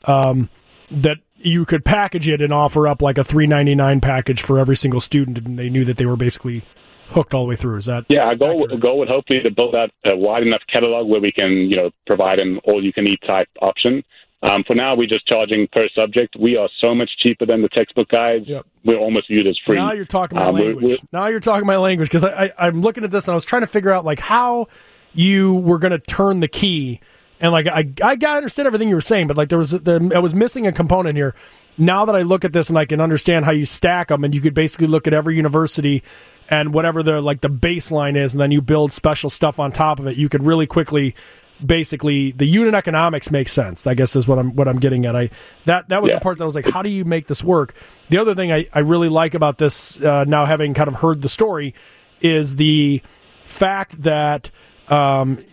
um, 0.04 0.48
that 0.90 1.18
you 1.36 1.64
could 1.64 1.84
package 1.84 2.28
it 2.28 2.40
and 2.40 2.52
offer 2.52 2.86
up 2.86 3.02
like 3.02 3.18
a 3.18 3.24
399 3.24 4.00
package 4.00 4.40
for 4.40 4.58
every 4.58 4.76
single 4.76 5.00
student 5.00 5.38
and 5.38 5.58
they 5.58 5.68
knew 5.68 5.84
that 5.84 5.96
they 5.96 6.06
were 6.06 6.16
basically 6.16 6.62
hooked 7.08 7.34
all 7.34 7.44
the 7.44 7.48
way 7.48 7.56
through. 7.56 7.76
Is 7.78 7.86
that 7.86 8.04
Yeah, 8.08 8.24
our 8.24 8.34
goal, 8.36 8.62
accurate? 8.64 8.80
goal 8.80 8.98
would 8.98 9.08
hopefully 9.08 9.40
to 9.40 9.50
build 9.50 9.74
out 9.74 9.90
a 10.04 10.16
wide 10.16 10.42
enough 10.42 10.62
catalog 10.72 11.08
where 11.08 11.20
we 11.20 11.32
can, 11.32 11.50
you 11.52 11.76
know, 11.76 11.90
provide 12.06 12.38
an 12.38 12.58
all-you-can-eat 12.64 13.20
type 13.26 13.48
option. 13.62 14.02
Um, 14.42 14.62
for 14.66 14.74
now, 14.76 14.94
we're 14.94 15.08
just 15.08 15.26
charging 15.26 15.66
per 15.72 15.88
subject. 15.96 16.36
We 16.38 16.56
are 16.56 16.68
so 16.82 16.94
much 16.94 17.10
cheaper 17.18 17.44
than 17.44 17.60
the 17.60 17.68
textbook 17.70 18.08
guides. 18.08 18.46
Yep. 18.46 18.66
We're 18.84 18.98
almost 18.98 19.26
viewed 19.28 19.48
as 19.48 19.58
free. 19.66 19.76
Now 19.76 19.92
you're 19.92 20.04
talking 20.04 20.38
my 20.38 20.44
Um, 20.44 20.54
we're- 20.54 20.66
language. 20.66 20.84
we're- 20.84 20.98
now 21.12 21.26
you're 21.26 21.40
talking 21.40 21.66
my 21.66 21.76
language 21.76 22.08
because 22.08 22.22
I, 22.24 22.44
I, 22.44 22.66
I'm 22.68 22.80
looking 22.80 23.02
at 23.02 23.10
this 23.10 23.26
and 23.26 23.32
I 23.32 23.34
was 23.34 23.44
trying 23.44 23.62
to 23.62 23.66
figure 23.66 23.90
out 23.90 24.04
like 24.04 24.20
how 24.20 24.68
you 25.12 25.54
were 25.54 25.78
going 25.78 25.90
to 25.90 25.98
turn 25.98 26.38
the 26.40 26.46
key. 26.48 27.00
And 27.40 27.50
like 27.50 27.66
I, 27.66 27.88
I 28.02 28.14
got- 28.14 28.36
understood 28.36 28.66
everything 28.66 28.88
you 28.88 28.94
were 28.94 29.00
saying, 29.00 29.26
but 29.26 29.36
like 29.36 29.48
there 29.48 29.58
was 29.58 29.72
the, 29.72 30.12
I 30.14 30.20
was 30.20 30.34
missing 30.36 30.66
a 30.68 30.72
component 30.72 31.16
here. 31.16 31.34
Now 31.76 32.04
that 32.04 32.14
I 32.16 32.22
look 32.22 32.44
at 32.44 32.52
this 32.52 32.68
and 32.68 32.78
I 32.78 32.84
can 32.84 33.00
understand 33.00 33.44
how 33.44 33.52
you 33.52 33.64
stack 33.64 34.08
them, 34.08 34.22
and 34.24 34.34
you 34.34 34.40
could 34.40 34.54
basically 34.54 34.86
look 34.88 35.06
at 35.06 35.12
every 35.14 35.36
university 35.36 36.02
and 36.50 36.72
whatever 36.72 37.02
the 37.02 37.20
like 37.20 37.40
the 37.40 37.50
baseline 37.50 38.16
is, 38.16 38.34
and 38.34 38.40
then 38.40 38.50
you 38.50 38.60
build 38.60 38.92
special 38.92 39.30
stuff 39.30 39.58
on 39.58 39.72
top 39.72 39.98
of 40.00 40.06
it. 40.06 40.16
You 40.16 40.28
could 40.28 40.42
really 40.42 40.66
quickly, 40.66 41.14
basically, 41.64 42.32
the 42.32 42.46
unit 42.46 42.74
economics 42.74 43.30
makes 43.30 43.52
sense. 43.52 43.86
I 43.86 43.94
guess 43.94 44.16
is 44.16 44.26
what 44.26 44.38
I'm 44.38 44.54
what 44.56 44.68
I'm 44.68 44.78
getting 44.78 45.04
at. 45.06 45.14
I 45.16 45.30
that 45.66 45.88
that 45.88 46.02
was 46.02 46.10
Yeah. 46.10 46.16
the 46.16 46.20
part 46.20 46.38
that 46.38 46.44
I 46.44 46.46
was 46.46 46.54
like, 46.54 46.68
how 46.70 46.82
do 46.82 46.90
you 46.90 47.04
make 47.04 47.26
this 47.26 47.44
work? 47.44 47.74
The 48.10 48.18
other 48.18 48.34
thing 48.34 48.52
I, 48.52 48.66
I 48.72 48.78
really 48.80 49.08
like 49.08 49.34
about 49.34 49.58
this 49.58 50.00
uh, 50.00 50.24
now, 50.24 50.46
having 50.46 50.74
kind 50.74 50.88
of 50.88 50.96
heard 50.96 51.22
the 51.22 51.28
story, 51.28 51.74
is 52.20 52.56
the 52.56 53.02
fact 53.44 54.02
that 54.02 54.50
um, 54.88 55.44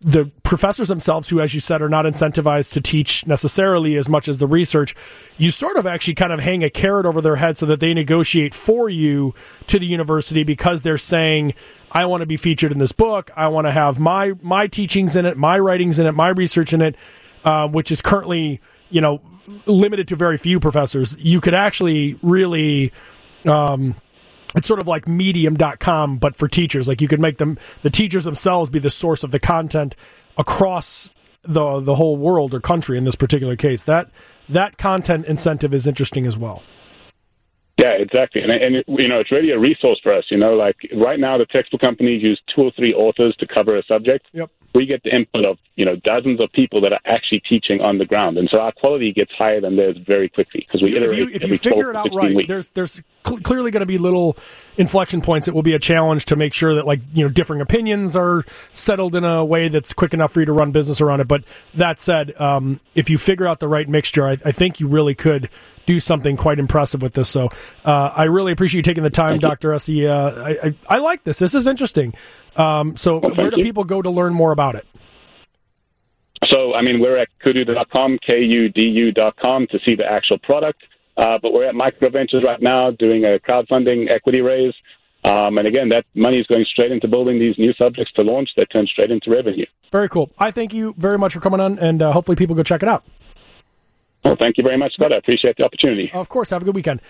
the 0.00 0.30
professors 0.42 0.88
themselves, 0.88 1.28
who, 1.28 1.40
as 1.40 1.54
you 1.54 1.60
said, 1.60 1.82
are 1.82 1.88
not 1.88 2.04
incentivized 2.04 2.72
to 2.74 2.80
teach 2.80 3.26
necessarily 3.26 3.96
as 3.96 4.08
much 4.08 4.28
as 4.28 4.38
the 4.38 4.46
research, 4.46 4.94
you 5.38 5.50
sort 5.50 5.76
of 5.76 5.86
actually 5.86 6.14
kind 6.14 6.32
of 6.32 6.40
hang 6.40 6.62
a 6.62 6.70
carrot 6.70 7.06
over 7.06 7.20
their 7.20 7.36
head 7.36 7.58
so 7.58 7.66
that 7.66 7.80
they 7.80 7.92
negotiate 7.92 8.54
for 8.54 8.88
you 8.88 9.34
to 9.66 9.78
the 9.78 9.86
university 9.86 10.44
because 10.44 10.82
they're 10.82 10.98
saying, 10.98 11.54
I 11.90 12.06
want 12.06 12.20
to 12.20 12.26
be 12.26 12.36
featured 12.36 12.72
in 12.72 12.78
this 12.78 12.92
book. 12.92 13.30
I 13.36 13.48
want 13.48 13.66
to 13.66 13.72
have 13.72 13.98
my 13.98 14.34
my 14.42 14.66
teachings 14.66 15.16
in 15.16 15.26
it, 15.26 15.36
my 15.36 15.58
writings 15.58 15.98
in 15.98 16.06
it, 16.06 16.12
my 16.12 16.28
research 16.28 16.72
in 16.72 16.82
it, 16.82 16.96
uh, 17.44 17.66
which 17.68 17.90
is 17.90 18.00
currently, 18.00 18.60
you 18.90 19.00
know, 19.00 19.20
limited 19.66 20.08
to 20.08 20.16
very 20.16 20.38
few 20.38 20.60
professors. 20.60 21.16
You 21.18 21.40
could 21.40 21.54
actually 21.54 22.18
really 22.22 22.92
it's 24.56 24.66
sort 24.66 24.80
of 24.80 24.86
like 24.86 25.06
medium.com 25.06 26.18
but 26.18 26.34
for 26.34 26.48
teachers 26.48 26.88
like 26.88 27.00
you 27.00 27.08
could 27.08 27.20
make 27.20 27.38
them 27.38 27.58
the 27.82 27.90
teachers 27.90 28.24
themselves 28.24 28.70
be 28.70 28.78
the 28.78 28.90
source 28.90 29.22
of 29.22 29.30
the 29.30 29.38
content 29.38 29.94
across 30.36 31.12
the 31.42 31.80
the 31.80 31.94
whole 31.94 32.16
world 32.16 32.54
or 32.54 32.60
country 32.60 32.98
in 32.98 33.04
this 33.04 33.16
particular 33.16 33.56
case 33.56 33.84
that 33.84 34.10
that 34.48 34.78
content 34.78 35.24
incentive 35.26 35.74
is 35.74 35.86
interesting 35.86 36.26
as 36.26 36.36
well 36.36 36.62
Yeah, 37.78 37.92
exactly. 37.98 38.40
And, 38.40 38.50
and 38.52 38.76
it, 38.76 38.86
you 38.88 39.06
know, 39.06 39.20
it's 39.20 39.30
really 39.30 39.50
a 39.50 39.58
resource 39.58 40.00
for 40.02 40.14
us. 40.14 40.24
You 40.30 40.38
know, 40.38 40.54
like 40.54 40.76
right 40.94 41.20
now, 41.20 41.36
the 41.36 41.44
textbook 41.44 41.82
companies 41.82 42.22
use 42.22 42.40
two 42.54 42.62
or 42.62 42.72
three 42.74 42.94
authors 42.94 43.36
to 43.36 43.46
cover 43.46 43.76
a 43.76 43.82
subject. 43.84 44.26
Yep. 44.32 44.50
We 44.76 44.86
get 44.86 45.02
the 45.02 45.14
input 45.14 45.46
of, 45.46 45.58
you 45.74 45.84
know, 45.84 45.96
dozens 45.96 46.40
of 46.40 46.52
people 46.52 46.80
that 46.82 46.92
are 46.92 47.00
actually 47.06 47.42
teaching 47.48 47.80
on 47.80 47.98
the 47.98 48.04
ground. 48.04 48.36
And 48.36 48.48
so 48.52 48.60
our 48.60 48.72
quality 48.72 49.12
gets 49.12 49.30
higher 49.38 49.60
than 49.60 49.76
theirs 49.76 49.96
very 50.06 50.28
quickly 50.28 50.66
because 50.66 50.82
we 50.82 50.90
if 50.90 51.02
iterate 51.02 51.18
you, 51.18 51.28
if 51.32 51.48
you 51.48 51.58
figure 51.58 51.90
it 51.90 51.96
out 51.96 52.12
right, 52.12 52.34
weeks. 52.34 52.48
there's 52.48 52.70
there's 52.70 53.02
cl- 53.26 53.40
clearly 53.40 53.70
going 53.70 53.80
to 53.80 53.86
be 53.86 53.98
little 53.98 54.36
inflection 54.76 55.20
points. 55.22 55.48
It 55.48 55.54
will 55.54 55.62
be 55.62 55.74
a 55.74 55.78
challenge 55.78 56.26
to 56.26 56.36
make 56.36 56.52
sure 56.52 56.74
that 56.74 56.86
like 56.86 57.00
you 57.14 57.24
know 57.24 57.30
differing 57.30 57.60
opinions 57.60 58.14
are 58.14 58.44
settled 58.72 59.14
in 59.14 59.24
a 59.24 59.44
way 59.44 59.68
that's 59.68 59.92
quick 59.94 60.12
enough 60.12 60.32
for 60.32 60.40
you 60.40 60.46
to 60.46 60.52
run 60.52 60.72
business 60.72 61.00
around 61.00 61.20
it. 61.20 61.28
But 61.28 61.44
that 61.74 61.98
said, 61.98 62.38
um, 62.40 62.80
if 62.94 63.08
you 63.08 63.18
figure 63.18 63.46
out 63.46 63.60
the 63.60 63.68
right 63.68 63.88
mixture, 63.88 64.26
I, 64.28 64.32
I 64.44 64.52
think 64.52 64.78
you 64.80 64.88
really 64.88 65.14
could 65.14 65.48
do 65.86 66.00
something 66.00 66.36
quite 66.36 66.58
impressive 66.58 67.02
with 67.02 67.14
this. 67.14 67.28
So 67.28 67.48
uh, 67.84 68.12
I 68.14 68.24
really 68.24 68.52
appreciate 68.52 68.78
you 68.78 68.82
taking 68.82 69.04
the 69.04 69.10
time, 69.10 69.38
Doctor 69.38 69.72
Essie. 69.72 70.06
Uh, 70.06 70.30
I, 70.30 70.50
I 70.50 70.74
I 70.88 70.98
like 70.98 71.24
this. 71.24 71.38
This 71.38 71.54
is 71.54 71.66
interesting. 71.66 72.14
Um, 72.56 72.96
so 72.96 73.20
thank 73.20 73.36
where 73.36 73.50
do 73.50 73.58
you. 73.58 73.64
people 73.64 73.84
go 73.84 74.02
to 74.02 74.10
learn 74.10 74.34
more 74.34 74.52
about 74.52 74.74
it? 74.76 74.86
So, 76.48 76.74
I 76.74 76.82
mean, 76.82 77.00
we're 77.00 77.16
at 77.16 77.28
kudu.com, 77.44 78.18
K-U-D-U.com 78.26 79.66
to 79.70 79.78
see 79.84 79.94
the 79.94 80.04
actual 80.04 80.38
product. 80.38 80.82
Uh, 81.16 81.38
but 81.40 81.52
we're 81.52 81.64
at 81.64 81.74
MicroVentures 81.74 82.44
right 82.44 82.60
now 82.60 82.90
doing 82.90 83.24
a 83.24 83.38
crowdfunding 83.38 84.10
equity 84.10 84.42
raise. 84.42 84.74
Um, 85.24 85.58
and 85.58 85.66
again, 85.66 85.88
that 85.88 86.04
money 86.14 86.38
is 86.38 86.46
going 86.46 86.64
straight 86.70 86.92
into 86.92 87.08
building 87.08 87.38
these 87.38 87.56
new 87.58 87.72
subjects 87.72 88.12
to 88.12 88.22
launch 88.22 88.50
that 88.56 88.70
turn 88.70 88.86
straight 88.86 89.10
into 89.10 89.30
revenue. 89.30 89.66
Very 89.90 90.08
cool. 90.08 90.30
I 90.38 90.50
thank 90.50 90.74
you 90.74 90.94
very 90.98 91.18
much 91.18 91.32
for 91.32 91.40
coming 91.40 91.58
on, 91.58 91.78
and 91.78 92.02
uh, 92.02 92.12
hopefully 92.12 92.36
people 92.36 92.54
go 92.54 92.62
check 92.62 92.82
it 92.82 92.88
out. 92.88 93.04
Well, 94.26 94.36
thank 94.40 94.58
you 94.58 94.64
very 94.64 94.76
much, 94.76 94.92
Scott. 94.94 95.12
I 95.12 95.18
appreciate 95.18 95.56
the 95.56 95.62
opportunity. 95.62 96.10
Of 96.12 96.28
course. 96.28 96.50
Have 96.50 96.62
a 96.62 96.64
good 96.64 96.74
weekend. 96.74 97.00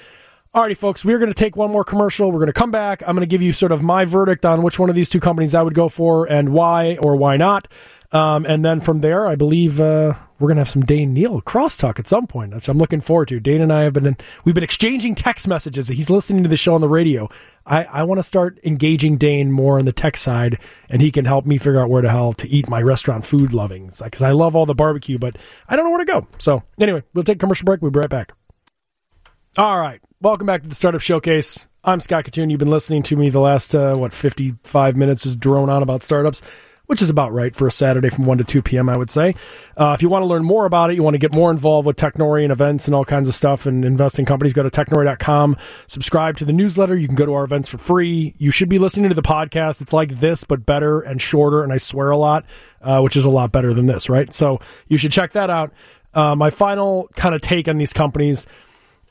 Alrighty, 0.55 0.77
folks, 0.77 1.03
we're 1.03 1.19
going 1.19 1.31
to 1.31 1.35
take 1.35 1.57
one 1.57 1.71
more 1.71 1.83
commercial. 1.83 2.31
We're 2.31 2.39
going 2.39 2.49
to 2.49 2.53
come 2.53 2.71
back. 2.71 3.03
I'm 3.07 3.17
going 3.17 3.21
to 3.21 3.27
give 3.27 3.41
you 3.41 3.55
sort 3.55 3.73
of 3.73 3.83
my 3.83 4.05
verdict 4.05 4.45
on 4.45 4.63
which 4.63 4.79
one 4.79 4.91
of 4.91 4.95
these 4.95 5.09
two 5.09 5.21
companies 5.21 5.55
I 5.55 5.63
would 5.63 5.75
go 5.75 5.89
for 5.89 6.31
and 6.31 6.51
why 6.51 6.99
or 7.03 7.17
why 7.17 7.39
not. 7.39 7.69
Um, 8.13 8.47
and 8.47 8.65
then 8.65 8.81
from 8.81 9.01
there, 9.01 9.27
I 9.27 9.35
believe 9.35 9.81
uh, 9.81 10.15
we're 10.39 10.49
going 10.49 10.57
to 10.57 10.61
have 10.61 10.69
some 10.69 10.85
Dane 10.85 11.13
Neal 11.13 11.41
crosstalk 11.43 11.99
at 11.99 12.07
some 12.07 12.27
point, 12.27 12.55
which 12.55 12.69
I'm 12.69 12.79
looking 12.79 13.01
forward 13.01 13.29
to. 13.29 13.41
Dane 13.41 13.61
and 13.61 13.73
I 13.73 13.83
have 13.83 13.93
been 13.93 14.07
in, 14.07 14.17
we've 14.45 14.55
been 14.55 14.65
exchanging 14.65 15.15
text 15.15 15.49
messages. 15.49 15.89
He's 15.89 16.11
listening 16.11 16.43
to 16.43 16.49
the 16.49 16.57
show 16.57 16.75
on 16.75 16.81
the 16.81 16.89
radio. 16.89 17.29
I, 17.65 17.85
I 17.85 18.03
want 18.05 18.19
to 18.19 18.23
start 18.23 18.59
engaging 18.63 19.17
Dane 19.17 19.51
more 19.51 19.79
on 19.79 19.85
the 19.87 19.93
tech 19.93 20.17
side, 20.17 20.59
and 20.89 21.03
he 21.03 21.11
can 21.11 21.25
help 21.25 21.47
me 21.47 21.59
figure 21.59 21.81
out 21.81 21.91
where 21.91 22.03
the 22.03 22.11
hell 22.11 22.33
to 22.35 22.49
eat 22.49 22.69
my 22.69 22.81
restaurant 22.81 23.25
food 23.25 23.53
lovings 23.53 24.01
because 24.03 24.23
I 24.23 24.33
love 24.33 24.55
all 24.55 24.67
the 24.67 24.75
barbecue, 24.75 25.19
but 25.19 25.37
I 25.69 25.75
don't 25.75 25.85
know 25.85 25.91
where 25.91 26.05
to 26.05 26.05
go. 26.05 26.27
So 26.39 26.63
anyway, 26.79 27.03
we'll 27.15 27.25
take 27.25 27.37
a 27.37 27.41
commercial 27.41 27.65
break. 27.65 27.83
We'll 27.83 27.91
be 27.91 28.01
right 28.01 28.11
back. 28.11 28.33
All 29.59 29.81
right. 29.81 30.01
Welcome 30.21 30.47
back 30.47 30.63
to 30.63 30.69
the 30.69 30.75
Startup 30.75 31.01
Showcase. 31.01 31.67
I'm 31.83 32.01
Scott 32.01 32.25
Kitun. 32.25 32.51
You've 32.51 32.59
been 32.59 32.71
listening 32.71 33.03
to 33.05 33.17
me 33.17 33.31
the 33.31 33.41
last, 33.41 33.75
uh, 33.75 33.95
what, 33.95 34.13
55 34.13 34.97
minutes 34.97 35.25
is 35.25 35.37
drone 35.37 35.71
on 35.71 35.83
about 35.83 36.03
startups, 36.03 36.43
which 36.87 37.03
is 37.03 37.11
about 37.11 37.33
right 37.33 37.55
for 37.55 37.67
a 37.67 37.71
Saturday 37.71 38.09
from 38.09 38.25
1 38.25 38.39
to 38.39 38.45
2 38.45 38.63
p.m., 38.63 38.89
I 38.89 38.97
would 38.97 39.11
say. 39.11 39.35
Uh, 39.77 39.93
if 39.93 40.03
you 40.03 40.09
want 40.09 40.23
to 40.23 40.27
learn 40.27 40.45
more 40.45 40.67
about 40.67 40.91
it, 40.91 40.95
you 40.95 41.03
want 41.03 41.15
to 41.15 41.19
get 41.19 41.33
more 41.33 41.51
involved 41.51 41.87
with 41.87 41.97
Technori 41.97 42.49
events 42.51 42.87
and 42.87 42.95
all 42.95 43.05
kinds 43.05 43.29
of 43.29 43.35
stuff 43.35 43.67
and 43.67 43.85
invest 43.85 44.19
in 44.19 44.25
companies, 44.25 44.53
go 44.53 44.63
to 44.63 44.71
technori.com. 44.71 45.57
Subscribe 45.87 46.37
to 46.37 46.45
the 46.45 46.53
newsletter. 46.53 46.97
You 46.97 47.07
can 47.07 47.17
go 47.17 47.27
to 47.27 47.35
our 47.35 47.45
events 47.45 47.69
for 47.69 47.79
free. 47.79 48.35
You 48.39 48.51
should 48.51 48.69
be 48.69 48.79
listening 48.79 49.09
to 49.09 49.15
the 49.15 49.23
podcast. 49.23 49.81
It's 49.81 49.93
like 49.93 50.21
this, 50.21 50.45
but 50.45 50.65
better 50.65 51.01
and 51.01 51.21
shorter, 51.21 51.63
and 51.63 51.73
I 51.73 51.79
swear 51.79 52.11
a 52.11 52.17
lot, 52.17 52.45
uh, 52.83 53.01
which 53.01 53.17
is 53.17 53.25
a 53.25 53.31
lot 53.31 53.53
better 53.53 53.75
than 53.75 53.87
this, 53.87 54.09
right? 54.09 54.33
So 54.33 54.61
you 54.89 54.99
should 54.99 55.13
check 55.13 55.33
that 55.33 55.51
out. 55.51 55.73
Uh, 56.15 56.35
my 56.35 56.51
final 56.51 57.11
kind 57.17 57.35
of 57.35 57.43
take 57.43 57.69
on 57.69 57.79
these 57.79 57.93
companies. 57.93 58.47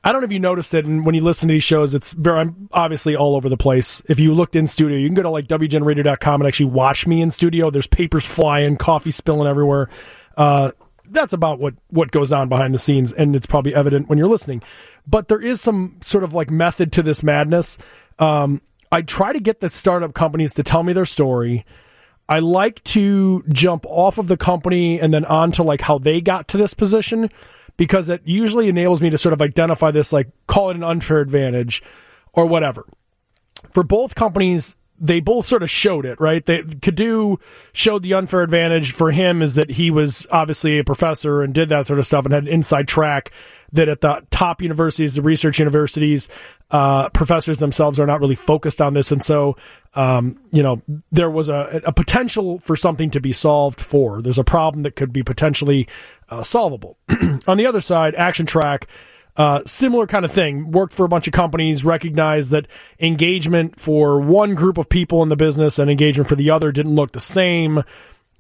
I 0.05 0.11
don't 0.11 0.21
know 0.21 0.25
if 0.25 0.31
you 0.31 0.39
noticed 0.39 0.75
it, 0.75 0.85
and 0.85 1.03
when 1.03 1.15
you 1.15 1.21
listen 1.21 1.49
to 1.49 1.53
these 1.53 1.63
shows, 1.63 1.95
it's 1.95 2.13
very 2.13 2.41
I'm 2.41 2.69
obviously 2.71 3.15
all 3.15 3.35
over 3.35 3.49
the 3.49 3.57
place. 3.57 4.03
If 4.07 4.19
you 4.19 4.35
looked 4.35 4.55
in 4.55 4.67
studio, 4.67 4.99
you 4.99 5.07
can 5.07 5.15
go 5.15 5.23
to 5.23 5.31
like 5.31 5.47
wgnradio.com 5.47 6.41
and 6.41 6.47
actually 6.47 6.67
watch 6.67 7.07
me 7.07 7.23
in 7.23 7.31
studio. 7.31 7.71
There's 7.71 7.87
papers 7.87 8.23
flying, 8.23 8.77
coffee 8.77 9.09
spilling 9.09 9.47
everywhere. 9.47 9.89
Uh, 10.37 10.71
that's 11.09 11.33
about 11.33 11.57
what 11.57 11.73
what 11.89 12.11
goes 12.11 12.31
on 12.31 12.49
behind 12.49 12.75
the 12.75 12.79
scenes, 12.79 13.13
and 13.13 13.35
it's 13.35 13.47
probably 13.47 13.73
evident 13.73 14.07
when 14.07 14.19
you're 14.19 14.27
listening. 14.27 14.61
But 15.07 15.27
there 15.27 15.41
is 15.41 15.59
some 15.59 15.95
sort 16.01 16.23
of 16.23 16.35
like 16.35 16.51
method 16.51 16.91
to 16.93 17.03
this 17.03 17.23
madness. 17.23 17.79
Um, 18.19 18.61
I 18.91 19.01
try 19.01 19.33
to 19.33 19.39
get 19.39 19.59
the 19.59 19.71
startup 19.71 20.13
companies 20.13 20.53
to 20.53 20.63
tell 20.63 20.83
me 20.83 20.93
their 20.93 21.07
story. 21.07 21.65
I 22.29 22.39
like 22.39 22.83
to 22.85 23.43
jump 23.49 23.85
off 23.87 24.19
of 24.19 24.27
the 24.27 24.37
company 24.37 24.99
and 24.99 25.11
then 25.11 25.25
onto 25.25 25.63
like 25.63 25.81
how 25.81 25.97
they 25.97 26.21
got 26.21 26.47
to 26.49 26.57
this 26.57 26.75
position 26.75 27.31
because 27.77 28.09
it 28.09 28.21
usually 28.23 28.69
enables 28.69 29.01
me 29.01 29.09
to 29.09 29.17
sort 29.17 29.33
of 29.33 29.41
identify 29.41 29.91
this, 29.91 30.13
like 30.13 30.29
call 30.47 30.69
it 30.69 30.75
an 30.75 30.83
unfair 30.83 31.19
advantage 31.19 31.83
or 32.33 32.45
whatever. 32.45 32.85
For 33.71 33.83
both 33.83 34.15
companies, 34.15 34.75
they 34.97 35.19
both 35.19 35.45
sort 35.45 35.63
of 35.63 35.69
showed 35.69 36.05
it, 36.05 36.19
right? 36.21 36.45
They, 36.45 36.63
Kudu 36.63 37.37
showed 37.73 38.03
the 38.03 38.13
unfair 38.13 38.41
advantage 38.41 38.93
for 38.93 39.11
him 39.11 39.41
is 39.41 39.55
that 39.55 39.71
he 39.71 39.91
was 39.91 40.25
obviously 40.31 40.79
a 40.79 40.83
professor 40.83 41.41
and 41.41 41.53
did 41.53 41.69
that 41.69 41.87
sort 41.87 41.99
of 41.99 42.05
stuff 42.05 42.25
and 42.25 42.33
had 42.33 42.43
an 42.43 42.49
inside 42.49 42.87
track 42.87 43.31
that 43.73 43.89
at 43.89 43.99
the 44.01 44.25
top 44.29 44.61
universities, 44.61 45.15
the 45.15 45.21
research 45.21 45.59
universities, 45.59 46.29
uh, 46.71 47.09
professors 47.09 47.57
themselves 47.57 47.99
are 47.99 48.05
not 48.05 48.21
really 48.21 48.35
focused 48.35 48.81
on 48.81 48.93
this. 48.93 49.11
And 49.11 49.21
so, 49.21 49.57
um, 49.95 50.39
you 50.51 50.63
know, 50.63 50.81
there 51.11 51.29
was 51.29 51.49
a, 51.49 51.81
a 51.85 51.91
potential 51.91 52.59
for 52.59 52.77
something 52.77 53.11
to 53.11 53.19
be 53.19 53.33
solved 53.33 53.81
for. 53.81 54.21
There's 54.21 54.39
a 54.39 54.45
problem 54.45 54.83
that 54.83 54.95
could 54.95 55.11
be 55.11 55.23
potentially 55.23 55.89
uh, 56.29 56.43
solvable. 56.43 56.97
on 57.47 57.57
the 57.57 57.65
other 57.65 57.81
side, 57.81 58.13
ActionTrac, 58.15 58.85
uh, 59.37 59.61
similar 59.65 60.07
kind 60.07 60.25
of 60.25 60.31
thing. 60.31 60.71
Worked 60.71 60.93
for 60.93 61.05
a 61.05 61.09
bunch 61.09 61.27
of 61.27 61.33
companies, 61.33 61.83
recognized 61.83 62.51
that 62.51 62.67
engagement 62.99 63.79
for 63.79 64.19
one 64.19 64.55
group 64.55 64.77
of 64.77 64.89
people 64.89 65.21
in 65.23 65.29
the 65.29 65.35
business 65.35 65.77
and 65.77 65.91
engagement 65.91 66.29
for 66.29 66.35
the 66.35 66.49
other 66.49 66.71
didn't 66.71 66.95
look 66.95 67.11
the 67.11 67.19
same. 67.19 67.83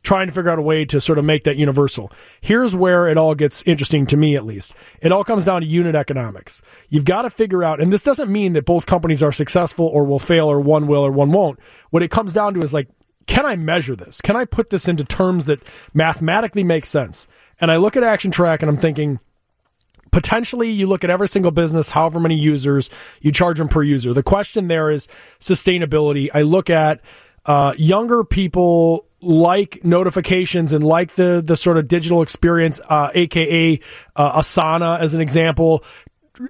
trying 0.03 0.27
to 0.27 0.33
figure 0.33 0.51
out 0.51 0.59
a 0.59 0.61
way 0.61 0.85
to 0.85 1.01
sort 1.01 1.17
of 1.17 1.25
make 1.25 1.45
that 1.45 1.57
universal. 1.57 2.11
Here's 2.39 2.75
where 2.75 3.07
it 3.07 3.17
all 3.17 3.33
gets 3.33 3.63
interesting 3.63 4.05
to 4.05 4.15
me, 4.15 4.35
at 4.35 4.45
least. 4.45 4.75
It 5.01 5.11
all 5.11 5.23
comes 5.23 5.45
down 5.45 5.61
to 5.61 5.67
unit 5.67 5.95
economics. 5.95 6.61
You've 6.89 7.05
got 7.05 7.23
to 7.23 7.31
figure 7.31 7.63
out, 7.63 7.81
and 7.81 7.91
this 7.91 8.03
doesn't 8.03 8.31
mean 8.31 8.53
that 8.53 8.65
both 8.65 8.85
companies 8.85 9.23
are 9.23 9.31
successful 9.31 9.87
or 9.87 10.03
will 10.03 10.19
fail 10.19 10.45
or 10.45 10.59
one 10.59 10.85
will 10.85 11.03
or 11.03 11.11
one 11.11 11.31
won't. 11.31 11.59
What 11.89 12.03
it 12.03 12.11
comes 12.11 12.33
down 12.33 12.53
to 12.53 12.59
is 12.61 12.71
like, 12.71 12.87
can 13.25 13.47
I 13.47 13.55
measure 13.55 13.95
this? 13.95 14.21
Can 14.21 14.35
I 14.35 14.45
put 14.45 14.69
this 14.69 14.87
into 14.87 15.03
terms 15.03 15.47
that 15.47 15.63
mathematically 15.93 16.63
make 16.63 16.85
sense? 16.85 17.27
And 17.59 17.71
I 17.71 17.77
look 17.77 17.95
at 17.95 18.03
ActionTrac 18.03 18.61
and 18.61 18.69
I'm 18.69 18.77
thinking, 18.77 19.19
potentially 20.11 20.69
you 20.69 20.87
look 20.87 21.03
at 21.03 21.09
every 21.09 21.27
single 21.27 21.51
business, 21.51 21.89
however 21.91 22.19
many 22.19 22.35
users, 22.35 22.89
you 23.21 23.31
charge 23.31 23.57
them 23.57 23.67
per 23.67 23.83
user. 23.83 24.13
The 24.13 24.23
question 24.23 24.67
there 24.67 24.89
is 24.89 25.07
sustainability. 25.39 26.29
I 26.33 26.43
look 26.43 26.69
at 26.69 27.01
uh, 27.45 27.73
younger 27.77 28.23
people 28.23 29.05
like 29.21 29.83
notifications 29.83 30.71
and 30.71 30.83
like 30.83 31.15
the 31.15 31.41
the 31.45 31.57
sort 31.57 31.77
of 31.77 31.87
digital 31.87 32.21
experience, 32.21 32.79
uh, 32.89 33.09
aka 33.13 33.79
uh, 34.15 34.39
Asana 34.39 34.99
as 34.99 35.13
an 35.13 35.21
example. 35.21 35.83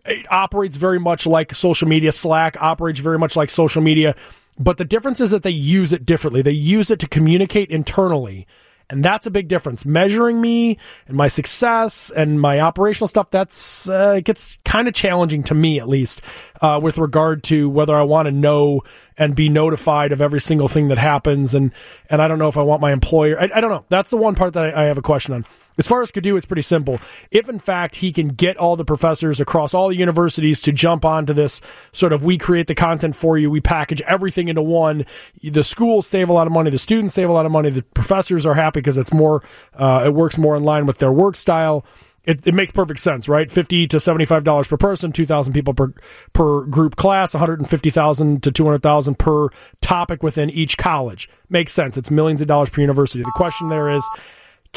It 0.06 0.32
operates 0.32 0.78
very 0.78 1.00
much 1.00 1.26
like 1.26 1.54
social 1.54 1.88
media. 1.88 2.12
Slack 2.12 2.58
operates 2.60 3.00
very 3.00 3.20
much 3.20 3.36
like 3.36 3.50
social 3.50 3.82
media, 3.82 4.16
but 4.60 4.78
the 4.78 4.86
difference 4.86 5.22
is 5.22 5.32
that 5.32 5.44
they 5.44 5.52
use 5.52 5.94
it 5.94 6.06
differently. 6.06 6.42
They 6.42 6.52
use 6.52 6.90
it 6.90 7.00
to 7.00 7.08
communicate 7.08 7.70
internally 7.70 8.48
and 8.90 9.04
that's 9.04 9.26
a 9.26 9.32
big 9.32 9.48
difference. 9.48 9.86
Measuring 9.86 10.40
me 10.40 10.78
and 11.08 11.18
my 11.18 11.28
success 11.28 12.12
and 12.16 12.40
my 12.40 12.60
operational 12.60 13.08
stuff, 13.08 13.32
that's, 13.32 13.90
uh, 13.90 14.16
it 14.18 14.26
gets 14.26 14.60
kind 14.66 14.88
of 14.88 14.94
challenging 14.94 15.44
to 15.44 15.54
me 15.54 15.80
at 15.80 15.90
least, 15.90 16.22
uh, 16.62 16.80
with 16.82 16.98
regard 16.98 17.44
to 17.44 17.70
whether 17.70 17.96
I 17.96 18.04
want 18.04 18.28
to 18.28 18.32
know 18.32 18.82
and 19.18 19.36
be 19.36 19.50
notified 19.50 20.12
of 20.12 20.22
every 20.22 20.42
single 20.42 20.68
thing 20.68 20.90
that 20.90 20.98
happens. 20.98 21.56
And, 21.56 21.72
and 22.10 22.22
I 22.22 22.28
don't 22.28 22.40
know 22.40 22.50
if 22.50 22.58
I 22.58 22.64
want 22.64 22.82
my 22.82 22.92
employer, 22.92 23.40
I, 23.40 23.50
I 23.56 23.62
don't 23.62 23.72
know. 23.72 23.86
That's 23.90 24.12
the 24.12 24.18
one 24.18 24.36
part 24.36 24.54
that 24.54 24.76
I, 24.76 24.84
I 24.84 24.86
have 24.86 24.98
a 24.98 25.02
question 25.02 25.34
on. 25.34 25.46
As 25.78 25.88
far 25.88 26.02
as 26.02 26.12
Kudu, 26.12 26.38
it's 26.38 26.46
pretty 26.46 26.62
simple. 26.62 27.00
If 27.32 27.50
in 27.50 27.60
fact 27.60 27.96
he 27.96 28.12
can 28.12 28.30
get 28.30 28.58
all 28.58 28.76
the 28.76 28.86
professors 28.86 29.40
across 29.42 29.74
all 29.74 29.90
the 29.90 29.96
universities 29.96 30.62
to 30.62 30.72
jump 30.72 31.04
onto 31.04 31.34
this 31.34 31.62
sort 31.92 32.14
of 32.14 32.24
we 32.24 32.38
create 32.38 32.68
the 32.68 32.76
content 32.76 33.16
for 33.16 33.38
you, 33.38 33.50
we 33.50 33.62
package 33.62 34.02
everything 34.02 34.48
into 34.48 34.62
one, 34.62 35.06
the 35.44 35.64
schools 35.64 36.08
save 36.08 36.30
a 36.30 36.34
lot 36.34 36.48
of 36.48 36.54
money, 36.54 36.70
the 36.70 36.78
students 36.78 37.14
save 37.14 37.30
a 37.30 37.34
lot 37.34 37.46
of 37.46 37.52
money, 37.52 37.70
the 37.70 37.82
professors 37.82 38.46
are 38.46 38.54
happy 38.54 38.80
because 38.80 38.98
it's 38.98 39.14
more, 39.14 39.44
uh, 39.74 40.04
it 40.06 40.14
works 40.14 40.38
more 40.38 40.56
in 40.56 40.64
line 40.64 40.86
with 40.86 41.00
their 41.00 41.12
work 41.12 41.36
style. 41.36 41.86
It, 42.24 42.48
it, 42.48 42.56
makes 42.56 42.72
perfect 42.72 43.00
sense, 43.02 43.30
right? 43.30 43.52
Fifty 43.52 43.86
to 43.86 44.00
seventy-five 44.00 44.44
dollars 44.44 44.68
per 44.68 44.78
person, 44.78 45.12
two 45.12 45.28
thousand 45.28 45.54
people 45.54 45.76
per 45.76 45.94
per 46.34 46.66
group 46.66 46.96
class, 46.96 47.36
one 47.36 47.40
hundred 47.40 47.60
and 47.60 47.70
fifty 47.70 47.92
thousand 47.92 48.42
to 48.42 48.52
two 48.52 48.66
hundred 48.66 48.82
thousand 48.82 49.20
per 49.20 49.50
topic 49.82 50.24
within 50.24 50.50
each 50.50 50.76
college. 50.76 51.30
Makes 51.50 51.74
sense. 51.74 51.98
It's 51.98 52.10
millions 52.10 52.42
of 52.42 52.48
dollars 52.48 52.72
per 52.72 52.82
university. 52.82 53.24
The 53.24 53.32
question 53.36 53.70
there 53.70 53.90
is, 53.90 54.04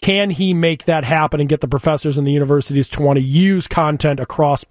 can 0.01 0.31
he 0.31 0.55
make 0.55 0.85
that 0.85 1.05
happen 1.05 1.41
and 1.41 1.49
get 1.49 1.61
the 1.61 1.69
professors 1.69 2.19
and 2.19 2.27
the 2.27 2.33
universities 2.33 2.89
to 2.91 3.03
want 3.03 3.19
to 3.19 3.23
use 3.23 3.67
content 3.67 4.21
across 4.21 4.65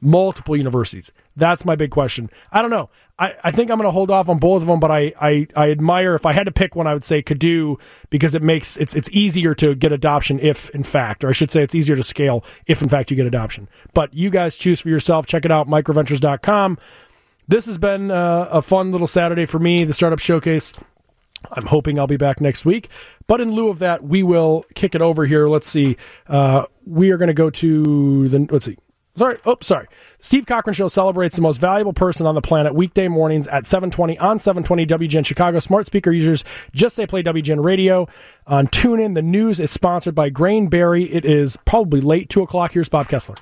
multiple 0.00 0.56
universities? 0.56 1.10
That's 1.36 1.64
my 1.64 1.74
big 1.74 1.90
question. 1.90 2.30
I 2.52 2.62
don't 2.62 2.70
know. 2.70 2.90
I, 3.18 3.34
I 3.44 3.50
think 3.50 3.70
I'm 3.70 3.78
going 3.78 3.88
to 3.88 3.92
hold 3.92 4.10
off 4.10 4.28
on 4.28 4.38
both 4.38 4.62
of 4.62 4.68
them, 4.68 4.80
but 4.80 4.90
I, 4.90 5.12
I, 5.20 5.46
I 5.56 5.70
admire, 5.70 6.14
if 6.14 6.26
I 6.26 6.32
had 6.32 6.44
to 6.44 6.52
pick 6.52 6.74
one, 6.74 6.86
I 6.86 6.94
would 6.94 7.04
say 7.04 7.22
Kudu 7.22 7.76
because 8.10 8.34
it 8.34 8.42
makes, 8.42 8.76
it's, 8.76 8.94
it's 8.94 9.08
easier 9.10 9.54
to 9.56 9.74
get 9.74 9.92
adoption 9.92 10.38
if 10.40 10.70
in 10.70 10.82
fact, 10.82 11.24
or 11.24 11.28
I 11.28 11.32
should 11.32 11.50
say 11.50 11.62
it's 11.62 11.74
easier 11.74 11.96
to 11.96 12.02
scale 12.02 12.44
if 12.66 12.82
in 12.82 12.88
fact 12.88 13.10
you 13.10 13.16
get 13.16 13.26
adoption. 13.26 13.68
But 13.94 14.14
you 14.14 14.30
guys 14.30 14.56
choose 14.56 14.80
for 14.80 14.88
yourself. 14.88 15.26
Check 15.26 15.44
it 15.44 15.50
out, 15.50 15.68
microventures.com. 15.68 16.78
This 17.46 17.66
has 17.66 17.78
been 17.78 18.10
uh, 18.10 18.48
a 18.50 18.62
fun 18.62 18.90
little 18.90 19.06
Saturday 19.06 19.46
for 19.46 19.58
me, 19.58 19.84
the 19.84 19.94
Startup 19.94 20.18
Showcase. 20.18 20.72
I'm 21.52 21.66
hoping 21.66 21.98
I'll 21.98 22.06
be 22.06 22.16
back 22.16 22.40
next 22.40 22.64
week. 22.64 22.88
But 23.26 23.40
in 23.40 23.52
lieu 23.52 23.68
of 23.68 23.78
that, 23.78 24.04
we 24.04 24.22
will 24.22 24.64
kick 24.74 24.94
it 24.94 25.02
over 25.02 25.26
here. 25.26 25.48
Let's 25.48 25.66
see. 25.66 25.96
Uh, 26.26 26.66
we 26.86 27.10
are 27.10 27.16
going 27.16 27.28
to 27.28 27.34
go 27.34 27.50
to 27.50 28.28
the, 28.28 28.46
let's 28.50 28.66
see. 28.66 28.76
Sorry. 29.16 29.38
Oh, 29.46 29.56
sorry. 29.60 29.86
Steve 30.18 30.44
Cochran 30.44 30.74
Show 30.74 30.88
celebrates 30.88 31.36
the 31.36 31.42
most 31.42 31.58
valuable 31.58 31.92
person 31.92 32.26
on 32.26 32.34
the 32.34 32.40
planet 32.40 32.74
weekday 32.74 33.06
mornings 33.06 33.46
at 33.46 33.64
720 33.64 34.18
on 34.18 34.40
720 34.40 34.86
WGN 34.86 35.24
Chicago. 35.24 35.60
Smart 35.60 35.86
speaker 35.86 36.10
users 36.10 36.42
just 36.72 36.96
say 36.96 37.06
play 37.06 37.22
WGN 37.22 37.64
radio 37.64 38.08
on 38.46 38.66
TuneIn. 38.66 39.14
The 39.14 39.22
news 39.22 39.60
is 39.60 39.70
sponsored 39.70 40.16
by 40.16 40.30
Grain 40.30 40.66
Berry. 40.68 41.04
It 41.04 41.24
is 41.24 41.56
probably 41.64 42.00
late, 42.00 42.28
2 42.28 42.42
o'clock. 42.42 42.72
Here's 42.72 42.88
Bob 42.88 43.08
Kessler. 43.08 43.36